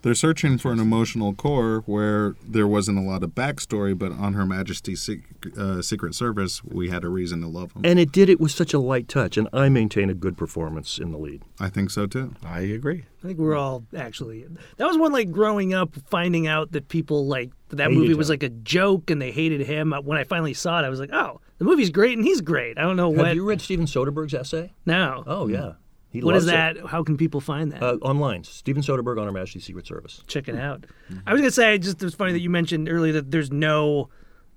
They're 0.02 0.14
searching 0.16 0.58
for 0.58 0.72
an 0.72 0.80
emotional 0.80 1.34
core 1.34 1.84
where 1.86 2.36
there 2.46 2.68
wasn't 2.68 2.98
a 2.98 3.02
lot 3.02 3.24
of 3.24 3.32
backstory, 3.32 3.98
but 3.98 4.12
on 4.12 4.34
Her 4.34 4.46
Majesty's 4.46 5.02
sec- 5.02 5.58
uh, 5.58 5.82
Secret 5.82 6.14
Service, 6.16 6.64
we 6.64 6.90
had 6.90 7.04
a 7.04 7.10
reason 7.10 7.42
to 7.42 7.48
love 7.48 7.72
him. 7.74 7.82
And 7.86 7.98
it 8.00 8.12
did 8.12 8.30
it 8.30 8.40
with 8.40 8.52
such 8.52 8.74
a 8.74 8.80
light 8.80 9.08
touch, 9.08 9.38
and 9.38 9.48
I 9.54 9.70
maintain 9.70 10.10
a 10.10 10.14
good 10.14 10.38
performance 10.38 10.98
in 11.00 11.12
the 11.12 11.18
lead. 11.18 11.44
I 11.60 11.70
think 11.70 11.92
so 11.92 12.06
too. 12.08 12.36
I 12.46 12.60
agree. 12.62 13.06
I 13.24 13.28
think 13.28 13.40
we're 13.40 13.56
all 13.56 13.86
actually. 13.96 14.46
That 14.78 14.86
was 14.88 14.98
one 14.98 15.14
like 15.14 15.32
growing 15.32 15.74
up, 15.74 15.96
finding 16.10 16.46
out 16.46 16.74
that 16.74 16.90
people 16.90 17.26
like 17.26 17.52
that 17.70 17.84
Hated 17.90 17.98
movie 17.98 18.14
was 18.16 18.30
him. 18.30 18.34
like 18.34 18.44
a 18.44 18.50
joke 18.50 19.10
and 19.10 19.22
they 19.22 19.32
hated 19.32 19.62
him. 19.62 19.94
When 20.04 20.18
I 20.18 20.26
finally 20.26 20.54
saw 20.54 20.80
it, 20.80 20.86
I 20.86 20.90
was 20.90 21.00
like, 21.00 21.14
oh, 21.14 21.40
the 21.58 21.64
movie's 21.66 21.90
great 21.90 22.18
and 22.18 22.28
he's 22.28 22.42
great. 22.42 22.78
I 22.78 22.82
don't 22.82 22.98
know 22.98 23.08
what. 23.10 23.28
Have 23.28 23.36
you 23.36 23.48
read 23.48 23.62
Steven 23.62 23.86
Soderbergh's 23.86 24.34
essay? 24.34 24.74
no. 24.86 25.24
Oh 25.26 25.48
yeah, 25.48 25.74
he 26.14 26.22
what 26.22 26.36
is 26.36 26.46
loves 26.46 26.54
it. 26.78 26.82
that? 26.84 26.88
How 26.90 27.04
can 27.04 27.18
people 27.18 27.42
find 27.42 27.72
that? 27.74 27.84
Uh, 27.84 27.98
online, 28.02 28.44
Steven 28.46 28.82
Soderbergh 28.82 29.20
on 29.20 29.26
Her 29.26 29.32
Majesty's 29.34 29.66
Secret 29.66 29.86
Service. 29.86 30.24
Check 30.28 30.48
it 30.48 30.56
out. 30.56 30.86
I 31.28 31.34
was 31.34 31.42
gonna 31.42 31.52
say, 31.52 31.78
just 31.78 32.02
it 32.02 32.06
was 32.06 32.16
funny 32.16 32.32
that 32.32 32.40
you 32.40 32.50
mentioned 32.50 32.88
earlier 32.88 33.12
that 33.14 33.32
there's 33.32 33.52
no 33.52 34.10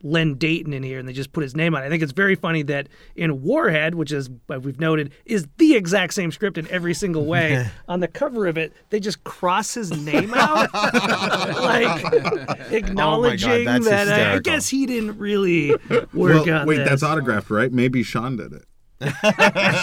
Len 0.02 0.34
Deighton 0.34 0.74
in 0.74 0.82
here, 0.82 0.98
and 0.98 1.08
they 1.08 1.14
just 1.14 1.32
put 1.32 1.42
his 1.42 1.56
name 1.56 1.74
on. 1.74 1.82
it. 1.82 1.86
I 1.86 1.88
think 1.88 2.02
it's 2.02 2.12
very 2.12 2.34
funny 2.34 2.62
that 2.64 2.88
in 3.16 3.42
Warhead, 3.42 3.94
which 3.94 4.12
is 4.12 4.28
we've 4.48 4.78
noted 4.78 5.10
is 5.24 5.48
the 5.56 5.74
exact 5.74 6.12
same 6.12 6.30
script 6.30 6.58
in 6.58 6.68
every 6.70 6.92
single 6.92 7.24
way. 7.24 7.66
on 7.88 8.00
the 8.00 8.06
cover 8.08 8.46
of 8.46 8.58
it, 8.58 8.74
they 8.90 9.00
just 9.00 9.24
cross 9.24 9.72
his 9.72 9.90
name 10.04 10.34
out, 10.34 10.72
like 10.74 12.70
acknowledging 12.70 13.66
oh 13.68 13.80
that's 13.80 13.84
that. 13.86 14.08
Uh, 14.32 14.34
I 14.36 14.38
guess 14.40 14.68
he 14.68 14.86
didn't 14.86 15.18
really 15.18 15.70
work 15.90 16.12
Well, 16.12 16.50
on 16.50 16.66
wait, 16.66 16.76
this. 16.76 16.88
that's 16.88 17.02
autographed, 17.02 17.50
right? 17.50 17.72
Maybe 17.72 18.02
Sean 18.02 18.36
did 18.36 18.52
it. 18.52 18.64
See 19.02 19.08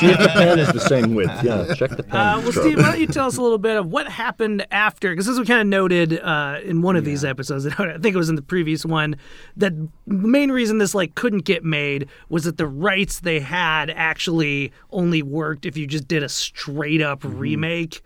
if 0.08 0.18
the 0.18 0.32
pen 0.34 0.58
is 0.58 0.70
the 0.74 0.80
same 0.80 1.14
width. 1.14 1.44
Yeah, 1.44 1.72
check 1.76 1.92
the 1.92 2.02
pen. 2.02 2.16
Uh, 2.20 2.40
well, 2.42 2.52
stroke. 2.52 2.66
Steve, 2.66 2.78
why 2.80 2.92
don't 2.92 3.00
you 3.00 3.06
tell 3.06 3.28
us 3.28 3.38
a 3.38 3.42
little 3.44 3.60
bit 3.60 3.78
of 3.78 3.86
what 3.88 4.08
happened 4.08 4.66
after? 4.72 5.12
Because 5.12 5.28
this 5.28 5.38
we 5.38 5.46
kind 5.46 5.62
of 5.62 5.68
noted 5.68 6.20
uh, 6.20 6.58
in 6.64 6.82
one 6.82 6.96
of 6.96 7.06
these 7.06 7.24
episodes. 7.24 7.68
I 7.78 7.98
think 8.00 8.08
it 8.08 8.18
was 8.18 8.30
in 8.30 8.36
the 8.36 8.42
previous 8.42 8.86
one. 8.86 9.16
That 9.56 9.78
the 9.78 9.90
main 10.08 10.52
reason 10.52 10.80
this 10.80 10.96
like 10.96 11.14
couldn't 11.14 11.46
get 11.46 11.64
made 11.64 12.08
was 12.30 12.46
that 12.46 12.58
the 12.58 12.66
rights 12.68 13.20
they 13.20 13.40
had 13.40 13.92
actually 13.92 14.72
only 14.90 15.22
worked 15.22 15.68
if 15.68 15.78
you 15.78 15.86
just 15.86 16.08
did 16.08 16.24
a 16.24 16.30
straight 16.30 17.02
up 17.02 17.22
Mm-hmm. 17.22 17.38
remake 17.38 18.02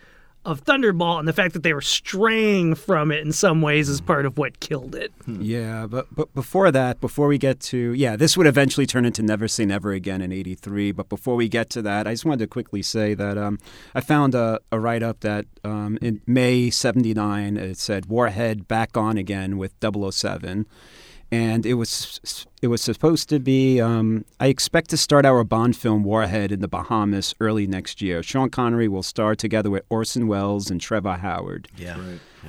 of 0.48 0.64
Thunderball, 0.64 1.20
and 1.20 1.28
the 1.28 1.34
fact 1.34 1.54
that 1.54 1.64
they 1.64 1.74
were 1.74 1.82
straying 1.82 2.76
from 2.76 3.12
it 3.12 3.20
in 3.20 3.34
some 3.34 3.62
ways 3.62 3.90
is 3.90 4.00
part 4.00 4.26
of 4.26 4.38
what 4.38 4.62
killed 4.62 4.96
it. 4.96 5.12
Yeah, 5.28 5.86
but 5.88 6.08
but 6.16 6.34
before 6.34 6.72
that, 6.72 7.02
before 7.02 7.28
we 7.28 7.38
get 7.38 7.60
to 7.72 7.92
yeah, 7.94 8.16
this 8.16 8.38
would 8.38 8.48
eventually 8.48 8.86
turn 8.86 9.06
into 9.06 9.22
Never 9.22 9.50
Say 9.50 9.66
Never 9.66 9.92
Again 9.92 10.22
in 10.22 10.32
'83. 10.32 10.94
But 10.94 11.10
before 11.10 11.36
we 11.36 11.50
get 11.50 11.70
to 11.72 11.82
that, 11.82 12.08
I 12.08 12.14
just 12.14 12.24
wanted 12.24 12.40
to 12.40 12.48
quickly 12.48 12.82
say 12.82 13.14
that 13.14 13.38
um, 13.38 13.60
I 13.94 14.00
found 14.00 14.34
a, 14.36 14.62
a 14.72 14.80
write 14.80 15.04
up 15.04 15.20
that 15.20 15.46
um, 15.66 16.00
in 16.02 16.22
May 16.26 16.70
'79 16.70 17.58
it 17.58 17.78
said 17.78 18.06
Warhead 18.06 18.70
back 18.70 18.96
on 18.96 19.18
again 19.18 19.58
with 19.58 19.74
007. 19.84 20.66
And 21.32 21.66
it 21.66 21.74
was 21.74 22.48
it 22.62 22.68
was 22.68 22.82
supposed 22.82 23.30
to 23.30 23.40
be. 23.40 23.82
Um, 23.82 24.26
I 24.40 24.48
expect 24.48 24.90
to 24.92 24.98
start 24.98 25.26
our 25.26 25.44
Bond 25.44 25.76
film 25.76 26.04
Warhead 26.04 26.52
in 26.52 26.62
the 26.62 26.68
Bahamas 26.68 27.36
early 27.40 27.68
next 27.68 28.02
year. 28.02 28.24
Sean 28.24 28.50
Connery 28.50 28.88
will 28.88 29.04
star 29.04 29.36
together 29.36 29.70
with 29.70 29.84
Orson 29.90 30.28
Welles 30.28 30.72
and 30.72 30.80
Trevor 30.80 31.18
Howard. 31.18 31.68
Yeah. 31.78 31.98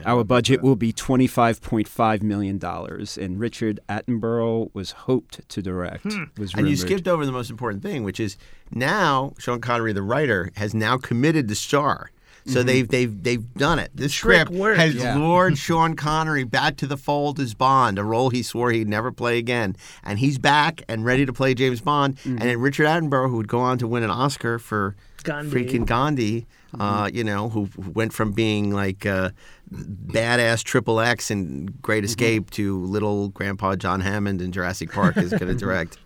Our 0.05 0.23
budget 0.23 0.62
will 0.62 0.77
be 0.77 0.93
$25.5 0.93 2.23
million, 2.23 2.61
and 2.62 3.41
Richard 3.41 3.81
Attenborough 3.88 4.71
was 4.73 4.93
hoped 4.93 5.49
to 5.49 5.61
direct. 5.62 6.05
Was 6.38 6.55
And 6.55 6.69
you 6.69 6.77
skipped 6.77 7.09
over 7.09 7.27
the 7.27 7.33
most 7.33 7.51
important 7.51 7.83
thing, 7.83 8.05
which 8.05 8.21
is 8.21 8.37
now 8.71 9.35
Sean 9.38 9.61
Connery, 9.61 9.93
the 9.93 10.03
writer, 10.03 10.53
has 10.57 10.73
now 10.73 10.99
committed 10.99 11.49
to 11.49 11.55
star. 11.57 12.12
So 12.49 12.63
they've 12.63 12.89
they've 12.89 13.23
they've 13.23 13.55
done 13.55 13.79
it. 13.79 13.91
This 13.95 14.15
script 14.15 14.51
has 14.79 14.95
Yeah. 14.95 15.17
lured 15.17 15.59
Sean 15.67 15.95
Connery 15.95 16.45
back 16.45 16.77
to 16.79 16.87
the 16.87 16.97
fold 16.97 17.39
as 17.39 17.55
Bond, 17.55 17.99
a 17.99 18.05
role 18.05 18.31
he 18.31 18.43
swore 18.43 18.71
he'd 18.73 18.89
never 18.89 19.13
play 19.13 19.39
again, 19.39 19.77
and 20.03 20.19
he's 20.19 20.39
back 20.39 20.83
and 20.89 21.05
ready 21.05 21.27
to 21.27 21.33
play 21.33 21.55
James 21.55 21.81
Bond. 21.81 22.19
And 22.25 22.39
then 22.41 22.59
Richard 22.61 22.87
Attenborough, 22.87 23.29
who 23.31 23.37
would 23.37 23.49
go 23.49 23.61
on 23.61 23.79
to 23.79 23.87
win 23.87 24.03
an 24.03 24.11
Oscar 24.11 24.59
for 24.59 24.97
Gandhi. 25.25 25.51
freaking 25.65 25.85
Gandhi, 25.87 26.47
uh, 26.79 27.11
you 27.13 27.23
know, 27.25 27.49
who 27.51 27.67
who 27.67 27.91
went 27.91 28.13
from 28.13 28.33
being 28.33 28.73
like 28.73 29.05
uh, 29.05 29.31
badass 29.73 30.63
Triple 30.65 31.01
X 31.01 31.31
and 31.31 31.81
Great 31.83 32.05
Escape 32.05 32.51
to 32.53 32.83
little 32.85 33.29
Grandpa 33.29 33.77
John 33.77 34.01
Hammond 34.01 34.41
in 34.41 34.53
Jurassic 34.53 34.91
Park 34.93 35.17
is 35.17 35.31
going 35.31 35.49
to 35.49 35.55
direct. 35.55 35.99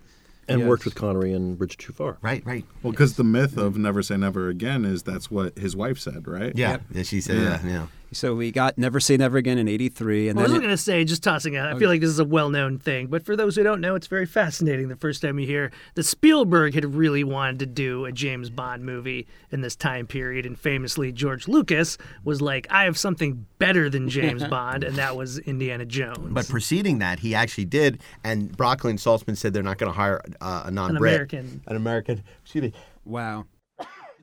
And 0.48 0.60
Yes. 0.60 0.68
worked 0.68 0.84
with 0.84 0.94
Connery 0.94 1.32
and 1.32 1.56
Bridge 1.56 1.76
Too 1.76 1.92
Far. 1.92 2.18
Right, 2.22 2.44
right. 2.44 2.64
Well, 2.82 2.90
because 2.92 3.16
the 3.16 3.24
myth 3.24 3.56
of 3.56 3.76
never 3.76 4.02
say 4.02 4.16
never 4.16 4.48
again 4.48 4.84
is 4.84 5.02
that's 5.02 5.30
what 5.30 5.56
his 5.58 5.76
wife 5.76 5.98
said, 5.98 6.26
right? 6.26 6.52
Yeah, 6.56 6.78
yeah 6.92 7.02
she 7.02 7.20
said 7.20 7.38
that. 7.46 7.64
Yeah. 7.64 7.86
So 8.12 8.34
we 8.34 8.50
got 8.50 8.76
Never 8.78 9.00
Say 9.00 9.16
Never 9.16 9.38
Again 9.38 9.58
in 9.58 9.68
83. 9.68 10.28
And 10.28 10.36
Well, 10.36 10.46
I 10.46 10.50
was 10.50 10.58
going 10.58 10.70
to 10.70 10.76
say, 10.76 11.04
just 11.04 11.22
tossing 11.22 11.54
it 11.54 11.58
out, 11.58 11.74
I 11.74 11.78
feel 11.78 11.88
like 11.88 12.00
this 12.00 12.10
is 12.10 12.18
a 12.18 12.24
well 12.24 12.50
known 12.50 12.78
thing, 12.78 13.06
but 13.06 13.24
for 13.24 13.36
those 13.36 13.56
who 13.56 13.62
don't 13.62 13.80
know, 13.80 13.94
it's 13.94 14.06
very 14.06 14.26
fascinating 14.26 14.88
the 14.88 14.96
first 14.96 15.22
time 15.22 15.38
you 15.38 15.46
hear 15.46 15.72
that 15.94 16.04
Spielberg 16.04 16.74
had 16.74 16.94
really 16.94 17.24
wanted 17.24 17.58
to 17.60 17.66
do 17.66 18.04
a 18.04 18.12
James 18.12 18.50
Bond 18.50 18.84
movie 18.84 19.26
in 19.50 19.60
this 19.62 19.74
time 19.76 20.06
period. 20.06 20.46
And 20.46 20.58
famously, 20.58 21.12
George 21.12 21.48
Lucas 21.48 21.98
was 22.24 22.40
like, 22.40 22.66
I 22.70 22.84
have 22.84 22.98
something 22.98 23.46
better 23.58 23.88
than 23.88 24.08
James 24.08 24.44
Bond, 24.48 24.84
and 24.84 24.96
that 24.96 25.16
was 25.16 25.38
Indiana 25.38 25.84
Jones. 25.84 26.18
But 26.30 26.48
preceding 26.48 26.98
that, 26.98 27.18
he 27.18 27.34
actually 27.34 27.64
did, 27.64 28.00
and 28.24 28.54
Broccoli 28.56 28.90
and 28.90 28.98
Saltzman 28.98 29.36
said 29.36 29.52
they're 29.52 29.62
not 29.62 29.78
going 29.78 29.90
to 29.90 29.96
hire 29.96 30.22
uh, 30.40 30.64
a 30.66 30.70
non-Brit, 30.70 31.14
American. 31.14 31.62
an 31.66 31.76
American, 31.76 32.22
excuse 32.42 32.62
me, 32.62 32.72
wow. 33.04 33.46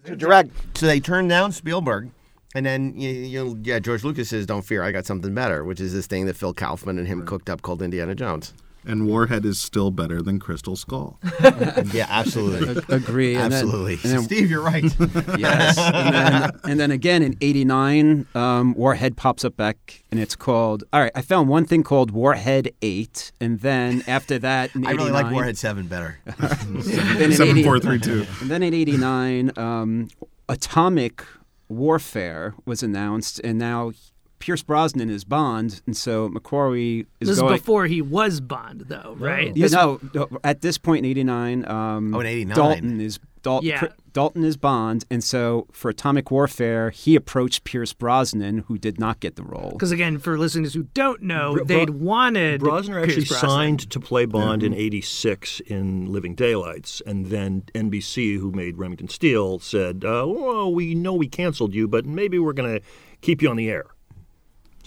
to 0.06 0.16
direct. 0.16 0.52
So 0.78 0.86
they 0.86 1.00
turned 1.00 1.30
down 1.30 1.52
Spielberg, 1.52 2.10
and 2.56 2.66
then 2.66 2.94
you, 2.98 3.10
you, 3.10 3.60
yeah, 3.64 3.80
George 3.80 4.04
Lucas 4.04 4.30
says, 4.30 4.46
"Don't 4.46 4.64
fear, 4.64 4.84
I 4.84 4.92
got 4.92 5.06
something 5.06 5.34
better," 5.34 5.64
which 5.64 5.80
is 5.80 5.94
this 5.94 6.08
thing 6.08 6.26
that 6.28 6.36
Phil 6.36 6.54
Kaufman 6.54 6.98
and 6.98 7.08
him 7.08 7.26
cooked 7.26 7.50
up 7.50 7.62
called 7.62 7.82
Indiana 7.82 8.16
Jones. 8.16 8.54
And 8.86 9.08
Warhead 9.08 9.44
is 9.44 9.60
still 9.60 9.92
better 9.92 10.22
than 10.22 10.40
Crystal 10.40 10.78
Skull. 10.78 11.20
yeah, 11.92 12.08
absolutely, 12.10 12.82
Agree. 12.88 13.36
And 13.36 13.52
then- 13.52 13.66
absolutely. 13.66 13.94
and 13.96 14.02
then- 14.04 14.22
Steve, 14.24 14.50
you're 14.50 14.64
right. 14.64 14.84
yes. 15.38 15.78
And 15.78 16.16
then, 16.16 16.52
and 16.64 16.80
then 16.80 16.90
again 16.90 17.22
in 17.22 17.36
89, 17.42 18.26
um, 18.36 18.74
Warhead 18.76 19.18
pops 19.18 19.44
up 19.44 19.58
back 19.58 20.06
and 20.12 20.20
it's 20.20 20.34
called, 20.38 20.86
all 20.94 21.02
right, 21.02 21.12
I 21.14 21.22
found 21.22 21.50
one 21.50 21.66
thing 21.66 21.84
called 21.84 22.12
Warhead 22.12 22.72
8. 22.82 23.34
And 23.42 23.60
then 23.60 24.02
after 24.08 24.40
that, 24.40 24.74
in 24.74 24.86
I 24.88 24.92
really 24.92 25.12
like 25.12 25.30
Warhead 25.30 25.58
Seven 25.58 25.88
better. 25.88 26.18
then 26.26 27.22
in 27.22 27.34
Seven 27.34 27.58
80 27.58 27.64
four 27.64 27.80
three 27.82 28.00
two. 28.00 28.26
And 28.40 28.50
then 28.50 28.64
in 28.64 28.74
89, 28.74 29.52
um, 29.58 30.08
Atomic 30.48 31.24
Warfare 31.70 32.56
was 32.66 32.82
announced, 32.84 33.40
and 33.44 33.60
now 33.60 33.92
Pierce 34.40 34.64
Brosnan 34.64 35.10
is 35.10 35.24
Bond, 35.24 35.82
and 35.86 35.96
so 35.96 36.30
McQuarrie 36.30 37.06
is 37.20 37.28
This 37.30 37.40
going. 37.40 37.54
is 37.56 37.60
before 37.62 37.86
he 37.88 38.02
was 38.02 38.40
Bond, 38.40 38.86
though, 38.88 39.16
right? 39.20 39.56
Yeah, 39.56 39.68
no, 39.68 40.00
no, 40.14 40.28
at 40.44 40.62
this 40.62 40.78
point 40.78 41.06
in 41.06 41.12
'89, 41.12 41.66
um, 41.70 42.16
Oh, 42.16 42.20
in 42.22 42.26
89. 42.26 42.56
Dalton 42.56 43.02
is 43.02 43.20
Dal- 43.42 43.62
Yeah. 43.64 43.80
Cr- 43.80 43.86
Dalton 44.12 44.44
is 44.44 44.58
Bond, 44.58 45.06
and 45.10 45.24
so 45.24 45.66
for 45.72 45.88
Atomic 45.90 46.30
Warfare, 46.30 46.90
he 46.90 47.16
approached 47.16 47.64
Pierce 47.64 47.94
Brosnan, 47.94 48.66
who 48.68 48.78
did 48.78 49.00
not 49.00 49.22
get 49.22 49.38
the 49.38 49.44
role. 49.44 49.70
Because 49.72 49.92
again, 49.92 50.18
for 50.18 50.38
listeners 50.38 50.74
who 50.74 50.84
don't 50.94 51.22
know, 51.22 51.54
Bro- 51.56 51.64
they'd 51.66 51.90
wanted 51.92 52.60
Brosnan 52.60 52.96
Pierce 52.98 53.10
actually 53.18 53.26
Brosnan. 53.28 53.50
signed 53.50 53.90
to 53.92 54.00
play 54.00 54.26
Bond 54.26 54.62
in 54.64 54.74
'86 54.74 55.62
in 55.68 56.12
Living 56.12 56.36
Daylights, 56.36 57.02
and 57.06 57.28
then 57.28 57.64
NBC, 57.74 58.38
who 58.38 58.52
made 58.52 58.78
Remington 58.78 59.08
Steele, 59.08 59.60
said, 59.60 60.04
uh, 60.04 60.26
"Well, 60.28 60.74
we 60.74 60.94
know 60.96 61.14
we 61.14 61.28
canceled 61.30 61.74
you, 61.74 61.88
but 61.88 62.06
maybe 62.06 62.40
we're 62.40 62.52
going 62.54 62.80
to 62.80 62.86
keep 63.22 63.42
you 63.42 63.50
on 63.50 63.56
the 63.56 63.70
air." 63.70 63.86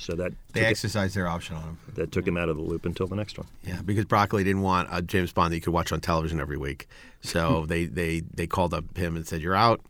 So 0.02 0.14
that 0.16 0.32
They 0.52 0.62
it- 0.62 0.64
exercised 0.64 1.14
their 1.14 1.28
option 1.28 1.54
on 1.56 1.62
him. 1.62 1.78
that 1.94 2.10
took 2.12 2.26
him 2.26 2.36
out 2.36 2.48
of 2.48 2.56
the 2.56 2.62
loop 2.62 2.84
until 2.84 3.06
the 3.06 3.14
next 3.16 3.38
one. 3.38 3.46
Yeah, 3.64 3.80
because 3.82 4.04
Broccoli 4.04 4.42
didn't 4.42 4.62
want 4.62 4.88
a 4.90 5.00
James 5.00 5.32
Bond 5.32 5.52
that 5.52 5.56
you 5.56 5.60
could 5.62 5.72
watch 5.72 5.92
on 5.92 6.00
television 6.00 6.40
every 6.40 6.56
week. 6.56 6.88
So 7.20 7.66
they, 7.68 7.86
they, 7.86 8.20
they 8.34 8.46
called 8.46 8.74
up 8.74 8.96
him 8.96 9.14
and 9.16 9.26
said, 9.26 9.40
You're 9.40 9.54
out. 9.54 9.80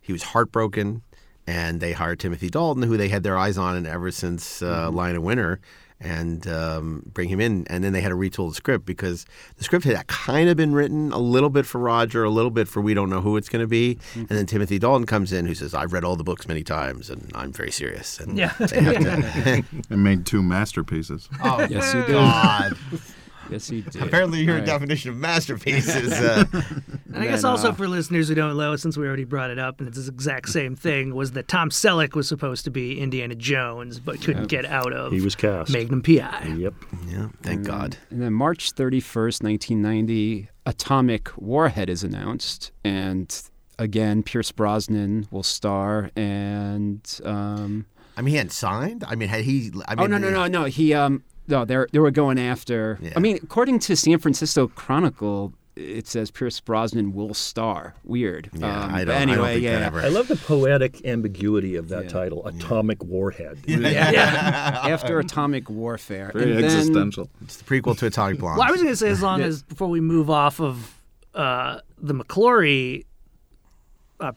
He 0.00 0.12
was 0.12 0.22
heartbroken. 0.22 1.02
And 1.46 1.78
they 1.80 1.92
hired 1.92 2.20
Timothy 2.20 2.48
Dalton, 2.48 2.82
who 2.84 2.96
they 2.96 3.08
had 3.08 3.22
their 3.22 3.36
eyes 3.36 3.58
on 3.58 3.76
and 3.76 3.86
ever 3.86 4.10
since 4.10 4.62
uh, 4.62 4.90
Lion 4.90 5.16
of 5.16 5.22
Winter, 5.22 5.60
and 6.00 6.46
um, 6.46 7.02
bring 7.12 7.28
him 7.28 7.40
in. 7.40 7.66
And 7.68 7.82
then 7.82 7.92
they 7.92 8.00
had 8.00 8.10
to 8.10 8.14
retool 8.14 8.48
the 8.50 8.54
script 8.54 8.84
because 8.84 9.24
the 9.56 9.64
script 9.64 9.84
had 9.84 10.06
kind 10.06 10.48
of 10.48 10.56
been 10.56 10.74
written 10.74 11.12
a 11.12 11.18
little 11.18 11.50
bit 11.50 11.64
for 11.66 11.78
Roger, 11.78 12.24
a 12.24 12.30
little 12.30 12.50
bit 12.50 12.68
for 12.68 12.80
we 12.80 12.94
don't 12.94 13.08
know 13.10 13.20
who 13.20 13.36
it's 13.36 13.48
going 13.48 13.62
to 13.62 13.66
be. 13.66 13.98
And 14.14 14.28
then 14.28 14.46
Timothy 14.46 14.78
Dalton 14.78 15.06
comes 15.06 15.32
in, 15.32 15.46
who 15.46 15.54
says, 15.54 15.72
I've 15.74 15.92
read 15.92 16.04
all 16.04 16.16
the 16.16 16.24
books 16.24 16.46
many 16.48 16.62
times 16.62 17.08
and 17.10 17.30
I'm 17.34 17.52
very 17.52 17.70
serious. 17.70 18.18
And 18.20 18.36
Yeah. 18.36 18.52
they 18.58 18.80
have 18.82 18.98
to, 18.98 19.64
and 19.90 20.04
made 20.04 20.26
two 20.26 20.42
masterpieces. 20.42 21.28
oh, 21.42 21.66
Yes, 21.70 21.92
he 21.92 22.00
did. 22.00 22.08
God. 22.08 22.76
Yes, 23.54 23.68
he 23.68 23.80
did. 23.82 24.02
Apparently, 24.02 24.40
your 24.42 24.54
All 24.54 24.58
right. 24.58 24.66
definition 24.66 25.10
of 25.10 25.16
masterpiece 25.16 25.94
is. 25.94 26.12
Uh, 26.24 26.44
And 27.14 27.22
I 27.22 27.26
guess 27.28 27.42
then, 27.42 27.50
also 27.52 27.68
uh, 27.68 27.72
for 27.72 27.86
listeners 27.86 28.28
who 28.28 28.34
don't 28.34 28.56
know, 28.56 28.74
since 28.74 28.96
we 28.96 29.06
already 29.06 29.22
brought 29.24 29.50
it 29.50 29.58
up, 29.58 29.78
and 29.78 29.86
it's 29.88 30.04
the 30.04 30.12
exact 30.12 30.48
same 30.48 30.74
thing, 30.74 31.14
was 31.14 31.30
that 31.32 31.46
Tom 31.46 31.70
Selleck 31.70 32.14
was 32.16 32.26
supposed 32.26 32.64
to 32.64 32.70
be 32.72 32.98
Indiana 33.00 33.36
Jones, 33.36 34.00
but 34.00 34.20
couldn't 34.20 34.48
get 34.48 34.64
out 34.64 34.92
of 34.92 35.12
He 35.12 35.20
was 35.20 35.36
cast. 35.36 35.72
Magnum 35.72 36.02
PI. 36.02 36.54
Yep. 36.58 36.74
yeah, 37.08 37.28
thank 37.42 37.64
God. 37.66 37.96
And 38.10 38.20
then 38.20 38.32
March 38.32 38.74
31st, 38.74 39.44
1990, 39.44 40.48
Atomic 40.66 41.28
Warhead 41.36 41.88
is 41.88 42.02
announced. 42.02 42.72
And 42.84 43.32
again, 43.78 44.24
Pierce 44.24 44.50
Brosnan 44.50 45.28
will 45.30 45.44
star. 45.44 46.10
And. 46.16 47.00
Um, 47.24 47.86
I 48.16 48.22
mean, 48.22 48.32
he 48.32 48.36
hadn't 48.38 48.50
signed. 48.50 49.04
I 49.06 49.14
mean, 49.14 49.28
had 49.28 49.42
he? 49.44 49.70
I 49.86 49.94
mean, 49.94 50.04
oh, 50.04 50.06
no, 50.06 50.18
no, 50.18 50.30
no, 50.30 50.46
no. 50.48 50.64
He. 50.64 50.94
Um, 50.94 51.22
no, 51.46 51.64
they 51.64 51.76
they 51.92 51.98
were 51.98 52.10
going 52.10 52.38
after. 52.38 52.98
Yeah. 53.00 53.12
I 53.16 53.20
mean, 53.20 53.38
according 53.42 53.78
to 53.80 53.96
San 53.96 54.18
Francisco 54.18 54.68
Chronicle, 54.68 55.52
it 55.76 56.06
says 56.06 56.30
Pierce 56.30 56.60
Brosnan 56.60 57.12
will 57.14 57.34
star. 57.34 57.94
Weird. 58.04 58.48
Yeah, 58.54 58.84
Um, 58.84 58.94
I 58.94 59.04
don't. 59.04 59.14
Anyway, 59.16 59.32
I 59.32 59.36
don't 59.36 59.46
think 59.54 59.62
yeah. 59.64 59.78
that 59.80 59.82
ever. 59.86 60.00
I 60.02 60.08
love 60.08 60.28
the 60.28 60.36
poetic 60.36 61.04
ambiguity 61.04 61.74
of 61.76 61.88
that 61.88 62.04
Yeah. 62.04 62.10
title, 62.10 62.46
Atomic 62.46 63.02
Warhead. 63.04 63.58
Yeah. 63.66 64.80
After 64.84 65.18
Atomic 65.18 65.68
Warfare. 65.68 66.30
Very 66.32 66.52
and 66.52 66.58
then, 66.58 66.64
existential. 66.64 67.28
It's 67.42 67.56
the 67.56 67.64
prequel 67.64 67.98
to 67.98 68.06
Atomic 68.06 68.38
Blonde. 68.38 68.58
Well, 68.58 68.68
I 68.68 68.70
was 68.70 68.80
going 68.80 68.92
to 68.92 68.96
say, 68.96 69.08
as 69.10 69.20
long 69.22 69.40
as 69.40 69.62
before 69.64 69.88
we 69.88 70.00
move 70.00 70.30
off 70.30 70.60
of 70.60 71.00
uh, 71.34 71.80
the 71.98 72.14
McClory 72.14 73.04
uh, 74.20 74.32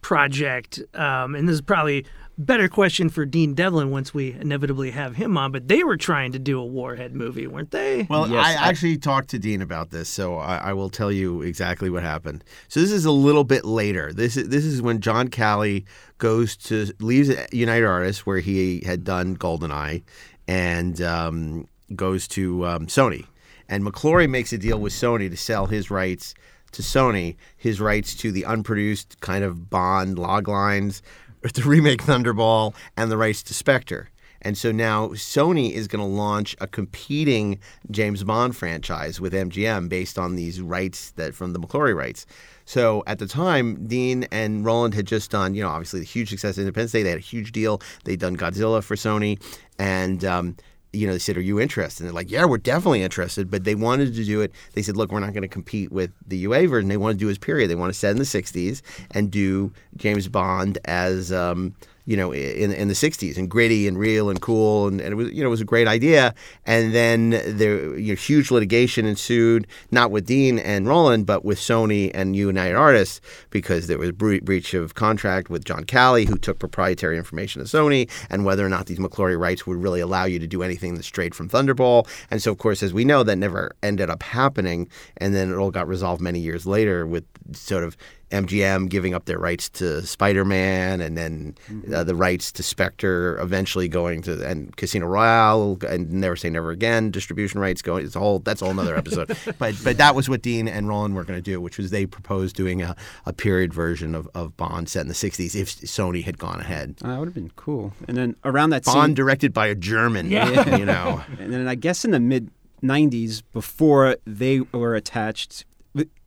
project, 0.00 0.80
um, 0.94 1.34
and 1.36 1.48
this 1.48 1.54
is 1.54 1.60
probably 1.60 1.98
a 1.98 2.04
better 2.38 2.68
question 2.68 3.08
for 3.08 3.24
Dean 3.26 3.54
Devlin 3.54 3.90
once 3.90 4.12
we 4.14 4.32
inevitably 4.32 4.90
have 4.92 5.16
him 5.16 5.36
on, 5.36 5.52
but 5.52 5.68
they 5.68 5.84
were 5.84 5.96
trying 5.96 6.32
to 6.32 6.38
do 6.38 6.58
a 6.60 6.64
Warhead 6.64 7.14
movie, 7.14 7.46
weren't 7.46 7.70
they? 7.70 8.06
Well, 8.08 8.28
Yes, 8.28 8.44
I 8.44 8.50
I- 8.64 8.68
actually 8.68 8.96
talked 8.96 9.28
to 9.30 9.38
Dean 9.38 9.62
about 9.62 9.90
this, 9.90 10.08
so 10.08 10.36
I, 10.36 10.56
I 10.56 10.72
will 10.72 10.90
tell 10.90 11.12
you 11.12 11.42
exactly 11.42 11.90
what 11.90 12.02
happened. 12.02 12.42
So 12.68 12.80
this 12.80 12.90
is 12.92 13.04
a 13.04 13.10
little 13.12 13.44
bit 13.44 13.64
later. 13.64 14.12
This 14.12 14.36
is 14.36 14.48
this 14.48 14.64
is 14.64 14.80
when 14.82 15.00
John 15.00 15.28
Calley 15.28 15.84
goes 16.18 16.56
to 16.56 16.92
leaves 17.00 17.30
United 17.52 17.86
Artists, 17.86 18.24
where 18.26 18.38
he 18.40 18.82
had 18.86 19.04
done 19.04 19.36
Goldeneye, 19.36 20.02
and 20.48 21.00
um, 21.02 21.68
goes 21.94 22.26
to 22.28 22.66
um, 22.66 22.86
Sony. 22.86 23.26
And 23.68 23.84
McClory 23.84 24.28
makes 24.28 24.52
a 24.52 24.58
deal 24.58 24.78
with 24.78 24.92
Sony 24.92 25.30
to 25.30 25.36
sell 25.36 25.66
his 25.66 25.90
rights 25.90 26.34
to 26.72 26.82
Sony, 26.82 27.36
his 27.56 27.80
rights 27.80 28.14
to 28.16 28.32
the 28.32 28.44
unproduced 28.46 29.20
kind 29.20 29.44
of 29.44 29.68
Bond 29.70 30.18
log 30.18 30.48
lines, 30.48 31.02
to 31.42 31.68
remake 31.68 32.02
Thunderball, 32.02 32.74
and 32.96 33.10
the 33.10 33.16
rights 33.16 33.42
to 33.44 33.54
Spectre. 33.54 34.08
And 34.42 34.58
so 34.58 34.72
now 34.72 35.08
Sony 35.08 35.72
is 35.72 35.86
going 35.86 36.00
to 36.00 36.06
launch 36.06 36.56
a 36.60 36.66
competing 36.66 37.60
James 37.90 38.24
Bond 38.24 38.56
franchise 38.56 39.20
with 39.20 39.32
MGM 39.32 39.88
based 39.88 40.18
on 40.18 40.34
these 40.34 40.60
rights 40.60 41.12
that 41.12 41.34
from 41.34 41.52
the 41.52 41.60
McClory 41.60 41.96
rights. 41.96 42.26
So 42.64 43.04
at 43.06 43.18
the 43.18 43.26
time, 43.26 43.86
Dean 43.86 44.24
and 44.32 44.64
Roland 44.64 44.94
had 44.94 45.06
just 45.06 45.30
done, 45.30 45.54
you 45.54 45.62
know, 45.62 45.68
obviously 45.68 46.00
the 46.00 46.06
huge 46.06 46.30
success 46.30 46.56
of 46.56 46.62
Independence 46.62 46.92
Day. 46.92 47.02
They 47.02 47.10
had 47.10 47.18
a 47.18 47.22
huge 47.22 47.52
deal. 47.52 47.80
They'd 48.04 48.20
done 48.20 48.36
Godzilla 48.36 48.82
for 48.82 48.96
Sony, 48.96 49.40
and 49.78 50.24
um, 50.24 50.56
you 50.92 51.06
know, 51.06 51.12
they 51.14 51.18
said, 51.18 51.36
"Are 51.36 51.42
you 51.42 51.60
interested?" 51.60 52.00
And 52.00 52.08
they're 52.08 52.14
like, 52.14 52.30
"Yeah, 52.30 52.44
we're 52.44 52.58
definitely 52.58 53.02
interested." 53.02 53.50
But 53.50 53.64
they 53.64 53.74
wanted 53.74 54.14
to 54.14 54.24
do 54.24 54.40
it. 54.40 54.52
They 54.74 54.82
said, 54.82 54.96
"Look, 54.96 55.10
we're 55.10 55.20
not 55.20 55.32
going 55.32 55.42
to 55.42 55.48
compete 55.48 55.90
with 55.90 56.10
the 56.26 56.36
UA 56.38 56.66
version. 56.66 56.88
They 56.88 56.96
want 56.96 57.18
to 57.18 57.18
do 57.18 57.28
his 57.28 57.38
period. 57.38 57.68
They 57.68 57.74
want 57.74 57.92
to 57.92 57.98
set 57.98 58.10
in 58.10 58.18
the 58.18 58.24
'60s 58.24 58.82
and 59.10 59.30
do 59.30 59.72
James 59.96 60.28
Bond 60.28 60.78
as." 60.84 61.32
Um, 61.32 61.74
you 62.04 62.16
know, 62.16 62.32
in 62.32 62.72
in 62.72 62.88
the 62.88 62.94
'60s, 62.94 63.36
and 63.36 63.48
gritty 63.48 63.86
and 63.86 63.98
real 63.98 64.30
and 64.30 64.40
cool, 64.40 64.88
and, 64.88 65.00
and 65.00 65.12
it 65.12 65.14
was 65.14 65.32
you 65.32 65.42
know 65.42 65.48
it 65.48 65.50
was 65.50 65.60
a 65.60 65.66
great 65.66 65.88
idea. 65.88 66.34
And 66.64 66.94
then 66.94 67.30
there, 67.30 67.96
you 67.98 68.12
know, 68.12 68.16
huge 68.16 68.50
litigation 68.50 69.06
ensued, 69.06 69.66
not 69.90 70.10
with 70.10 70.26
Dean 70.26 70.58
and 70.58 70.86
Roland, 70.86 71.26
but 71.26 71.44
with 71.44 71.58
Sony 71.58 72.10
and 72.14 72.34
United 72.34 72.74
Artists, 72.74 73.20
because 73.50 73.86
there 73.86 73.98
was 73.98 74.12
bre- 74.12 74.38
breach 74.42 74.74
of 74.74 74.94
contract 74.94 75.50
with 75.50 75.64
John 75.64 75.84
Calley, 75.84 76.24
who 76.24 76.36
took 76.36 76.58
proprietary 76.58 77.16
information 77.16 77.62
to 77.64 77.68
Sony, 77.68 78.10
and 78.30 78.44
whether 78.44 78.64
or 78.64 78.68
not 78.68 78.86
these 78.86 78.98
McClory 78.98 79.38
rights 79.38 79.66
would 79.66 79.82
really 79.82 80.00
allow 80.00 80.24
you 80.24 80.38
to 80.38 80.46
do 80.46 80.62
anything 80.62 80.94
that's 80.94 81.06
straight 81.06 81.34
from 81.34 81.48
Thunderball. 81.48 82.08
And 82.30 82.42
so, 82.42 82.50
of 82.50 82.58
course, 82.58 82.82
as 82.82 82.92
we 82.92 83.04
know, 83.04 83.22
that 83.22 83.36
never 83.36 83.72
ended 83.82 84.10
up 84.10 84.22
happening, 84.22 84.88
and 85.18 85.34
then 85.34 85.50
it 85.52 85.56
all 85.56 85.70
got 85.70 85.88
resolved 85.88 86.20
many 86.20 86.40
years 86.40 86.66
later 86.66 87.06
with 87.06 87.24
sort 87.52 87.84
of 87.84 87.96
MGM 88.32 88.88
giving 88.88 89.14
up 89.14 89.26
their 89.26 89.38
rights 89.38 89.68
to 89.70 90.04
Spider-Man, 90.06 91.00
and 91.00 91.16
then 91.16 91.54
uh, 91.94 92.02
the 92.02 92.14
rights 92.14 92.50
to 92.52 92.62
Spectre 92.62 93.38
eventually 93.38 93.88
going 93.88 94.22
to 94.22 94.44
and 94.46 94.74
Casino 94.76 95.06
Royale 95.06 95.78
and 95.88 96.10
Never 96.12 96.34
Say 96.36 96.50
Never 96.50 96.70
Again 96.70 97.10
distribution 97.10 97.60
rights 97.60 97.82
going. 97.82 98.04
It's 98.04 98.16
a 98.16 98.18
whole 98.18 98.38
that's 98.40 98.62
a 98.62 98.64
whole 98.64 98.78
other 98.80 98.96
episode. 98.96 99.36
but 99.58 99.74
but 99.84 99.98
that 99.98 100.14
was 100.14 100.28
what 100.28 100.42
Dean 100.42 100.66
and 100.66 100.88
Roland 100.88 101.14
were 101.14 101.24
going 101.24 101.38
to 101.38 101.42
do, 101.42 101.60
which 101.60 101.78
was 101.78 101.90
they 101.90 102.06
proposed 102.06 102.56
doing 102.56 102.82
a, 102.82 102.96
a 103.26 103.32
period 103.32 103.72
version 103.72 104.14
of, 104.14 104.28
of 104.34 104.56
Bond 104.56 104.88
set 104.88 105.02
in 105.02 105.08
the 105.08 105.14
'60s 105.14 105.54
if 105.54 105.68
Sony 105.80 106.24
had 106.24 106.38
gone 106.38 106.60
ahead. 106.60 106.96
Uh, 107.02 107.08
that 107.08 107.18
would 107.18 107.28
have 107.28 107.34
been 107.34 107.52
cool. 107.56 107.92
And 108.08 108.16
then 108.16 108.36
around 108.44 108.70
that 108.70 108.84
Bond 108.84 109.10
same 109.10 109.14
directed 109.14 109.52
by 109.52 109.66
a 109.66 109.74
German, 109.74 110.30
Yeah. 110.30 110.76
you 110.76 110.84
know. 110.84 111.22
And 111.38 111.52
then 111.52 111.66
I 111.68 111.74
guess 111.74 112.04
in 112.04 112.10
the 112.12 112.20
mid 112.20 112.50
90s, 112.82 113.42
before 113.52 114.16
they 114.26 114.60
were 114.60 114.94
attached, 114.94 115.64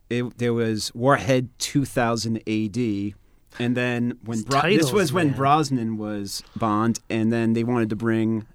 it, 0.09 0.37
there 0.37 0.53
was 0.53 0.93
Warhead 0.93 1.49
2000 1.59 2.37
AD. 2.47 3.13
And 3.57 3.75
then 3.77 4.17
when 4.23 4.39
These 4.39 4.45
Bro- 4.45 4.61
this 4.61 4.71
titles, 4.77 4.93
was 4.93 5.13
when. 5.13 5.31
Brosnan 5.31 5.97
was 5.97 6.43
Bond, 6.57 6.99
and 7.09 7.31
then 7.31 7.53
they 7.53 7.63
wanted 7.63 7.89
to 7.91 7.95
bring 7.95 8.45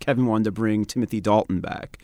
Kevin 0.00 0.26
wanted 0.26 0.44
to 0.44 0.52
bring 0.52 0.84
Timothy 0.84 1.20
Dalton 1.20 1.60
back, 1.60 1.98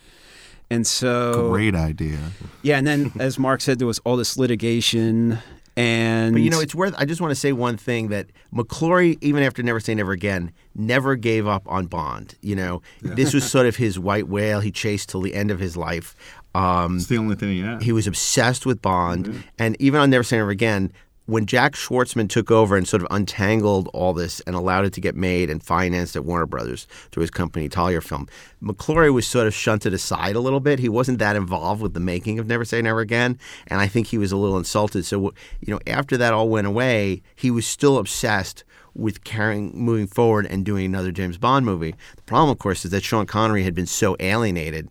and 0.69 0.87
so 0.87 1.51
Great 1.51 1.75
idea. 1.75 2.19
yeah. 2.63 2.79
And 2.79 2.87
then 2.87 3.13
as 3.19 3.39
Mark 3.39 3.61
said, 3.61 3.79
there 3.79 3.87
was 3.87 3.99
all 4.01 4.17
this 4.17 4.37
litigation, 4.37 5.39
and 5.77 6.35
But 6.35 6.43
you 6.43 6.51
know, 6.51 6.61
it's 6.61 6.75
worth. 6.75 6.95
I 6.99 7.05
just 7.05 7.21
want 7.21 7.31
to 7.31 7.35
say 7.37 7.53
one 7.53 7.77
thing 7.77 8.09
that 8.09 8.27
McClory, 8.53 9.17
even 9.21 9.43
after 9.45 9.63
Never 9.63 9.79
Say 9.81 9.95
Never 9.95 10.13
Again, 10.13 10.53
never 10.75 11.15
gave 11.17 11.47
up 11.47 11.63
on 11.67 11.87
Bond. 11.87 12.35
You 12.43 12.57
know, 12.57 12.83
this 13.01 13.33
was 13.33 13.49
sort 13.49 13.67
of 13.67 13.77
his 13.77 13.97
white 13.99 14.29
whale. 14.29 14.59
He 14.61 14.71
chased 14.73 15.09
till 15.09 15.21
the 15.21 15.35
end 15.35 15.51
of 15.53 15.59
his 15.61 15.77
life. 15.77 16.15
Um, 16.55 16.97
It's 16.97 17.07
the 17.07 17.19
only 17.19 17.37
thing 17.37 17.51
he 17.51 17.61
had. 17.61 17.83
he 17.83 17.93
was 17.93 18.07
obsessed 18.07 18.67
with 18.67 18.83
Bond, 18.83 19.45
and 19.59 19.77
even 19.81 20.01
on 20.01 20.11
Never 20.11 20.25
Say 20.25 20.37
Never 20.39 20.51
Again, 20.51 20.93
when 21.27 21.47
Jack 21.47 21.75
Schwartzman 21.75 22.29
took 22.29 22.51
over 22.51 22.77
and 22.77 22.89
sort 22.89 23.03
of 23.03 23.09
untangled 23.13 23.89
all 23.95 24.13
this 24.13 24.41
and 24.41 24.57
allowed 24.57 24.85
it 24.85 24.93
to 24.95 25.01
get 25.01 25.15
made 25.15 25.49
and 25.49 25.63
financed 25.63 26.17
at 26.17 26.25
Warner 26.25 26.47
Brothers 26.47 26.89
through 27.13 27.21
his 27.21 27.31
company 27.31 27.69
Taliafilm, 27.69 28.29
McClory 28.61 29.15
was 29.15 29.29
sort 29.29 29.47
of 29.47 29.55
shunted 29.55 29.95
aside 29.95 30.35
a 30.35 30.41
little 30.41 30.59
bit. 30.59 30.81
He 30.81 30.89
wasn't 30.89 31.21
that 31.21 31.37
involved 31.37 31.83
with 31.83 31.95
the 31.95 32.01
making 32.01 32.41
of 32.41 32.49
Never 32.49 32.65
Say 32.65 32.83
Never 32.83 32.99
Again, 32.99 33.39
and 33.69 33.81
I 33.81 33.87
think 33.87 34.09
he 34.09 34.19
was 34.19 34.33
a 34.33 34.37
little 34.37 34.59
insulted. 34.59 35.05
So, 35.05 35.33
you 35.61 35.73
know, 35.73 35.79
after 35.87 36.17
that 36.17 36.33
all 36.33 36.49
went 36.49 36.67
away, 36.67 37.23
he 37.37 37.53
was 37.53 37.65
still 37.65 37.97
obsessed 37.99 38.65
with 38.95 39.25
carrying 39.25 39.73
moving 39.75 40.07
forward 40.07 40.47
and 40.47 40.65
doing 40.65 40.85
another 40.87 41.13
James 41.13 41.39
Bond 41.39 41.65
movie. 41.65 41.95
The 42.17 42.23
problem, 42.23 42.51
of 42.51 42.59
course, 42.59 42.85
is 42.85 42.91
that 42.91 43.03
Sean 43.03 43.27
Connery 43.27 43.63
had 43.63 43.75
been 43.75 43.87
so 43.87 44.17
alienated 44.21 44.89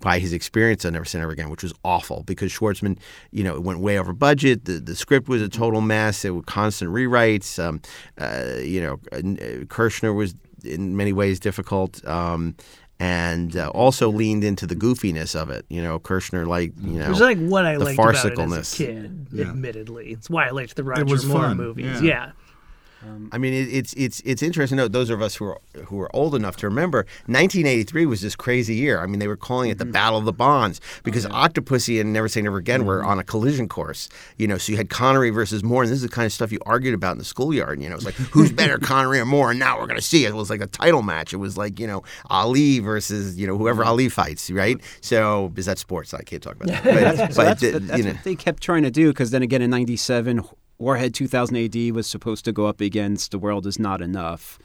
by 0.00 0.18
his 0.18 0.32
experience 0.32 0.84
on 0.84 0.92
Never 0.92 1.04
Say 1.04 1.18
Never 1.18 1.32
Again, 1.32 1.50
which 1.50 1.62
was 1.62 1.72
awful 1.84 2.22
because 2.26 2.52
Schwartzman, 2.52 2.98
you 3.30 3.44
know, 3.44 3.54
it 3.54 3.62
went 3.62 3.80
way 3.80 3.98
over 3.98 4.12
budget. 4.12 4.64
The 4.64 4.74
the 4.80 4.96
script 4.96 5.28
was 5.28 5.42
a 5.42 5.48
total 5.48 5.80
mess. 5.80 6.24
It 6.24 6.30
was 6.30 6.44
constant 6.46 6.90
rewrites. 6.92 7.62
Um, 7.62 7.80
uh, 8.18 8.60
you 8.60 8.80
know, 8.80 8.94
uh, 9.12 9.18
Kershner 9.66 10.14
was 10.14 10.34
in 10.64 10.96
many 10.96 11.12
ways 11.12 11.38
difficult. 11.40 12.04
Um, 12.06 12.56
and 12.98 13.54
uh, 13.58 13.68
also 13.74 14.08
leaned 14.08 14.42
into 14.42 14.66
the 14.66 14.74
goofiness 14.74 15.38
of 15.38 15.50
it, 15.50 15.66
you 15.68 15.82
know. 15.82 15.98
Kershner, 15.98 16.46
like 16.46 16.72
you 16.80 16.98
know, 16.98 17.08
Which 17.08 17.16
is 17.16 17.20
like 17.20 17.38
what 17.38 17.66
I 17.66 17.76
the 17.76 17.84
liked 17.84 17.98
about 17.98 18.24
it 18.24 18.38
as 18.38 18.72
a 18.72 18.76
kid. 18.76 19.26
Yeah. 19.32 19.50
Admittedly, 19.50 20.12
it's 20.12 20.30
why 20.30 20.46
I 20.46 20.50
liked 20.50 20.76
the 20.76 20.82
Roger 20.82 21.04
was 21.04 21.26
Moore 21.26 21.42
fun, 21.42 21.56
movies. 21.58 22.00
yeah. 22.00 22.00
Yeah. 22.02 22.32
Um, 23.06 23.28
I 23.32 23.38
mean, 23.38 23.54
it, 23.54 23.68
it's 23.72 23.92
it's 23.94 24.20
it's 24.24 24.42
interesting. 24.42 24.76
to 24.78 24.84
note 24.84 24.92
those 24.92 25.10
of 25.10 25.22
us 25.22 25.36
who 25.36 25.46
are 25.46 25.60
who 25.86 26.00
are 26.00 26.14
old 26.14 26.34
enough 26.34 26.56
to 26.58 26.68
remember, 26.68 26.98
1983 27.26 28.06
was 28.06 28.20
this 28.20 28.34
crazy 28.34 28.74
year. 28.74 29.00
I 29.00 29.06
mean, 29.06 29.18
they 29.18 29.28
were 29.28 29.36
calling 29.36 29.70
it 29.70 29.78
the 29.78 29.84
mm-hmm. 29.84 29.92
Battle 29.92 30.18
of 30.18 30.24
the 30.24 30.32
Bonds 30.32 30.80
because 31.04 31.26
oh, 31.26 31.30
Octopussy 31.30 32.00
and 32.00 32.12
Never 32.12 32.28
Say 32.28 32.42
Never 32.42 32.58
Again 32.58 32.84
were 32.84 33.00
mm-hmm. 33.00 33.08
on 33.08 33.18
a 33.18 33.24
collision 33.24 33.68
course. 33.68 34.08
You 34.38 34.48
know, 34.48 34.58
so 34.58 34.72
you 34.72 34.78
had 34.78 34.90
Connery 34.90 35.30
versus 35.30 35.62
Moore, 35.62 35.82
and 35.82 35.90
this 35.90 35.96
is 35.96 36.02
the 36.02 36.08
kind 36.08 36.26
of 36.26 36.32
stuff 36.32 36.50
you 36.50 36.58
argued 36.66 36.94
about 36.94 37.12
in 37.12 37.18
the 37.18 37.24
schoolyard. 37.24 37.80
You 37.80 37.88
know, 37.88 37.96
it's 37.96 38.04
like 38.04 38.14
who's 38.14 38.52
better, 38.52 38.78
Connery 38.82 39.20
or 39.20 39.26
Moore? 39.26 39.50
And 39.50 39.60
now 39.60 39.78
we're 39.78 39.86
going 39.86 39.96
to 39.96 40.02
see 40.02 40.24
it. 40.24 40.30
It 40.30 40.34
was 40.34 40.50
like 40.50 40.60
a 40.60 40.66
title 40.66 41.02
match. 41.02 41.32
It 41.32 41.38
was 41.38 41.56
like 41.56 41.78
you 41.78 41.86
know 41.86 42.02
Ali 42.28 42.80
versus 42.80 43.38
you 43.38 43.46
know 43.46 43.56
whoever 43.56 43.82
mm-hmm. 43.82 43.90
Ali 43.90 44.08
fights, 44.08 44.50
right? 44.50 44.80
So 45.00 45.52
is 45.56 45.66
that 45.66 45.78
sports? 45.78 46.12
I 46.14 46.22
can't 46.22 46.42
talk 46.42 46.56
about 46.56 46.68
that. 46.68 46.84
But, 46.96 47.32
So 47.32 47.42
but, 47.42 47.60
that's, 47.60 47.62
uh, 47.62 47.78
that's 47.82 47.98
you 47.98 48.04
know. 48.04 48.12
what 48.12 48.24
they 48.24 48.34
kept 48.34 48.62
trying 48.62 48.82
to 48.82 48.90
do 48.90 49.08
because 49.08 49.30
then 49.30 49.42
again 49.42 49.62
in 49.62 49.70
97 49.70 50.42
warhead 50.78 51.14
2000 51.14 51.56
ad 51.56 51.90
was 51.94 52.06
supposed 52.06 52.44
to 52.44 52.52
go 52.52 52.66
up 52.66 52.80
against 52.80 53.30
the 53.30 53.38
world 53.38 53.66
is 53.66 53.78
not 53.78 54.00
enough 54.00 54.58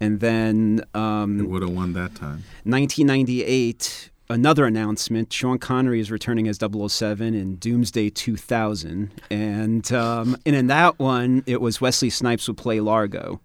and 0.00 0.20
then 0.20 0.82
um, 0.94 1.38
It 1.40 1.48
would 1.48 1.62
have 1.62 1.70
won 1.70 1.92
that 1.92 2.14
time. 2.14 2.42
1998 2.64 4.10
another 4.30 4.64
announcement 4.64 5.32
sean 5.32 5.58
connery 5.58 6.00
is 6.00 6.10
returning 6.10 6.48
as 6.48 6.58
007 6.58 7.34
in 7.34 7.56
doomsday 7.56 8.08
2000 8.10 9.10
and 9.30 9.92
um, 9.92 10.36
and 10.46 10.56
in 10.56 10.66
that 10.68 10.98
one 10.98 11.42
it 11.46 11.60
was 11.60 11.80
wesley 11.80 12.10
snipes 12.10 12.48
would 12.48 12.56
play 12.56 12.80
largo 12.80 13.40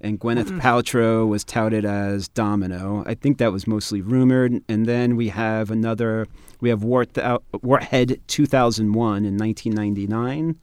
and 0.00 0.20
Gwyneth 0.20 0.60
Paltrow 0.60 1.26
was 1.26 1.44
touted 1.44 1.86
as 1.86 2.28
Domino. 2.28 3.02
I 3.06 3.14
think 3.14 3.38
that 3.38 3.52
was 3.52 3.66
mostly 3.66 4.02
rumored. 4.02 4.62
And 4.68 4.84
then 4.84 5.16
we 5.16 5.28
have 5.30 5.70
another, 5.70 6.26
we 6.60 6.68
have 6.68 6.84
War 6.84 7.06
Thou- 7.06 7.40
Warhead 7.62 8.20
2001 8.26 9.24
in 9.24 9.38
1999. 9.38 10.56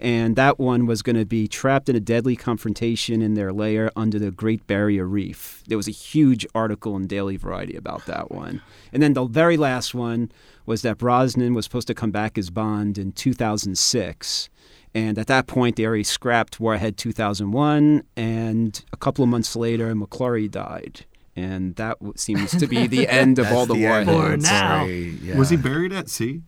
And 0.00 0.36
that 0.36 0.58
one 0.58 0.86
was 0.86 1.02
going 1.02 1.16
to 1.16 1.24
be 1.24 1.46
trapped 1.46 1.88
in 1.88 1.96
a 1.96 2.00
deadly 2.00 2.36
confrontation 2.36 3.22
in 3.22 3.34
their 3.34 3.52
lair 3.52 3.90
under 3.96 4.18
the 4.18 4.30
Great 4.30 4.66
Barrier 4.66 5.06
Reef. 5.06 5.62
There 5.66 5.78
was 5.78 5.88
a 5.88 5.92
huge 5.92 6.46
article 6.54 6.96
in 6.96 7.06
Daily 7.06 7.36
Variety 7.36 7.76
about 7.76 8.06
that 8.06 8.30
one. 8.30 8.60
And 8.92 9.02
then 9.02 9.12
the 9.14 9.24
very 9.24 9.56
last 9.56 9.94
one 9.94 10.30
was 10.66 10.82
that 10.82 10.98
Brosnan 10.98 11.54
was 11.54 11.64
supposed 11.64 11.86
to 11.88 11.94
come 11.94 12.10
back 12.10 12.36
as 12.36 12.50
Bond 12.50 12.98
in 12.98 13.12
2006. 13.12 14.48
And 14.94 15.18
at 15.18 15.26
that 15.26 15.46
point, 15.46 15.76
they 15.76 15.86
already 15.86 16.04
scrapped 16.04 16.60
Warhead 16.60 16.96
2001. 16.96 18.04
And 18.16 18.84
a 18.92 18.96
couple 18.96 19.24
of 19.24 19.28
months 19.28 19.56
later, 19.56 19.92
McClory 19.94 20.50
died. 20.50 21.04
And 21.36 21.74
that 21.76 21.98
seems 22.16 22.52
to 22.52 22.66
be 22.66 22.86
the 22.88 23.08
end 23.08 23.38
of 23.38 23.50
all 23.50 23.66
the, 23.66 23.74
the 23.74 23.86
end. 23.86 24.06
For 24.06 24.14
warheads. 24.14 24.44
now. 24.44 24.80
Sorry, 24.80 25.18
yeah. 25.22 25.36
Was 25.36 25.50
he 25.50 25.56
buried 25.56 25.92
at 25.92 26.08
sea? 26.08 26.42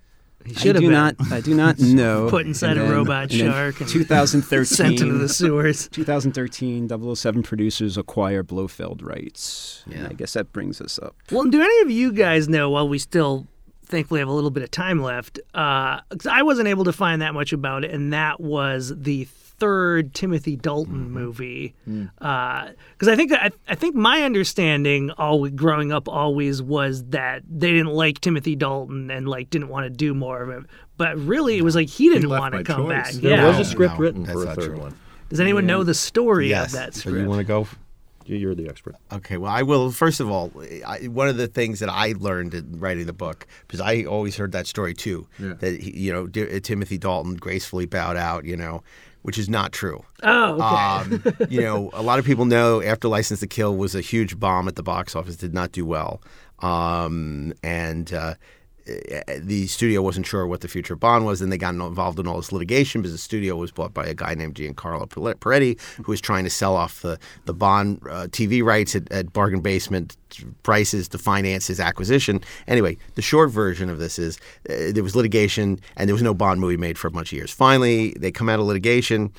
He 0.47 0.55
I 0.55 0.59
should 0.59 0.75
have 0.77 0.83
do 0.83 0.89
been 0.89 0.93
not. 0.93 1.15
I 1.33 1.41
do 1.41 1.55
not 1.55 1.79
know. 1.81 2.29
put 2.31 2.47
inside 2.47 2.77
And 2.79 2.89
a 2.91 2.95
robot 2.95 3.25
and 3.25 3.33
shark 3.33 3.81
and 3.81 3.89
2013. 3.91 4.65
sent 4.65 5.01
into 5.01 5.19
the 5.19 5.29
sewers. 5.29 5.89
2013, 5.89 6.89
007 6.89 7.43
producers 7.43 7.97
acquire 7.97 8.43
Blofeld 8.43 9.03
rights. 9.03 9.83
And 9.87 9.95
Yeah. 9.95 10.09
I 10.11 10.13
guess 10.13 10.33
that 10.35 10.53
brings 10.53 10.81
us 10.81 10.99
up. 11.01 11.15
Well, 11.31 11.45
do 11.45 11.61
any 11.61 11.81
of 11.81 11.91
you 11.91 12.13
guys 12.13 12.49
know, 12.49 12.71
while 12.71 12.89
we 12.89 12.99
still 12.99 13.47
thankfully 13.85 14.21
have 14.21 14.29
a 14.29 14.33
little 14.33 14.51
bit 14.51 14.63
of 14.63 14.71
time 14.71 15.01
left, 15.03 15.39
uh, 15.55 16.01
'cause 16.11 16.27
I 16.27 16.43
wasn't 16.43 16.69
able 16.69 16.85
to 16.85 16.93
find 16.93 17.23
that 17.23 17.35
much 17.35 17.53
about 17.53 17.85
it, 17.85 17.91
and 17.93 18.13
that 18.13 18.41
was 18.41 18.93
the 18.97 19.27
third 19.59 20.15
Timothy 20.15 20.57
Dalton 20.57 21.05
Mm-hmm. 21.07 21.15
movie. 21.15 21.75
Mm. 21.89 22.11
Because 22.19 23.09
I 23.09 23.17
think 23.17 23.33
I, 23.33 23.51
I 23.69 23.75
think 23.75 23.95
my 23.95 24.23
understanding, 24.23 25.11
all 25.13 25.49
growing 25.49 25.93
up, 25.93 26.09
always 26.09 26.63
was 26.63 27.05
that 27.07 27.43
they 27.49 27.73
didn't 27.73 27.93
like 27.93 28.21
Timothy 28.21 28.57
Dalton 28.57 29.11
and 29.11 29.29
like 29.29 29.51
didn't 29.51 29.69
want 29.69 29.85
to 29.85 29.91
do 29.91 30.15
more 30.15 30.43
of 30.43 30.49
it. 30.51 30.69
But 30.97 31.17
really, 31.19 31.57
it 31.59 31.63
was 31.63 31.75
like 31.75 31.89
he 31.89 32.09
didn't 32.09 32.29
left 32.29 32.41
want 32.41 32.55
to 32.55 32.65
come 32.65 32.87
choice. 32.87 33.13
back. 33.13 33.13
There 33.23 33.37
yeah. 33.37 33.47
was 33.47 33.59
a 33.59 33.65
script 33.65 33.95
No, 33.95 34.01
written 34.01 34.23
that's 34.25 34.33
for 34.37 34.43
a 34.43 34.47
not 34.47 34.55
third 34.57 34.65
true. 34.71 34.79
one. 34.81 34.95
Does 35.29 35.41
anyone 35.41 35.67
know 35.67 35.83
the 35.83 35.95
story 35.95 36.49
yes. 36.51 36.67
of 36.69 36.73
that 36.79 36.95
So 36.95 37.11
you 37.11 37.27
want 37.29 37.41
to 37.41 37.45
go? 37.45 37.67
You- 38.27 38.37
You're 38.37 38.55
the 38.55 38.69
expert. 38.69 38.97
Okay, 39.13 39.37
well, 39.37 39.51
I 39.53 39.63
will. 39.63 39.91
First 39.93 40.19
of 40.21 40.29
all, 40.31 40.51
I, 40.87 41.07
one 41.09 41.29
of 41.29 41.37
the 41.37 41.47
things 41.47 41.79
that 41.81 41.89
I 41.89 42.15
learned 42.19 42.55
in 42.55 42.81
writing 42.81 43.07
the 43.07 43.13
book, 43.13 43.47
because 43.67 43.81
I 43.81 44.03
always 44.05 44.37
heard 44.37 44.51
that 44.53 44.67
story 44.67 44.95
too, 44.95 45.29
Yeah. 45.39 45.55
that 45.61 45.81
he, 45.81 45.91
you 45.97 46.13
know 46.13 46.27
D- 46.27 46.59
Timothy 46.61 46.99
Dalton 46.99 47.35
gracefully 47.37 47.87
bowed 47.87 48.17
out, 48.17 48.45
you 48.45 48.57
know, 48.57 48.83
which 49.27 49.39
is 49.39 49.49
not 49.49 49.73
true. 49.73 50.05
oh, 50.23 50.53
okay. 50.55 50.63
Um, 50.63 51.49
you 51.51 51.61
know, 51.61 51.91
a 51.93 52.01
lot 52.01 52.21
of 52.21 52.25
people 52.25 52.45
know 52.45 52.81
after 52.81 53.09
License 53.09 53.41
to 53.41 53.49
Kill 53.49 53.77
was 53.77 53.97
a 53.97 54.01
huge 54.01 54.39
bomb 54.39 54.69
at 54.69 54.77
the 54.77 54.85
box 54.85 55.17
office, 55.17 55.35
did 55.35 55.53
not 55.53 55.73
do 55.73 55.85
well, 55.85 56.23
um, 56.61 57.53
and. 57.63 58.13
Uh, 58.13 58.35
the 58.87 59.67
studio 59.67 60.03
wasn't 60.03 60.27
sure 60.27 60.47
what 60.47 60.61
the 60.61 60.69
future 60.69 60.95
of 60.95 61.01
Bond 61.01 61.27
was, 61.27 61.41
and 61.41 61.51
they 61.51 61.59
got 61.59 61.75
involved 61.75 62.19
in 62.19 62.27
all 62.27 62.37
this 62.37 62.53
litigation 62.53 63.03
because 63.03 63.13
the 63.13 63.19
studio 63.19 63.57
was 63.57 63.73
bought 63.73 63.93
by 63.93 64.07
a 64.07 64.15
guy 64.15 64.35
named 64.35 64.55
Giancarlo 64.55 65.09
Parretti, 65.09 65.81
who 65.97 66.13
was 66.13 66.21
trying 66.21 66.45
to 66.45 66.51
sell 66.51 66.77
off 66.77 67.03
the 67.03 67.19
the 67.45 67.55
Bond 67.55 68.01
uh, 68.05 68.27
TV 68.29 68.63
rights 68.63 68.95
at, 68.95 69.11
at 69.11 69.33
bargain 69.33 69.61
basement 69.61 70.17
prices 70.63 71.09
to 71.09 71.19
finance 71.19 71.67
his 71.67 71.81
acquisition. 71.81 72.41
Anyway, 72.69 72.97
the 73.15 73.23
short 73.23 73.51
version 73.51 73.89
of 73.89 73.99
this 73.99 74.19
is 74.19 74.39
uh, 74.71 74.93
there 74.93 75.03
was 75.03 75.17
litigation, 75.17 75.81
and 75.97 76.09
there 76.09 76.15
was 76.15 76.23
no 76.23 76.35
Bond 76.35 76.61
movie 76.61 76.77
made 76.77 76.99
for 76.99 77.09
a 77.09 77.11
bunch 77.11 77.33
of 77.33 77.37
years. 77.37 77.51
Finally, 77.51 78.15
they 78.19 78.31
come 78.31 78.49
out 78.49 78.61
of 78.61 78.67
litigation 78.67 79.33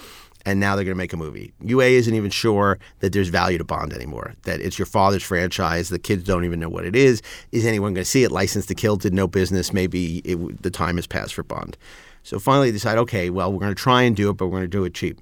and 0.47 0.61
now 0.61 0.77
they're 0.77 0.85
going 0.85 0.95
to 0.95 0.97
make 0.97 1.11
a 1.11 1.17
movie. 1.17 1.51
UA 1.61 1.87
isn't 1.87 2.13
even 2.15 2.31
sure 2.31 2.79
that 3.01 3.11
there's 3.11 3.27
value 3.27 3.57
to 3.57 3.65
Bond 3.65 3.91
anymore. 3.91 4.33
That 4.43 4.61
it's 4.61 4.79
your 4.79 4.85
father's 4.85 5.21
franchise. 5.21 5.89
The 5.89 5.99
kids 5.99 6.23
don't 6.23 6.45
even 6.45 6.57
know 6.57 6.69
what 6.69 6.85
it 6.85 6.95
is. 6.95 7.21
Is 7.51 7.65
anyone 7.65 7.93
going 7.93 8.05
to 8.05 8.09
see 8.09 8.23
it? 8.23 8.31
License 8.31 8.65
to 8.67 8.73
Kill 8.73 8.95
did 8.95 9.13
no 9.13 9.27
business. 9.27 9.73
Maybe 9.73 10.19
it, 10.19 10.63
the 10.63 10.71
time 10.71 10.95
has 10.95 11.05
passed 11.05 11.33
for 11.33 11.43
Bond. 11.43 11.75
So 12.23 12.39
finally, 12.39 12.69
they 12.69 12.77
decide, 12.77 12.97
okay, 12.97 13.29
well, 13.29 13.51
we're 13.51 13.59
going 13.59 13.75
to 13.75 13.81
try 13.81 14.03
and 14.03 14.15
do 14.15 14.29
it, 14.29 14.37
but 14.37 14.45
we're 14.45 14.59
going 14.59 14.63
to 14.63 14.67
do 14.69 14.85
it 14.85 14.93
cheap, 14.93 15.19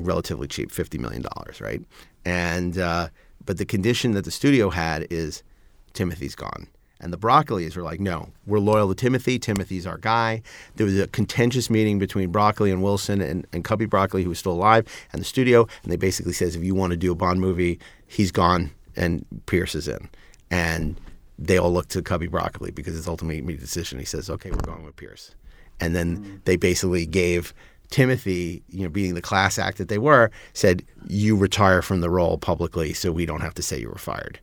relatively 0.00 0.48
cheap, 0.48 0.72
fifty 0.72 0.98
million 0.98 1.22
dollars, 1.22 1.60
right? 1.60 1.80
And 2.24 2.76
uh, 2.78 3.10
but 3.46 3.58
the 3.58 3.64
condition 3.64 4.10
that 4.12 4.24
the 4.24 4.32
studio 4.32 4.70
had 4.70 5.06
is 5.08 5.44
Timothy's 5.92 6.34
gone. 6.34 6.66
And 7.02 7.12
the 7.12 7.18
Broccolis 7.18 7.76
were 7.76 7.82
like, 7.82 8.00
no, 8.00 8.30
we're 8.46 8.60
loyal 8.60 8.88
to 8.88 8.94
Timothy. 8.94 9.38
Timothy's 9.38 9.86
our 9.86 9.98
guy. 9.98 10.40
There 10.76 10.86
was 10.86 10.98
a 10.98 11.08
contentious 11.08 11.68
meeting 11.68 11.98
between 11.98 12.30
Broccoli 12.30 12.70
and 12.70 12.82
Wilson 12.82 13.20
and, 13.20 13.44
and 13.52 13.64
Cubby 13.64 13.86
Broccoli, 13.86 14.22
who 14.22 14.28
was 14.28 14.38
still 14.38 14.52
alive, 14.52 14.86
and 15.12 15.20
the 15.20 15.26
studio. 15.26 15.66
And 15.82 15.92
they 15.92 15.96
basically 15.96 16.32
says, 16.32 16.54
if 16.54 16.62
you 16.62 16.74
want 16.74 16.92
to 16.92 16.96
do 16.96 17.10
a 17.10 17.16
Bond 17.16 17.40
movie, 17.40 17.80
he's 18.06 18.30
gone 18.30 18.70
and 18.96 19.24
Pierce 19.46 19.74
is 19.74 19.88
in. 19.88 20.08
And 20.50 21.00
they 21.38 21.58
all 21.58 21.72
look 21.72 21.88
to 21.88 22.02
Cubby 22.02 22.28
Broccoli 22.28 22.70
because 22.70 22.96
it's 22.96 23.08
ultimately 23.08 23.54
a 23.54 23.58
decision. 23.58 23.98
He 23.98 24.04
says, 24.04 24.30
okay, 24.30 24.50
we're 24.50 24.58
going 24.58 24.84
with 24.84 24.96
Pierce. 24.96 25.34
And 25.80 25.96
then 25.96 26.18
mm. 26.18 26.44
they 26.44 26.56
basically 26.56 27.06
gave 27.06 27.52
Timothy, 27.90 28.62
you 28.68 28.84
know, 28.84 28.88
being 28.88 29.14
the 29.14 29.22
class 29.22 29.58
act 29.58 29.78
that 29.78 29.88
they 29.88 29.98
were, 29.98 30.30
said, 30.52 30.84
you 31.08 31.36
retire 31.36 31.82
from 31.82 32.00
the 32.00 32.10
role 32.10 32.38
publicly 32.38 32.92
so 32.92 33.10
we 33.10 33.26
don't 33.26 33.40
have 33.40 33.54
to 33.54 33.62
say 33.62 33.80
you 33.80 33.88
were 33.88 33.96
fired. 33.96 34.38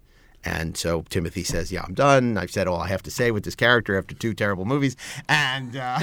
And 0.46 0.78
so 0.78 1.04
Timothy 1.10 1.44
says, 1.44 1.70
"Yeah, 1.72 1.84
I'm 1.86 1.94
done. 1.94 2.38
I've 2.38 2.50
said 2.52 2.66
all 2.68 2.80
I 2.80 2.88
have 2.88 3.04
to 3.04 3.12
say 3.12 3.30
with 3.32 3.44
this 3.44 3.56
character 3.56 3.98
after 3.98 4.16
two 4.16 4.34
terrible 4.34 4.64
movies." 4.66 4.96
And 5.28 5.76
uh, 5.76 6.00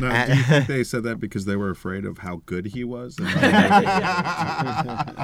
Now, 0.00 0.26
do 0.26 0.34
you 0.34 0.42
think 0.44 0.66
they 0.66 0.82
said 0.84 1.02
that 1.02 1.20
because 1.20 1.44
they 1.44 1.56
were 1.56 1.68
afraid 1.70 2.06
of 2.06 2.18
how 2.18 2.40
good 2.46 2.66
he 2.66 2.84
was? 2.84 3.18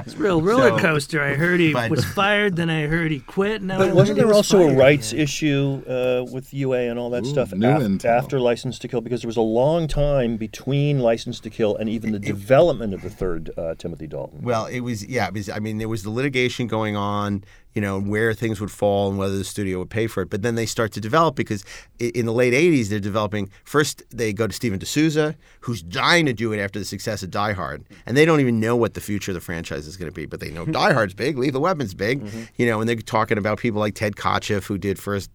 It's 0.07 0.14
a 0.14 0.18
real 0.18 0.43
roller 0.43 0.78
coaster. 0.78 1.22
I 1.22 1.34
heard 1.34 1.61
he 1.61 1.72
but- 1.72 1.91
was 1.91 2.05
fired, 2.05 2.57
then 2.57 2.70
I 2.70 2.87
heard 2.87 3.11
he 3.11 3.20
quit. 3.20 3.62
Now 3.62 3.76
I 3.76 3.78
But 3.78 3.87
heard 3.89 3.95
wasn't 3.97 4.18
there 4.18 4.26
was 4.26 4.37
also 4.37 4.62
a 4.62 4.66
fired. 4.68 4.78
rights 4.78 5.12
issue 5.12 5.82
uh, 5.89 6.24
with 6.30 6.53
UA 6.53 6.91
and 6.91 6.99
all 6.99 7.11
that 7.11 7.24
Ooh, 7.24 7.30
stuff 7.30 7.53
new 7.53 7.68
af- 7.68 8.05
after 8.05 8.39
License 8.41 8.78
to 8.80 8.89
Kill? 8.89 9.01
Because 9.01 9.22
there 9.22 9.28
was 9.28 9.37
a 9.37 9.41
long 9.41 9.89
time 9.89 10.37
between 10.37 11.01
License 11.01 11.41
to 11.41 11.51
Kill 11.51 11.76
and 11.76 11.89
even 11.89 12.12
the 12.12 12.18
development 12.18 12.95
of 12.95 13.03
the 13.03 13.11
third 13.11 13.51
uh, 13.57 13.74
Timothy 13.76 14.07
Dalton. 14.07 14.43
well, 14.43 14.66
it 14.66 14.80
was 14.80 15.07
yeah. 15.07 15.26
It 15.28 15.34
was, 15.34 15.49
I 15.49 15.59
mean, 15.59 15.78
there 15.78 15.89
was 15.89 16.03
the 16.03 16.11
litigation 16.11 16.66
going 16.66 16.97
on, 16.97 17.45
you 17.76 17.82
know, 17.82 18.00
where 18.00 18.32
things 18.32 18.58
would 18.58 18.70
fall 18.70 19.10
and 19.10 19.18
whether 19.18 19.36
the 19.36 19.44
studio 19.44 19.78
would 19.78 19.90
pay 19.90 20.06
for 20.06 20.22
it. 20.22 20.30
But 20.30 20.40
then 20.40 20.54
they 20.54 20.64
start 20.64 20.92
to 20.92 21.00
develop 21.00 21.36
because 21.36 21.62
in 22.00 22.24
the 22.24 22.32
late 22.32 22.54
'80s 22.54 22.88
they're 22.88 22.98
developing. 22.98 23.50
First, 23.64 24.02
they 24.08 24.32
go 24.32 24.46
to 24.46 24.52
Steven 24.52 24.78
de 24.78 24.86
Souza, 24.86 25.36
who's 25.60 25.82
dying 25.82 26.24
to 26.24 26.32
do 26.32 26.54
it 26.54 26.58
after 26.58 26.78
the 26.78 26.86
success 26.86 27.22
of 27.22 27.30
Die 27.30 27.52
Hard, 27.52 27.84
and 28.06 28.16
they 28.16 28.24
don't 28.24 28.40
even 28.40 28.58
know 28.60 28.76
what 28.76 28.94
the 28.94 29.02
future 29.02 29.30
of 29.30 29.34
the 29.34 29.42
franchise 29.42 29.86
is 29.86 29.98
going 29.98 30.10
to 30.10 30.14
be. 30.14 30.24
But 30.24 30.40
they 30.40 30.50
know 30.50 30.64
Die 30.64 30.92
Hard's 30.94 31.12
big, 31.12 31.36
Lethal 31.36 31.60
Weapon's 31.60 31.92
big, 31.92 32.26
you 32.56 32.64
know, 32.64 32.80
and 32.80 32.88
they're 32.88 32.96
talking 32.96 33.36
about 33.36 33.58
people 33.58 33.78
like 33.78 33.94
Ted 33.94 34.16
Kotcheff, 34.16 34.64
who 34.64 34.78
did 34.78 34.98
first. 34.98 35.30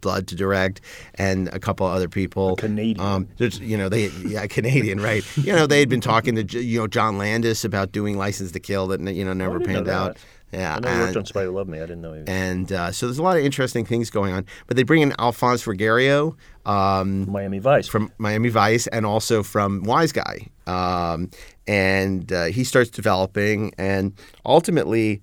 Blood 0.00 0.26
to 0.26 0.34
direct, 0.34 0.80
and 1.14 1.46
a 1.52 1.60
couple 1.60 1.86
other 1.86 2.08
people. 2.08 2.56
Canadian. 2.56 2.98
Um, 2.98 3.28
you 3.38 3.76
know, 3.76 3.88
they 3.88 4.08
yeah, 4.26 4.48
Canadian, 4.48 5.00
right? 5.00 5.24
You 5.36 5.52
know, 5.52 5.68
they 5.68 5.78
had 5.78 5.88
been 5.88 6.00
talking 6.00 6.34
to 6.34 6.60
you 6.60 6.80
know 6.80 6.88
John 6.88 7.18
Landis 7.18 7.64
about 7.64 7.92
doing 7.92 8.18
License 8.18 8.50
to 8.50 8.58
Kill 8.58 8.88
that 8.88 9.00
you 9.00 9.24
know 9.24 9.32
never 9.32 9.60
know 9.60 9.64
panned 9.64 9.88
out. 9.88 10.16
Yeah, 10.52 10.76
I 10.76 10.80
know 10.80 10.90
he 10.90 10.98
worked 10.98 11.08
and- 11.08 11.16
on 11.16 11.24
Spider 11.24 11.50
Love 11.50 11.66
Me. 11.66 11.78
I 11.78 11.82
didn't 11.82 12.02
know 12.02 12.12
he 12.12 12.20
was 12.20 12.28
and 12.28 12.70
uh, 12.72 12.92
so 12.92 13.06
there's 13.06 13.18
a 13.18 13.22
lot 13.22 13.38
of 13.38 13.44
interesting 13.44 13.86
things 13.86 14.10
going 14.10 14.34
on. 14.34 14.44
But 14.66 14.76
they 14.76 14.82
bring 14.82 15.00
in 15.00 15.14
Alfonse 15.18 15.66
Ruggiero 15.66 16.36
um, 16.66 17.30
Miami 17.30 17.58
Vice. 17.58 17.88
from 17.88 18.12
Miami 18.18 18.50
Vice 18.50 18.86
and 18.88 19.06
also 19.06 19.42
from 19.42 19.82
Wise 19.84 20.12
Guy, 20.12 20.48
um, 20.66 21.30
and 21.66 22.30
uh, 22.32 22.44
he 22.44 22.64
starts 22.64 22.90
developing. 22.90 23.72
And 23.78 24.12
ultimately, 24.44 25.22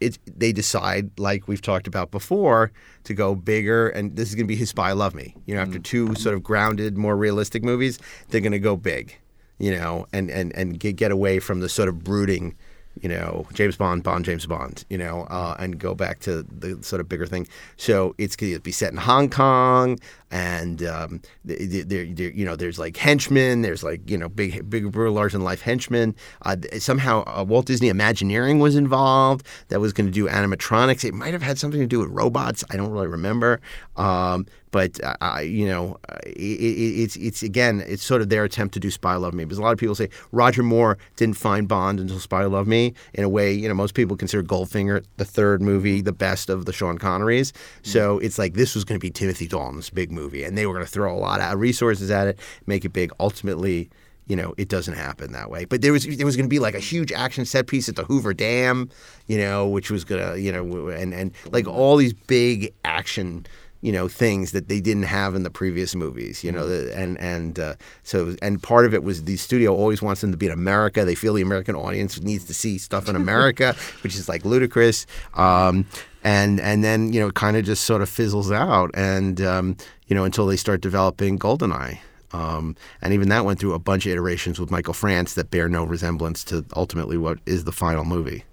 it's 0.00 0.18
they 0.26 0.52
decide, 0.52 1.18
like 1.20 1.46
we've 1.46 1.62
talked 1.62 1.86
about 1.86 2.10
before, 2.10 2.72
to 3.04 3.14
go 3.14 3.36
bigger, 3.36 3.88
and 3.90 4.16
this 4.16 4.28
is 4.28 4.34
going 4.34 4.46
to 4.46 4.48
be 4.48 4.56
his 4.56 4.70
Spy 4.70 4.90
Love 4.92 5.14
Me. 5.14 5.34
You 5.46 5.54
know, 5.54 5.60
after 5.60 5.78
two 5.78 6.14
sort 6.16 6.34
of 6.34 6.42
grounded, 6.42 6.98
more 6.98 7.16
realistic 7.16 7.62
movies, 7.62 7.98
they're 8.28 8.40
going 8.40 8.52
to 8.52 8.58
go 8.58 8.76
big. 8.76 9.16
You 9.58 9.76
know, 9.76 10.06
and 10.12 10.30
and 10.30 10.54
and 10.56 10.78
get 10.78 10.96
get 10.96 11.12
away 11.12 11.38
from 11.38 11.60
the 11.60 11.68
sort 11.68 11.88
of 11.88 12.02
brooding. 12.02 12.56
You 13.02 13.08
know, 13.08 13.46
James 13.52 13.76
Bond, 13.76 14.02
Bond, 14.02 14.24
James 14.24 14.46
Bond. 14.46 14.84
You 14.88 14.98
know, 14.98 15.22
uh, 15.30 15.56
and 15.58 15.78
go 15.78 15.94
back 15.94 16.20
to 16.20 16.42
the 16.44 16.82
sort 16.82 17.00
of 17.00 17.08
bigger 17.08 17.26
thing. 17.26 17.46
So 17.76 18.14
it's 18.18 18.36
going 18.36 18.52
to 18.52 18.60
be 18.60 18.72
set 18.72 18.92
in 18.92 18.98
Hong 18.98 19.30
Kong, 19.30 19.98
and 20.30 20.82
um, 20.82 21.22
there, 21.44 22.02
you 22.02 22.44
know, 22.44 22.56
there's 22.56 22.78
like 22.78 22.96
henchmen. 22.96 23.62
There's 23.62 23.82
like 23.82 24.08
you 24.08 24.18
know, 24.18 24.28
big, 24.28 24.68
big, 24.68 24.94
larger 24.94 25.36
than 25.36 25.44
life 25.44 25.62
henchmen. 25.62 26.14
Uh, 26.42 26.56
somehow, 26.78 27.24
uh, 27.26 27.44
Walt 27.44 27.66
Disney 27.66 27.88
Imagineering 27.88 28.58
was 28.58 28.76
involved. 28.76 29.46
That 29.68 29.80
was 29.80 29.92
going 29.92 30.06
to 30.06 30.12
do 30.12 30.28
animatronics. 30.28 31.04
It 31.04 31.14
might 31.14 31.32
have 31.32 31.42
had 31.42 31.58
something 31.58 31.80
to 31.80 31.86
do 31.86 32.00
with 32.00 32.10
robots. 32.10 32.64
I 32.70 32.76
don't 32.76 32.90
really 32.90 33.06
remember. 33.06 33.60
Um, 33.96 34.46
but 34.70 35.00
uh, 35.02 35.40
you 35.40 35.66
know, 35.66 35.98
it, 36.24 36.36
it, 36.36 37.00
it's 37.02 37.16
it's 37.16 37.42
again, 37.42 37.82
it's 37.86 38.02
sort 38.02 38.22
of 38.22 38.28
their 38.28 38.44
attempt 38.44 38.74
to 38.74 38.80
do 38.80 38.90
Spy 38.90 39.14
Love 39.16 39.34
Me. 39.34 39.44
Because 39.44 39.58
a 39.58 39.62
lot 39.62 39.72
of 39.72 39.78
people 39.78 39.94
say 39.94 40.08
Roger 40.32 40.62
Moore 40.62 40.98
didn't 41.16 41.36
find 41.36 41.68
Bond 41.68 42.00
until 42.00 42.18
Spy 42.18 42.44
Love 42.44 42.66
Me. 42.66 42.94
In 43.14 43.24
a 43.24 43.28
way, 43.28 43.52
you 43.52 43.68
know, 43.68 43.74
most 43.74 43.94
people 43.94 44.16
consider 44.16 44.42
Goldfinger 44.42 45.04
the 45.16 45.24
third 45.24 45.62
movie 45.62 46.00
the 46.00 46.12
best 46.12 46.48
of 46.48 46.64
the 46.64 46.72
Sean 46.72 46.98
Connerys. 46.98 47.52
So 47.82 48.18
it's 48.18 48.38
like 48.38 48.54
this 48.54 48.74
was 48.74 48.84
going 48.84 48.98
to 48.98 49.04
be 49.04 49.10
Timothy 49.10 49.46
Dalton's 49.46 49.90
big 49.90 50.10
movie, 50.12 50.44
and 50.44 50.56
they 50.56 50.66
were 50.66 50.74
going 50.74 50.84
to 50.84 50.90
throw 50.90 51.14
a 51.14 51.18
lot 51.18 51.40
of 51.40 51.58
resources 51.58 52.10
at 52.10 52.26
it, 52.26 52.38
make 52.66 52.84
it 52.84 52.92
big. 52.92 53.10
Ultimately, 53.20 53.90
you 54.28 54.36
know, 54.36 54.54
it 54.58 54.68
doesn't 54.68 54.94
happen 54.94 55.32
that 55.32 55.50
way. 55.50 55.64
But 55.64 55.80
there 55.80 55.92
was 55.92 56.04
there 56.04 56.26
was 56.26 56.36
going 56.36 56.44
to 56.44 56.50
be 56.50 56.58
like 56.58 56.74
a 56.74 56.80
huge 56.80 57.10
action 57.12 57.44
set 57.44 57.66
piece 57.66 57.88
at 57.88 57.96
the 57.96 58.04
Hoover 58.04 58.34
Dam, 58.34 58.90
you 59.26 59.38
know, 59.38 59.66
which 59.66 59.90
was 59.90 60.04
gonna, 60.04 60.36
you 60.36 60.52
know, 60.52 60.88
and 60.88 61.14
and 61.14 61.32
like 61.50 61.66
all 61.66 61.96
these 61.96 62.12
big 62.12 62.72
action 62.84 63.46
you 63.80 63.92
know 63.92 64.08
things 64.08 64.52
that 64.52 64.68
they 64.68 64.80
didn't 64.80 65.04
have 65.04 65.34
in 65.34 65.42
the 65.44 65.50
previous 65.50 65.94
movies 65.94 66.42
you 66.42 66.50
know 66.52 66.64
Mm-hmm. 66.64 67.00
and 67.00 67.18
and 67.20 67.58
uh, 67.58 67.74
so 68.02 68.34
and 68.42 68.62
part 68.62 68.84
of 68.86 68.92
it 68.94 69.02
was 69.04 69.24
the 69.24 69.36
studio 69.36 69.74
always 69.74 70.02
wants 70.02 70.20
them 70.20 70.32
to 70.32 70.36
be 70.36 70.46
in 70.46 70.52
america 70.52 71.04
they 71.04 71.14
feel 71.14 71.34
the 71.34 71.42
american 71.42 71.74
audience 71.76 72.20
needs 72.20 72.44
to 72.44 72.54
see 72.54 72.78
stuff 72.78 73.08
in 73.08 73.14
america 73.16 73.74
which 74.02 74.16
is 74.16 74.28
like 74.28 74.44
ludicrous 74.44 75.06
um, 75.34 75.86
and 76.24 76.60
and 76.60 76.82
then 76.82 77.12
you 77.12 77.20
know 77.20 77.28
it 77.28 77.34
kind 77.34 77.56
of 77.56 77.64
just 77.64 77.84
sort 77.84 78.02
of 78.02 78.08
fizzles 78.08 78.50
out 78.50 78.90
and 78.94 79.40
um, 79.40 79.76
you 80.08 80.14
know 80.16 80.24
until 80.24 80.46
they 80.46 80.56
start 80.56 80.80
developing 80.80 81.38
goldeneye 81.38 81.98
um, 82.32 82.76
and 83.00 83.14
even 83.14 83.28
that 83.30 83.44
went 83.44 83.58
through 83.58 83.72
a 83.74 83.78
bunch 83.78 84.04
of 84.04 84.12
iterations 84.12 84.60
with 84.60 84.70
Michael 84.70 84.92
France 84.92 85.32
that 85.34 85.50
bear 85.50 85.66
no 85.66 85.84
resemblance 85.84 86.44
to 86.44 86.62
ultimately 86.76 87.16
what 87.16 87.38
is 87.46 87.64
the 87.64 87.72
final 87.72 88.04
movie. 88.04 88.44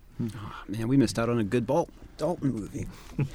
Man, 0.69 0.87
we 0.87 0.95
missed 0.95 1.19
out 1.19 1.27
on 1.27 1.39
a 1.39 1.43
good 1.43 1.67
Balt 1.67 1.89
Dalton 2.17 2.53
movie. 2.53 2.87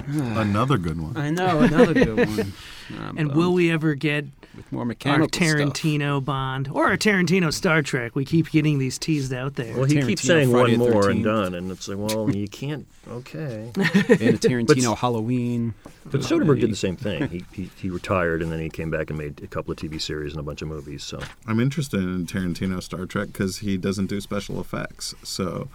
Another 0.06 0.78
good 0.78 1.00
one. 1.00 1.16
I 1.16 1.30
know, 1.30 1.60
another 1.60 1.94
good 1.94 2.28
one. 2.28 2.52
Um, 2.98 3.16
And 3.16 3.34
will 3.34 3.54
we 3.54 3.70
ever 3.70 3.94
get 3.94 4.26
with 4.54 4.70
more 4.70 4.80
our 4.82 4.84
mechanical 4.84 5.28
stuff. 5.28 5.48
Tarantino 5.56 6.22
Bond 6.22 6.68
or 6.70 6.92
a 6.92 6.98
Tarantino 6.98 7.50
Star 7.50 7.80
Trek? 7.80 8.14
We 8.14 8.26
keep 8.26 8.50
getting 8.50 8.78
these 8.78 8.98
teased 8.98 9.32
out 9.32 9.54
there. 9.54 9.74
Well, 9.74 9.84
he 9.84 10.02
keeps 10.02 10.20
saying 10.20 10.50
Friday 10.50 10.76
one 10.76 10.88
the 10.88 10.92
more 10.92 11.08
and 11.08 11.20
13th. 11.20 11.24
done, 11.24 11.54
and 11.54 11.70
it's 11.70 11.88
like, 11.88 11.96
well, 11.96 12.28
you 12.30 12.48
can't. 12.48 12.86
Okay. 13.08 13.70
and 13.76 13.78
a 13.78 14.36
Tarantino 14.36 14.94
Halloween. 14.94 15.72
But 16.04 16.20
Soderbergh 16.20 16.60
did 16.60 16.70
the 16.70 16.76
same 16.76 16.96
thing. 16.96 17.28
He, 17.28 17.44
he 17.52 17.70
he 17.76 17.88
retired, 17.88 18.42
and 18.42 18.52
then 18.52 18.60
he 18.60 18.68
came 18.68 18.90
back 18.90 19.08
and 19.08 19.18
made 19.18 19.40
a 19.42 19.46
couple 19.46 19.72
of 19.72 19.78
TV 19.78 19.98
series 19.98 20.32
and 20.32 20.40
a 20.40 20.42
bunch 20.42 20.60
of 20.60 20.68
movies. 20.68 21.02
So 21.02 21.20
I'm 21.46 21.60
interested 21.60 22.00
in 22.00 22.26
Tarantino 22.26 22.82
Star 22.82 23.06
Trek 23.06 23.28
because 23.28 23.58
he 23.58 23.78
doesn't 23.78 24.06
do 24.06 24.20
special 24.20 24.60
effects. 24.60 25.14
So 25.22 25.68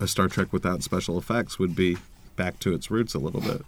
a 0.00 0.08
Star 0.08 0.26
Trek 0.26 0.52
without 0.52 0.82
special 0.82 1.18
effects 1.18 1.58
would 1.60 1.76
be 1.76 1.98
back 2.36 2.58
to 2.60 2.74
its 2.74 2.90
roots 2.90 3.14
a 3.14 3.18
little 3.18 3.40
bit. 3.40 3.62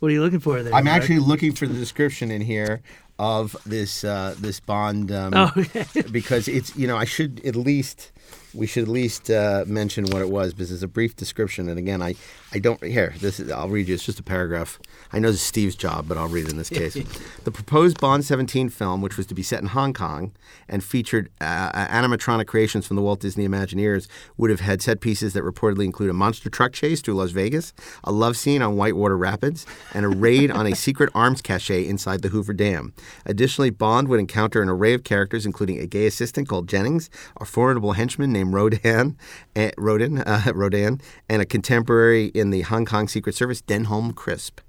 What 0.00 0.08
are 0.08 0.12
you 0.12 0.22
looking 0.22 0.40
for 0.40 0.62
there? 0.62 0.74
I'm 0.74 0.84
Greg? 0.84 0.96
actually 0.96 1.18
looking 1.20 1.52
for 1.52 1.66
the 1.66 1.74
description 1.74 2.30
in 2.30 2.40
here 2.42 2.82
of 3.18 3.56
this 3.66 4.04
uh, 4.04 4.34
this 4.38 4.60
Bond 4.60 5.10
um, 5.12 5.32
Oh, 5.34 5.50
okay. 5.56 5.84
because 6.10 6.48
it's 6.48 6.74
you 6.76 6.86
know 6.86 6.96
I 6.96 7.04
should 7.04 7.40
at 7.44 7.56
least 7.56 8.12
we 8.54 8.66
should 8.66 8.84
at 8.84 8.88
least 8.88 9.30
uh, 9.30 9.64
mention 9.66 10.04
what 10.06 10.22
it 10.22 10.30
was 10.30 10.52
because 10.54 10.70
it's 10.72 10.82
a 10.82 10.88
brief 10.88 11.14
description. 11.16 11.68
And 11.68 11.78
again 11.78 12.00
I 12.02 12.14
I 12.52 12.58
don't 12.58 12.82
here 12.82 13.14
this 13.20 13.40
is 13.40 13.50
I'll 13.50 13.68
read 13.68 13.88
you 13.88 13.94
it's 13.94 14.04
just 14.04 14.20
a 14.20 14.22
paragraph. 14.22 14.78
I 15.12 15.18
know 15.18 15.28
this 15.30 15.40
is 15.40 15.46
Steve's 15.46 15.76
job 15.76 16.06
but 16.08 16.16
I'll 16.16 16.28
read 16.28 16.46
it 16.46 16.50
in 16.50 16.58
this 16.58 16.70
case. 16.70 16.96
The 17.44 17.52
proposed 17.52 18.00
Bond 18.00 18.24
17 18.24 18.68
film 18.68 19.00
which 19.00 19.16
was 19.16 19.26
to 19.26 19.34
be 19.34 19.42
set 19.42 19.60
in 19.60 19.68
Hong 19.68 19.92
Kong 19.94 20.32
and 20.68 20.84
featured 20.84 21.30
uh, 21.40 21.72
animatronic 21.72 22.46
creations 22.46 22.86
from 22.86 22.96
the 22.96 23.02
Walt 23.02 23.20
Disney 23.20 23.48
Imagineers 23.48 24.06
would 24.36 24.50
have 24.50 24.60
had 24.60 24.82
set 24.82 25.00
pieces 25.00 25.32
that 25.32 25.44
reportedly 25.44 25.84
include 25.84 26.10
a 26.10 26.14
monster 26.14 26.50
truck 26.50 26.72
chase 26.72 27.00
through 27.00 27.14
Las 27.14 27.30
Vegas 27.30 27.72
a 28.04 28.12
love 28.12 28.36
scene 28.36 28.60
on 28.60 28.76
Whitewater 28.76 29.16
Rapids 29.16 29.66
and 29.94 30.04
a 30.04 30.08
raid 30.08 30.50
on 30.50 30.66
a 30.66 30.74
secret 30.74 31.10
arms 31.14 31.40
cache 31.40 31.70
inside 31.70 32.22
the 32.22 32.28
Hoover 32.28 32.52
Dam 32.52 32.92
additionally 33.24 33.70
Bond 33.70 34.08
would 34.08 34.20
encounter 34.20 34.62
an 34.62 34.68
array 34.68 34.94
of 34.94 35.04
characters 35.04 35.46
including 35.46 35.78
a 35.78 35.86
gay 35.86 36.06
assistant 36.06 36.48
called 36.48 36.68
Jennings 36.68 37.10
a 37.40 37.44
formidable 37.44 37.92
henchman 37.92 38.32
named 38.32 38.52
Rodan, 38.52 39.16
eh, 39.56 39.70
Rodan, 39.76 40.18
uh, 40.26 40.52
Rodan, 40.54 41.00
and 41.28 41.42
a 41.42 41.46
contemporary 41.46 42.26
in 42.26 42.50
the 42.50 42.62
Hong 42.62 42.84
Kong 42.84 43.08
Secret 43.08 43.34
Service, 43.34 43.62
Denholm 43.62 44.14
Crisp. 44.14 44.60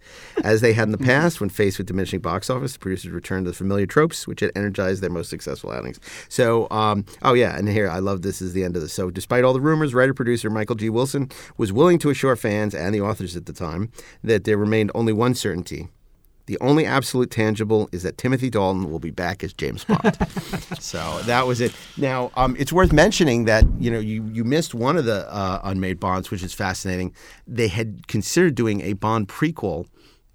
As 0.43 0.61
they 0.61 0.73
had 0.73 0.87
in 0.87 0.91
the 0.91 0.97
past, 1.13 1.39
when 1.39 1.49
faced 1.49 1.77
with 1.77 1.87
diminishing 1.87 2.19
box 2.19 2.49
office, 2.49 2.73
the 2.73 2.79
producers 2.79 3.11
returned 3.11 3.45
to 3.45 3.51
the 3.51 3.57
familiar 3.57 3.85
tropes, 3.85 4.27
which 4.27 4.39
had 4.39 4.51
energized 4.55 5.01
their 5.01 5.09
most 5.09 5.29
successful 5.29 5.71
outings. 5.71 5.99
So, 6.27 6.67
um, 6.69 7.05
oh 7.21 7.33
yeah, 7.33 7.57
and 7.57 7.67
here 7.67 7.89
I 7.89 7.99
love 7.99 8.21
this 8.21 8.41
is 8.41 8.53
the 8.53 8.63
end 8.63 8.75
of 8.75 8.81
this. 8.81 8.93
So, 8.93 9.09
despite 9.09 9.43
all 9.43 9.53
the 9.53 9.61
rumors, 9.61 9.93
writer 9.93 10.13
producer 10.13 10.49
Michael 10.49 10.75
G. 10.75 10.89
Wilson 10.89 11.29
was 11.57 11.73
willing 11.73 11.99
to 11.99 12.09
assure 12.09 12.35
fans 12.35 12.73
and 12.73 12.93
the 12.93 13.01
authors 13.01 13.35
at 13.35 13.45
the 13.45 13.53
time 13.53 13.91
that 14.23 14.43
there 14.43 14.57
remained 14.57 14.91
only 14.95 15.13
one 15.13 15.35
certainty. 15.35 15.89
The 16.49 16.57
only 16.61 16.83
absolute 16.83 17.29
tangible 17.29 17.89
is 17.91 18.01
that 18.01 18.17
Timothy 18.17 18.49
Dalton 18.49 18.89
will 18.89 18.97
be 18.97 19.11
back 19.11 19.43
as 19.43 19.53
James 19.53 19.83
Bond. 19.83 20.17
so 20.79 21.19
that 21.25 21.45
was 21.45 21.61
it. 21.61 21.75
Now, 21.95 22.31
um, 22.35 22.55
it's 22.57 22.73
worth 22.73 22.91
mentioning 22.91 23.45
that 23.45 23.65
you 23.77 23.91
know 23.91 23.99
you 23.99 24.25
you 24.33 24.43
missed 24.43 24.73
one 24.73 24.97
of 24.97 25.05
the 25.05 25.31
uh, 25.31 25.61
unmade 25.63 25.99
Bonds, 25.99 26.31
which 26.31 26.41
is 26.41 26.51
fascinating. 26.51 27.13
They 27.45 27.67
had 27.67 28.07
considered 28.07 28.55
doing 28.55 28.81
a 28.81 28.93
Bond 28.93 29.27
prequel 29.27 29.85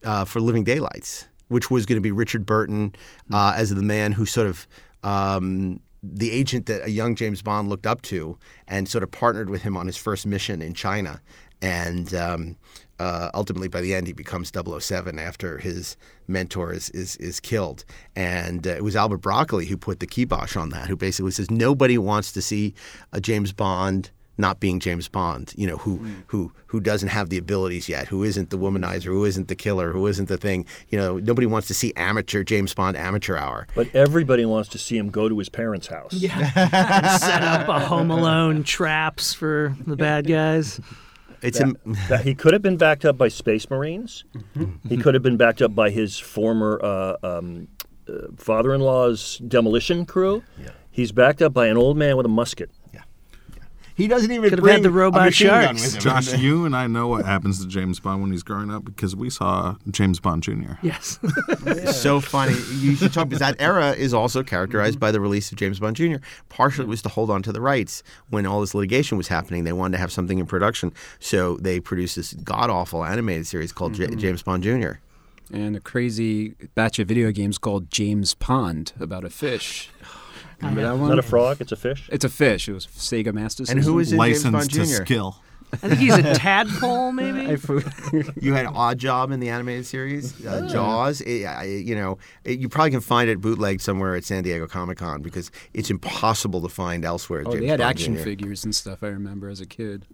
uh, 0.04 0.24
for 0.24 0.38
Living 0.38 0.62
Daylights, 0.62 1.26
which 1.48 1.68
was 1.68 1.84
going 1.84 1.96
to 1.96 2.00
be 2.00 2.12
Richard 2.12 2.46
Burton 2.46 2.94
uh, 3.32 3.54
as 3.56 3.70
the 3.70 3.82
man 3.82 4.12
who 4.12 4.24
sort 4.24 4.46
of. 4.46 4.68
Um, 5.02 5.80
the 6.06 6.30
agent 6.32 6.66
that 6.66 6.84
a 6.84 6.90
young 6.90 7.14
James 7.14 7.40
Bond 7.40 7.70
looked 7.70 7.86
up 7.86 8.02
to 8.02 8.38
and 8.68 8.86
sort 8.86 9.02
of 9.02 9.10
partnered 9.10 9.48
with 9.48 9.62
him 9.62 9.74
on 9.74 9.86
his 9.86 9.96
first 9.96 10.26
mission 10.26 10.60
in 10.60 10.74
China. 10.74 11.22
And 11.62 12.14
um, 12.14 12.56
uh, 12.99 13.30
ultimately, 13.34 13.68
by 13.68 13.80
the 13.80 13.95
end, 13.95 14.07
he 14.07 14.12
becomes 14.12 14.53
007 14.55 15.18
after 15.18 15.59
his 15.59 15.97
mentor 16.28 16.72
is, 16.72 16.90
is, 16.90 17.16
is 17.16 17.40
killed. 17.40 17.84
And 18.14 18.66
uh, 18.66 18.70
it 18.70 18.84
was 18.84 18.97
Albert 18.97 19.18
Broccoli 19.18 19.66
who 19.66 19.76
put 19.76 20.01
the 20.01 20.07
kibosh 20.07 20.57
on 20.57 20.70
that, 20.70 20.88
who 20.88 20.97
basically 20.97 21.32
says 21.32 21.51
nobody 21.51 21.99
wants 21.99 22.32
to 22.32 22.42
see 22.42 22.74
a 23.12 23.20
James 23.20 23.53
Bond 23.53 24.11
not 24.36 24.59
being 24.59 24.80
James 24.80 25.09
Bond, 25.09 25.53
you 25.57 25.66
know, 25.66 25.76
who 25.76 26.05
who 26.26 26.53
who 26.66 26.80
doesn't 26.80 27.09
have 27.09 27.28
the 27.28 27.38
abilities 27.38 27.88
yet, 27.88 28.09
who 28.09 28.24
isn't 28.24 28.51
the 28.51 28.59
womanizer, 28.59 29.05
who 29.05 29.24
isn't 29.24 29.49
the 29.49 29.55
killer, 29.55 29.92
who 29.92 30.07
isn't 30.07 30.28
the 30.28 30.36
thing. 30.36 30.66
You 30.88 30.99
know, 30.99 31.18
nobody 31.18 31.47
wants 31.47 31.68
to 31.68 31.74
see 31.74 31.92
amateur 31.97 32.42
James 32.42 32.74
Bond 32.74 32.97
amateur 32.97 33.36
hour. 33.36 33.66
But 33.74 33.95
everybody 33.95 34.45
wants 34.45 34.68
to 34.70 34.78
see 34.78 34.99
him 34.99 35.11
go 35.11 35.28
to 35.28 35.38
his 35.38 35.49
parents' 35.49 35.86
house. 35.86 36.20
set 36.20 37.42
up 37.42 37.68
a 37.68 37.78
Home 37.78 38.11
Alone 38.11 38.64
traps 38.64 39.32
for 39.32 39.76
the 39.86 39.97
bad 39.97 40.26
guys. 40.26 40.80
It's 41.45 41.61
a, 41.61 41.74
That 42.09 42.24
he 42.24 42.34
could 42.34 42.53
have 42.53 42.62
been 42.62 42.76
backed 42.76 43.05
up 43.05 43.16
by 43.18 43.28
Space 43.28 43.68
Marines. 43.70 44.24
He 44.88 44.97
could 44.97 45.14
have 45.14 45.22
been 45.22 45.36
backed 45.36 45.62
up 45.62 45.74
by 45.74 45.90
his 45.90 46.18
former 46.18 46.80
uh, 46.82 47.16
um, 47.22 47.68
uh, 48.09 48.28
father-in-law's 48.36 49.38
demolition 49.38 50.07
crew. 50.07 50.42
He's 50.90 51.12
backed 51.12 51.42
up 51.42 51.53
by 51.53 51.66
an 51.66 51.76
old 51.76 51.97
man 51.97 52.16
with 52.16 52.26
a 52.26 52.28
musket. 52.30 52.70
He 53.95 54.09
doesn't 54.09 54.30
even 54.30 54.51
Could 54.51 54.59
have 54.59 54.64
bring 54.64 54.74
had 54.74 54.82
the 54.82 54.88
a 54.88 54.92
robot 54.92 55.26
machine 55.26 55.49
gun 55.49 55.76
sharks. 55.76 55.82
with 55.82 55.95
him. 55.95 56.01
Josh, 56.01 56.36
you 56.38 56.64
and 56.64 56.74
I 56.74 56.86
know 56.88 57.07
what 57.07 57.24
happens 57.24 57.61
to 57.61 57.68
James 57.68 58.01
Bond 58.01 58.22
when 58.22 58.32
he's 58.32 58.42
growing 58.42 58.70
up 58.70 58.84
because 58.84 59.14
we 59.14 59.30
saw 59.30 59.76
James 59.90 60.18
Bond 60.18 60.42
Jr. 60.42 60.72
Yes. 60.82 61.18
It's 61.22 61.97
so 62.01 62.20
funny. 62.20 62.57
You 62.78 62.97
should 62.97 63.12
talk 63.12 63.28
because 63.28 63.40
that 63.40 63.57
era 63.61 63.92
is 63.92 64.12
also 64.12 64.42
characterized 64.42 64.99
by 64.99 65.12
the 65.12 65.20
release 65.20 65.53
of 65.53 65.59
James 65.59 65.78
Bond 65.78 65.95
Jr. 65.97 66.16
Partially 66.49 66.86
it 66.86 66.88
was 66.88 67.03
to 67.03 67.09
hold 67.09 67.30
on 67.30 67.42
to 67.42 67.53
the 67.53 67.61
rights 67.61 68.03
when 68.30 68.47
all 68.47 68.61
this 68.61 68.74
litigation 68.74 69.16
was 69.16 69.28
happening. 69.28 69.64
They 69.64 69.72
wanted 69.72 69.92
to 69.92 69.99
have 69.99 70.11
something 70.12 70.38
in 70.38 70.47
production, 70.47 70.92
so 71.20 71.57
they 71.59 71.78
produced 71.78 72.16
this 72.16 72.32
god 72.34 72.70
awful 72.70 73.05
animated 73.05 73.47
series 73.47 73.72
called 73.72 73.95
J- 73.95 74.07
mm-hmm. 74.07 74.18
James 74.18 74.42
Bond 74.42 74.62
Jr. 74.64 74.92
and 75.53 75.76
a 75.76 75.80
crazy 75.80 76.55
batch 76.74 76.99
of 76.99 77.07
video 77.07 77.30
games 77.30 77.59
called 77.59 77.90
James 77.90 78.34
Pond 78.34 78.92
about 78.99 79.24
a 79.24 79.30
fish. 79.30 79.90
Remember 80.64 80.82
that 80.82 80.92
It's 80.92 81.00
one? 81.00 81.08
not 81.10 81.18
a 81.18 81.22
frog; 81.22 81.60
it's 81.60 81.72
a 81.72 81.76
fish. 81.76 82.08
It's 82.12 82.24
a 82.24 82.28
fish. 82.28 82.68
It 82.68 82.72
was 82.72 82.86
Sega 82.86 83.32
Master 83.32 83.62
System. 83.64 83.78
And 83.78 83.84
who 83.84 83.98
is 83.98 84.12
in 84.12 84.18
James 84.20 84.42
Bond 84.42 84.54
Licensed 84.54 84.70
to 84.74 84.86
Jr.? 84.86 85.04
skill. 85.04 85.36
I 85.72 85.76
think 85.88 85.94
he's 85.98 86.14
a 86.14 86.34
tadpole, 86.34 87.10
maybe. 87.10 87.58
You 88.40 88.52
had 88.54 88.66
Odd 88.66 88.96
Job 88.98 89.32
in 89.32 89.40
the 89.40 89.48
animated 89.48 89.84
series, 89.86 90.46
uh, 90.46 90.68
Jaws. 90.70 91.20
It, 91.20 91.44
I, 91.46 91.64
you 91.64 91.96
know, 91.96 92.18
it, 92.44 92.60
you 92.60 92.68
probably 92.68 92.92
can 92.92 93.00
find 93.00 93.28
it 93.28 93.40
bootlegged 93.40 93.80
somewhere 93.80 94.14
at 94.14 94.22
San 94.24 94.44
Diego 94.44 94.68
Comic 94.68 94.98
Con 94.98 95.20
because 95.20 95.50
it's 95.72 95.90
impossible 95.90 96.60
to 96.62 96.68
find 96.68 97.04
elsewhere. 97.04 97.42
Oh, 97.44 97.50
James 97.50 97.60
they 97.62 97.66
had 97.66 97.80
Bond 97.80 97.90
action 97.90 98.16
Jr. 98.16 98.22
figures 98.22 98.64
and 98.64 98.72
stuff. 98.72 99.02
I 99.02 99.08
remember 99.08 99.48
as 99.48 99.60
a 99.60 99.66
kid. 99.66 100.06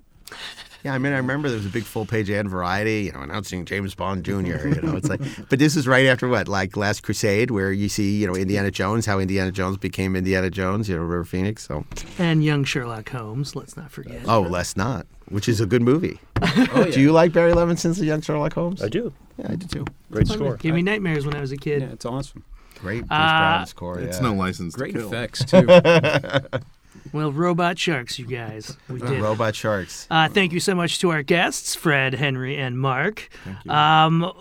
Yeah, 0.82 0.94
I 0.94 0.98
mean, 0.98 1.12
I 1.12 1.18
remember 1.18 1.48
there 1.50 1.58
was 1.58 1.66
a 1.66 1.70
big 1.70 1.82
full 1.84 2.06
page 2.06 2.30
ad 2.30 2.46
in 2.46 2.48
Variety, 2.48 3.02
you 3.02 3.12
know, 3.12 3.20
announcing 3.20 3.66
James 3.66 3.94
Bond 3.94 4.24
Jr. 4.24 4.32
You 4.66 4.80
know, 4.82 4.96
it's 4.96 5.10
like, 5.10 5.20
but 5.50 5.58
this 5.58 5.76
is 5.76 5.86
right 5.86 6.06
after 6.06 6.26
what, 6.26 6.48
like 6.48 6.74
Last 6.74 7.02
Crusade, 7.02 7.50
where 7.50 7.70
you 7.70 7.90
see, 7.90 8.16
you 8.18 8.26
know, 8.26 8.34
Indiana 8.34 8.70
Jones, 8.70 9.04
how 9.04 9.18
Indiana 9.18 9.52
Jones 9.52 9.76
became 9.76 10.16
Indiana 10.16 10.48
Jones, 10.48 10.88
you 10.88 10.96
know, 10.96 11.02
River 11.02 11.24
Phoenix. 11.26 11.66
So, 11.66 11.84
And 12.18 12.42
young 12.42 12.64
Sherlock 12.64 13.10
Holmes, 13.10 13.54
let's 13.54 13.76
not 13.76 13.90
forget. 13.90 14.22
oh, 14.26 14.40
let's 14.40 14.74
not, 14.74 15.06
which 15.28 15.50
is 15.50 15.60
a 15.60 15.66
good 15.66 15.82
movie. 15.82 16.18
Do 16.90 16.98
you 16.98 17.12
like 17.12 17.34
Barry 17.34 17.52
Levinson's 17.52 17.98
The 17.98 18.06
Young 18.06 18.22
Sherlock 18.22 18.54
Holmes? 18.54 18.82
I 18.82 18.88
do. 18.88 19.12
Yeah, 19.36 19.48
I 19.50 19.56
do 19.56 19.66
too. 19.66 19.84
Great 20.10 20.28
score. 20.28 20.56
Gave 20.56 20.72
me 20.72 20.80
nightmares 20.80 21.26
when 21.26 21.34
I 21.36 21.42
was 21.42 21.52
a 21.52 21.58
kid. 21.58 21.82
Yeah, 21.82 21.88
it's 21.88 22.06
awesome. 22.06 22.42
Great 22.78 23.00
Pierce 23.06 23.10
Uh, 23.10 23.38
Brosnan 23.38 23.66
score. 23.66 23.98
It's 24.00 24.16
yeah. 24.16 24.22
no 24.22 24.32
license. 24.32 24.74
Great 24.76 24.94
to 24.94 25.00
kill. 25.00 25.08
effects 25.12 25.44
too. 25.44 25.66
Well, 27.12 27.32
robot 27.32 27.78
sharks, 27.78 28.18
you 28.18 28.26
guys. 28.26 28.76
We 28.88 29.00
did. 29.00 29.20
Robot 29.20 29.54
Sharks. 29.54 30.06
Uh, 30.10 30.28
thank 30.28 30.52
you 30.52 30.60
so 30.60 30.74
much 30.74 30.98
to 31.00 31.10
our 31.10 31.22
guests, 31.22 31.74
Fred, 31.74 32.14
Henry, 32.14 32.56
and 32.56 32.78
Mark. 32.78 33.28
Um, 33.68 34.32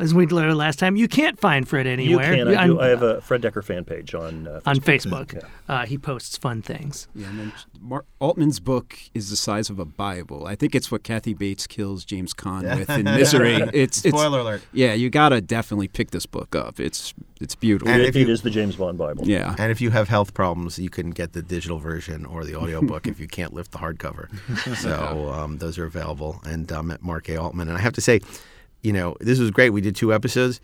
as 0.00 0.12
we 0.14 0.26
learned 0.26 0.56
last 0.56 0.78
time, 0.78 0.96
you 0.96 1.08
can't 1.08 1.38
find 1.38 1.68
Fred 1.68 1.86
anywhere. 1.86 2.34
You 2.34 2.40
anywhere. 2.42 2.54
can. 2.54 2.62
I, 2.62 2.66
do. 2.66 2.80
I 2.80 2.86
have 2.88 3.02
a 3.02 3.20
Fred 3.20 3.42
Dekker 3.42 3.64
fan 3.64 3.84
page 3.84 4.14
on 4.14 4.46
uh, 4.48 4.60
on 4.66 4.76
Facebook. 4.76 5.26
Facebook. 5.26 5.44
Uh, 5.68 5.86
he 5.86 5.98
posts 5.98 6.36
fun 6.36 6.62
things. 6.62 7.08
Yeah, 7.14 7.28
and 7.28 7.38
then 7.38 7.52
Mar- 7.80 8.04
Altman's 8.20 8.60
book 8.60 8.96
is 9.14 9.30
the 9.30 9.36
size 9.36 9.70
of 9.70 9.78
a 9.78 9.84
Bible. 9.84 10.46
I 10.46 10.54
think 10.54 10.74
it's 10.74 10.90
what 10.90 11.02
Kathy 11.02 11.34
Bates 11.34 11.66
kills 11.66 12.04
James 12.04 12.34
Caan 12.34 12.62
with 12.78 12.90
in 12.90 13.04
Misery. 13.04 13.54
It's, 13.72 14.04
it's 14.04 14.08
Spoiler 14.16 14.40
alert. 14.40 14.62
Yeah, 14.72 14.92
you 14.94 15.10
gotta 15.10 15.40
definitely 15.40 15.88
pick 15.88 16.10
this 16.10 16.26
book 16.26 16.54
up. 16.54 16.78
It's 16.80 17.14
it's 17.40 17.54
beautiful. 17.54 17.92
And 17.92 18.02
It, 18.02 18.08
if 18.08 18.16
you- 18.16 18.22
it 18.22 18.28
is 18.30 18.42
the 18.42 18.50
James 18.50 18.76
Bond 18.76 18.96
Bible. 18.98 19.26
yeah, 19.28 19.54
And 19.58 19.70
if 19.70 19.80
you 19.80 19.90
have 19.90 20.08
health 20.08 20.32
problems, 20.32 20.78
you 20.78 20.88
can 20.88 21.10
get 21.10 21.32
the 21.34 21.42
digital 21.42 21.78
version 21.78 22.24
or 22.24 22.44
the 22.44 22.54
audiobook 22.56 23.06
if 23.12 23.20
you 23.20 23.28
can't 23.28 23.52
lift 23.52 23.72
the 23.72 23.78
hardcover. 23.78 24.28
So 24.76 25.32
um, 25.32 25.58
those 25.58 25.78
are 25.78 25.84
available. 25.84 26.40
And 26.44 26.70
um, 26.72 26.90
at 26.90 27.02
Mark 27.02 27.28
A. 27.28 27.36
Altman. 27.36 27.68
And 27.68 27.76
I 27.76 27.80
have 27.80 27.92
to 27.94 28.00
say, 28.00 28.20
you 28.86 28.92
know, 28.92 29.16
this 29.18 29.40
was 29.40 29.50
great. 29.50 29.70
We 29.70 29.80
did 29.80 29.96
two 29.96 30.14
episodes. 30.14 30.60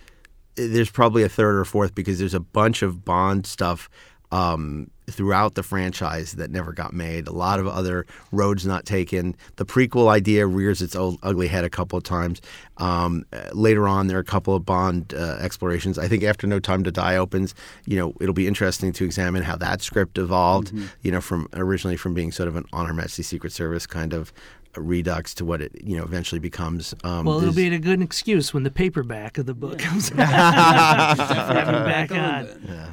There's 0.55 0.91
probably 0.91 1.25
a 1.25 1.29
third 1.29 1.57
or 1.57 1.64
fourth 1.64 1.93
because 1.93 2.20
there's 2.20 2.35
a 2.35 2.41
bunch 2.41 2.83
of 2.83 3.05
Bond 3.05 3.49
stuff 3.49 3.91
um, 4.31 4.93
throughout 5.11 5.57
the 5.57 5.64
franchise 5.64 6.35
that 6.35 6.49
never 6.49 6.73
got 6.73 6.93
made. 6.93 7.27
A 7.27 7.33
lot 7.33 7.59
of 7.59 7.66
other 7.66 8.07
roads 8.31 8.64
not 8.64 8.87
taken. 8.87 9.35
The 9.57 9.66
prequel 9.66 10.09
idea 10.09 10.47
rears 10.47 10.81
its 10.81 10.95
old, 10.95 11.18
ugly 11.25 11.49
head 11.49 11.64
a 11.64 11.70
couple 11.70 11.97
of 11.99 12.05
times. 12.05 12.41
Um, 12.77 13.25
later 13.55 13.89
on, 13.89 14.07
there 14.07 14.18
are 14.18 14.20
a 14.20 14.25
couple 14.25 14.55
of 14.55 14.64
Bond 14.64 15.14
uh, 15.14 15.39
explorations. 15.41 15.99
I 15.99 16.07
think 16.07 16.23
after 16.23 16.47
No 16.47 16.61
Time 16.61 16.85
to 16.85 16.93
Die 16.93 17.16
opens, 17.16 17.57
you 17.87 17.97
know, 17.97 18.14
it'll 18.20 18.35
be 18.35 18.47
interesting 18.47 18.93
to 18.93 19.05
examine 19.05 19.43
how 19.43 19.57
that 19.57 19.83
script 19.83 20.16
evolved. 20.16 20.73
You 21.03 21.11
know, 21.11 21.20
from 21.20 21.49
originally 21.55 21.97
from 21.97 22.14
being 22.14 22.31
sort 22.31 22.49
of 22.49 22.55
an 22.55 22.66
On 22.73 22.87
Her 22.87 22.95
Majesty's 22.95 23.27
Secret 23.27 23.53
Service 23.53 23.85
kind 23.85 24.12
of 24.12 24.33
redux 24.77 25.35
to 25.35 25.45
what 25.45 25.61
it 25.61 25.73
you 25.85 25.97
know 25.97 26.03
eventually 26.05 26.39
becomes. 26.39 26.95
Um, 27.05 27.25
Well, 27.27 27.39
it'll 27.39 27.53
there's- 27.53 27.70
be 27.70 27.75
a 27.75 27.79
good 27.79 28.01
excuse 28.03 28.55
when 28.55 28.62
the 28.62 28.70
paperback 28.70 29.39
of 29.39 29.47
the 29.47 29.55
book 29.55 29.79
comes 29.79 30.11
out. 30.18 31.18
Have 31.18 31.66
back 31.85 32.11
on. 32.11 32.47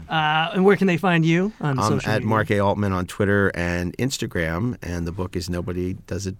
Uh, 0.09 0.51
and 0.53 0.65
where 0.65 0.75
can 0.75 0.87
they 0.87 0.97
find 0.97 1.25
you 1.25 1.53
on 1.61 1.79
um, 1.79 1.85
social 1.87 2.09
at 2.11 2.15
media? 2.19 2.27
Mark 2.29 2.51
A. 2.51 2.59
Altman 2.59 2.91
on 2.93 3.05
Twitter 3.05 3.51
and 3.55 3.95
Instagram, 3.97 4.77
and 4.81 5.07
the 5.07 5.11
book 5.11 5.35
is 5.35 5.49
Nobody 5.49 5.93
Does 6.07 6.27
It. 6.27 6.35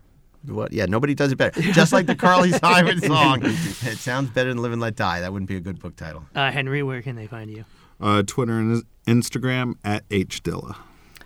What? 0.46 0.72
Yeah, 0.72 0.86
nobody 0.86 1.14
does 1.14 1.32
it 1.34 1.38
better. 1.38 1.62
Just 1.74 1.92
like 1.92 2.06
the 2.06 2.16
Carly 2.16 2.52
Simon 2.54 3.02
song. 3.02 3.42
It 3.44 3.98
sounds 3.98 4.30
better 4.30 4.50
than 4.50 4.62
Live 4.62 4.72
and 4.72 4.82
Let 4.82 4.96
Die. 4.96 5.20
That 5.20 5.34
wouldn't 5.34 5.50
be 5.50 5.58
a 5.58 5.60
good 5.60 5.80
book 5.80 5.98
title. 5.98 6.24
Uh, 6.34 6.50
Henry, 6.50 6.82
where 6.82 7.02
can 7.02 7.18
they 7.18 7.28
find 7.28 7.52
you? 7.52 7.66
Uh, 8.00 8.24
Twitter 8.26 8.54
and 8.58 8.84
Instagram 9.06 9.76
at 9.84 10.08
hdilla. 10.08 10.78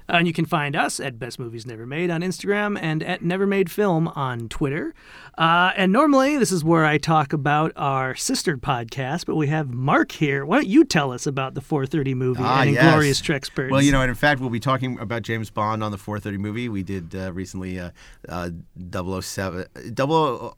Uh, 0.09 0.17
and 0.17 0.27
you 0.27 0.33
can 0.33 0.45
find 0.45 0.75
us 0.75 0.99
at 0.99 1.17
Best 1.19 1.39
Movies 1.39 1.65
Never 1.65 1.85
Made 1.85 2.09
on 2.11 2.21
Instagram 2.21 2.77
and 2.81 3.01
at 3.03 3.21
Never 3.21 3.45
Made 3.47 3.71
Film 3.71 4.07
on 4.09 4.49
Twitter. 4.49 4.93
Uh, 5.37 5.71
and 5.75 5.91
normally, 5.91 6.37
this 6.37 6.51
is 6.51 6.63
where 6.63 6.85
I 6.85 6.97
talk 6.97 7.33
about 7.33 7.71
our 7.75 8.13
sister 8.15 8.57
podcast, 8.57 9.25
but 9.25 9.35
we 9.35 9.47
have 9.47 9.69
Mark 9.73 10.11
here. 10.11 10.45
Why 10.45 10.57
don't 10.57 10.67
you 10.67 10.83
tell 10.83 11.11
us 11.11 11.25
about 11.25 11.53
the 11.55 11.61
430 11.61 12.13
movie 12.13 12.41
Ah, 12.43 12.61
and 12.61 12.71
yes. 12.71 12.83
Inglorious 12.83 13.21
Treksperts? 13.21 13.71
Well, 13.71 13.81
you 13.81 13.91
know, 13.91 14.01
and 14.01 14.09
in 14.09 14.15
fact, 14.15 14.39
we'll 14.41 14.49
be 14.49 14.59
talking 14.59 14.99
about 14.99 15.21
James 15.23 15.49
Bond 15.49 15.83
on 15.83 15.91
the 15.91 15.97
430 15.97 16.37
movie. 16.37 16.69
We 16.69 16.83
did 16.83 17.15
uh, 17.15 17.31
recently 17.33 17.79
uh, 17.79 17.91
uh, 18.29 18.49
007, 19.21 19.65
00, 19.97 20.57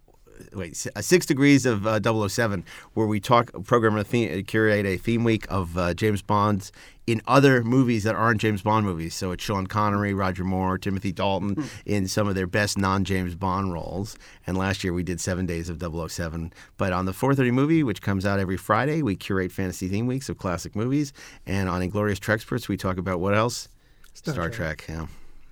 wait, 0.54 0.88
uh, 0.96 1.02
Six 1.02 1.26
Degrees 1.26 1.66
of 1.66 1.86
uh, 1.86 2.00
007, 2.28 2.64
where 2.94 3.08
we 3.08 3.20
talk, 3.20 3.52
program 3.66 3.98
a 3.98 4.04
theme, 4.04 4.44
curate 4.44 4.86
a 4.86 4.98
theme 4.98 5.24
week 5.24 5.46
of 5.50 5.78
uh, 5.78 5.94
James 5.94 6.22
Bonds 6.22 6.72
in 7.08 7.22
other 7.28 7.64
movies 7.64 8.04
that 8.04 8.16
aren't 8.16 8.42
James 8.42 8.62
Bond 8.62 8.86
movies. 8.86 9.14
So 9.14 9.32
it's 9.32 9.44
Sean 9.44 9.68
Connery, 9.68 10.14
Roger 10.14 10.44
Moore, 10.44 10.78
Timothy 10.78 11.12
Dalton 11.12 11.64
in 11.86 12.08
some 12.08 12.28
of 12.28 12.36
their 12.36 12.48
best 12.48 12.78
non-James 12.78 13.36
Bond 13.36 13.72
roles. 13.72 14.18
And 14.48 14.58
last 14.58 14.84
year 14.84 14.94
we 14.94 15.04
did 15.04 15.22
Seven 15.22 15.46
Days 15.46 15.70
of 15.70 15.80
007. 15.82 16.52
But 16.78 16.94
on 16.94 17.06
the 17.06 17.14
430 17.14 17.52
movie, 17.52 17.84
which 17.84 18.02
comes 18.02 18.26
out 18.26 18.40
every 18.40 18.58
Friday, 18.58 19.02
we 19.02 19.16
curate 19.16 19.52
fantasy 19.52 19.88
theme 19.88 20.08
weeks 20.08 20.30
of 20.30 20.38
classic 20.38 20.76
movies. 20.76 21.14
And 21.46 21.70
on 21.70 21.82
Inglorious 21.82 22.20
Treksperts, 22.20 22.68
we 22.68 22.78
talk 22.78 22.98
about 22.98 23.20
what 23.20 23.36
else? 23.36 23.70
Star, 24.14 24.50
Trek. 24.50 24.86
Yeah. 24.90 25.08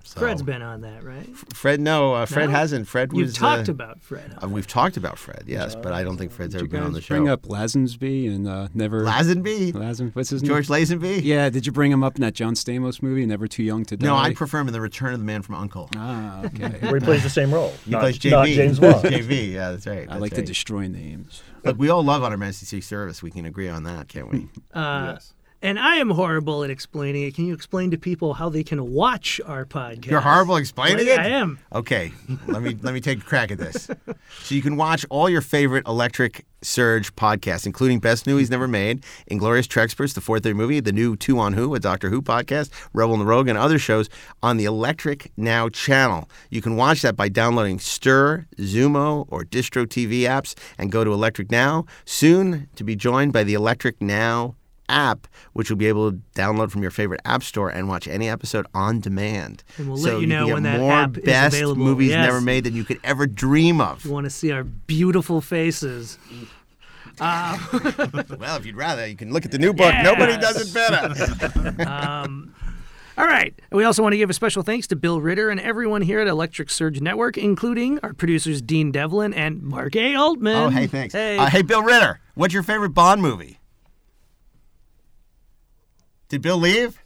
So- 0.06 0.20
Fred's 0.20 0.42
been 0.42 0.60
on 0.60 0.82
that, 0.82 1.02
right? 1.02 1.26
Fred, 1.54 1.80
no, 1.80 2.12
uh, 2.12 2.26
Fred 2.26 2.50
No? 2.50 2.56
hasn't. 2.56 2.86
Fred 2.86 3.12
was. 3.12 3.20
You've 3.20 3.34
talked 3.36 3.70
uh, 3.70 3.72
about 3.72 4.02
Fred. 4.02 4.36
uh, 4.42 4.46
we've 4.48 4.66
talked 4.66 4.98
about 4.98 5.18
Fred, 5.18 5.44
yes, 5.46 5.74
but 5.74 5.94
I 5.94 6.02
don't 6.04 6.18
think 6.18 6.30
Fred's 6.30 6.54
ever 6.54 6.66
been 6.66 6.82
on 6.82 6.92
the 6.92 7.00
show. 7.00 7.14
bring 7.14 7.28
up 7.28 7.42
Lazenby 7.42 8.26
and 8.28 8.46
uh, 8.46 8.68
never 8.74 9.02
Lazenby, 9.02 9.72
Lazen. 9.72 10.14
What's 10.14 10.28
his 10.28 10.42
name? 10.42 10.48
George 10.48 10.68
Lazenby. 10.68 11.22
Yeah, 11.24 11.48
did 11.48 11.64
you 11.64 11.72
bring 11.72 11.90
him 11.90 12.04
up 12.04 12.16
in 12.16 12.20
that 12.20 12.34
John 12.34 12.54
Stamos 12.54 13.02
movie, 13.02 13.24
Never 13.24 13.48
Too 13.48 13.62
Young 13.62 13.84
to 13.86 13.96
Die? 13.96 14.06
No, 14.06 14.14
I 14.14 14.34
prefer 14.34 14.60
him 14.60 14.68
in 14.68 14.74
The 14.74 14.80
Return 14.80 15.14
of 15.14 15.20
the 15.20 15.24
Man 15.24 15.40
from 15.40 15.54
Uncle. 15.54 15.88
Ah, 15.96 16.42
okay. 16.44 16.68
Where 16.80 16.96
he 16.96 17.04
plays 17.04 17.22
the 17.22 17.30
same 17.30 17.52
role. 17.52 17.72
He 17.86 17.92
not, 17.92 18.00
plays 18.00 18.18
JV. 18.18 18.30
not 18.30 18.46
James 18.48 18.78
Bond. 18.78 19.04
JV, 19.04 19.52
yeah, 19.52 19.70
that's 19.70 19.86
right. 19.86 20.02
I 20.02 20.06
that's 20.06 20.20
like 20.20 20.34
to 20.34 20.42
destroy 20.42 20.86
names. 20.86 21.42
Look, 21.64 21.78
we 21.78 21.88
all 21.88 22.04
love 22.04 22.22
Honor 22.22 22.36
Majesty's 22.36 22.68
Secret 22.68 22.84
Service. 22.84 23.22
We 23.22 23.30
can 23.30 23.46
agree 23.46 23.68
on 23.70 23.84
that, 23.84 24.08
can't 24.08 24.30
we? 24.30 24.48
Uh, 24.74 25.16
And 25.64 25.78
I 25.78 25.96
am 25.96 26.10
horrible 26.10 26.62
at 26.62 26.68
explaining 26.68 27.22
it. 27.22 27.34
Can 27.34 27.46
you 27.46 27.54
explain 27.54 27.90
to 27.92 27.96
people 27.96 28.34
how 28.34 28.50
they 28.50 28.62
can 28.62 28.92
watch 28.92 29.40
our 29.46 29.64
podcast? 29.64 30.04
You're 30.04 30.20
horrible 30.20 30.56
explaining 30.56 31.06
it. 31.06 31.18
I 31.18 31.28
am. 31.28 31.58
Okay, 31.72 32.12
let 32.46 32.62
me 32.62 32.76
let 32.82 32.92
me 32.92 33.00
take 33.00 33.20
a 33.20 33.24
crack 33.24 33.50
at 33.50 33.56
this. 33.56 33.88
So 34.42 34.54
you 34.54 34.60
can 34.60 34.76
watch 34.76 35.06
all 35.08 35.30
your 35.30 35.40
favorite 35.40 35.86
Electric 35.86 36.44
Surge 36.60 37.16
podcasts, 37.16 37.64
including 37.64 37.98
Best 37.98 38.26
News 38.26 38.50
Never 38.50 38.68
Made, 38.68 39.06
Inglorious 39.26 39.66
Treksperts, 39.66 40.12
the 40.12 40.20
fourth 40.20 40.42
430 40.42 40.52
Movie, 40.54 40.80
the 40.80 40.92
new 40.92 41.16
Two 41.16 41.38
on 41.38 41.54
Who, 41.54 41.74
a 41.74 41.80
Doctor 41.80 42.10
Who 42.10 42.20
podcast, 42.20 42.68
Rebel 42.92 43.14
and 43.14 43.22
the 43.22 43.26
Rogue, 43.26 43.48
and 43.48 43.56
other 43.56 43.78
shows 43.78 44.10
on 44.42 44.58
the 44.58 44.66
Electric 44.66 45.32
Now 45.38 45.70
channel. 45.70 46.28
You 46.50 46.60
can 46.60 46.76
watch 46.76 47.00
that 47.00 47.16
by 47.16 47.30
downloading 47.30 47.78
Stir, 47.78 48.46
Xumo, 48.58 49.24
or 49.30 49.44
Distro 49.44 49.86
TV 49.86 50.20
apps 50.22 50.54
and 50.76 50.92
go 50.92 51.04
to 51.04 51.12
Electric 51.14 51.50
Now. 51.50 51.86
Soon 52.04 52.68
to 52.76 52.84
be 52.84 52.96
joined 52.96 53.32
by 53.32 53.44
the 53.44 53.54
Electric 53.54 54.02
Now 54.02 54.56
app, 54.88 55.26
which 55.52 55.70
you'll 55.70 55.78
be 55.78 55.86
able 55.88 56.12
to 56.12 56.18
download 56.34 56.70
from 56.70 56.82
your 56.82 56.90
favorite 56.90 57.20
app 57.24 57.42
store 57.42 57.68
and 57.70 57.88
watch 57.88 58.06
any 58.08 58.28
episode 58.28 58.66
on 58.74 59.00
demand. 59.00 59.64
And 59.78 59.88
we'll 59.88 59.96
so 59.96 60.12
let 60.14 60.20
you 60.20 60.26
know 60.26 60.38
can 60.40 60.46
get 60.48 60.54
when 60.54 60.62
that 60.64 60.80
more 60.80 60.92
app 60.92 61.16
is 61.18 61.24
best 61.24 61.56
available. 61.56 61.82
movies 61.82 62.10
Yes. 62.10 62.26
never 62.26 62.40
made 62.40 62.64
than 62.64 62.74
you 62.74 62.84
could 62.84 63.00
ever 63.04 63.26
dream 63.26 63.80
of. 63.80 64.04
You 64.04 64.10
want 64.12 64.24
to 64.24 64.30
see 64.30 64.52
our 64.52 64.64
beautiful 64.64 65.40
faces. 65.40 66.18
well, 67.20 68.56
if 68.56 68.66
you'd 68.66 68.76
rather, 68.76 69.06
you 69.06 69.16
can 69.16 69.32
look 69.32 69.44
at 69.44 69.52
the 69.52 69.58
new 69.58 69.72
book. 69.72 69.94
Nobody 70.02 70.36
does 70.36 70.68
it 70.68 70.74
better. 70.74 71.14
All 73.16 73.26
right. 73.26 73.54
We 73.70 73.84
also 73.84 74.02
want 74.02 74.14
to 74.14 74.16
give 74.16 74.30
a 74.30 74.32
special 74.34 74.64
thanks 74.64 74.88
to 74.88 74.96
Bill 74.96 75.20
Ritter 75.20 75.48
and 75.48 75.60
everyone 75.60 76.02
here 76.02 76.18
at 76.18 76.26
Electric 76.26 76.68
Surge 76.70 77.00
Network, 77.00 77.38
including 77.38 78.00
our 78.02 78.12
producers 78.12 78.60
Dean 78.60 78.90
Devlin 78.90 79.32
and 79.32 79.62
Mark 79.62 79.94
A. 79.94 80.16
Altman. 80.16 80.56
oh, 80.56 80.68
hey, 80.70 80.88
thanks. 80.88 81.14
Hey. 81.14 81.38
Uh, 81.38 81.46
hey, 81.46 81.62
Bill 81.62 81.82
Ritter, 81.82 82.18
what's 82.34 82.52
your 82.52 82.64
favorite 82.64 82.90
Bond 82.90 83.22
movie? 83.22 83.60
Did 86.34 86.42
Bill 86.42 86.58
leave? 86.58 87.00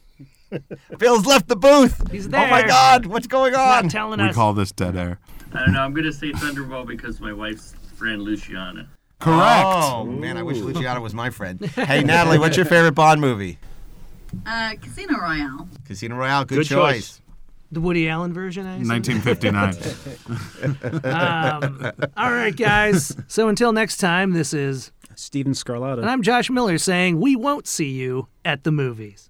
Bill's 0.97 1.27
left 1.27 1.47
the 1.49 1.55
booth. 1.55 2.09
He's 2.11 2.27
there. 2.29 2.47
Oh 2.47 2.49
my. 2.49 2.65
God, 2.65 3.05
what's 3.05 3.27
going 3.27 3.53
on? 3.53 3.83
Not 3.83 3.91
telling 3.91 4.19
We 4.19 4.29
us. 4.29 4.33
call 4.35 4.55
this 4.55 4.71
dead 4.71 4.97
air. 4.97 5.19
I 5.53 5.65
don't 5.65 5.73
know. 5.73 5.81
I'm 5.81 5.93
gonna 5.93 6.11
say 6.11 6.31
Thunderball 6.31 6.87
because 6.87 7.21
my 7.21 7.31
wife's 7.31 7.75
friend 7.95 8.23
Luciana. 8.23 8.89
Correct. 9.19 9.65
Oh 9.67 10.03
man, 10.03 10.35
I 10.35 10.41
wish 10.41 10.57
Luciana 10.57 10.99
was 10.99 11.13
my 11.13 11.29
friend. 11.29 11.63
Hey, 11.75 12.03
Natalie, 12.03 12.39
what's 12.39 12.57
your 12.57 12.65
favorite 12.65 12.93
Bond 12.93 13.21
movie? 13.21 13.59
Uh, 14.47 14.73
Casino 14.81 15.19
Royale. 15.19 15.69
Casino 15.85 16.15
Royale. 16.15 16.45
Good, 16.45 16.55
Good 16.55 16.65
choice. 16.65 16.95
choice. 16.95 17.21
the 17.71 17.81
Woody 17.81 18.09
Allen 18.09 18.33
version, 18.33 18.65
I 18.65 18.77
assume? 18.77 18.87
1959. 18.87 21.03
Um, 21.13 21.91
all 22.17 22.31
right, 22.31 22.55
guys. 22.55 23.15
So 23.27 23.47
until 23.47 23.73
next 23.73 23.97
time, 23.97 24.33
this 24.33 24.55
is, 24.55 24.91
Steven 25.19 25.53
Scarlatta. 25.53 25.99
and 25.99 26.09
I'm 26.09 26.21
Josh 26.21 26.49
Miller 26.49 26.77
saying 26.77 27.19
we 27.19 27.35
won't 27.35 27.67
see 27.67 27.89
you 27.89 28.27
at 28.45 28.63
the 28.63 28.71
movies. 28.71 29.29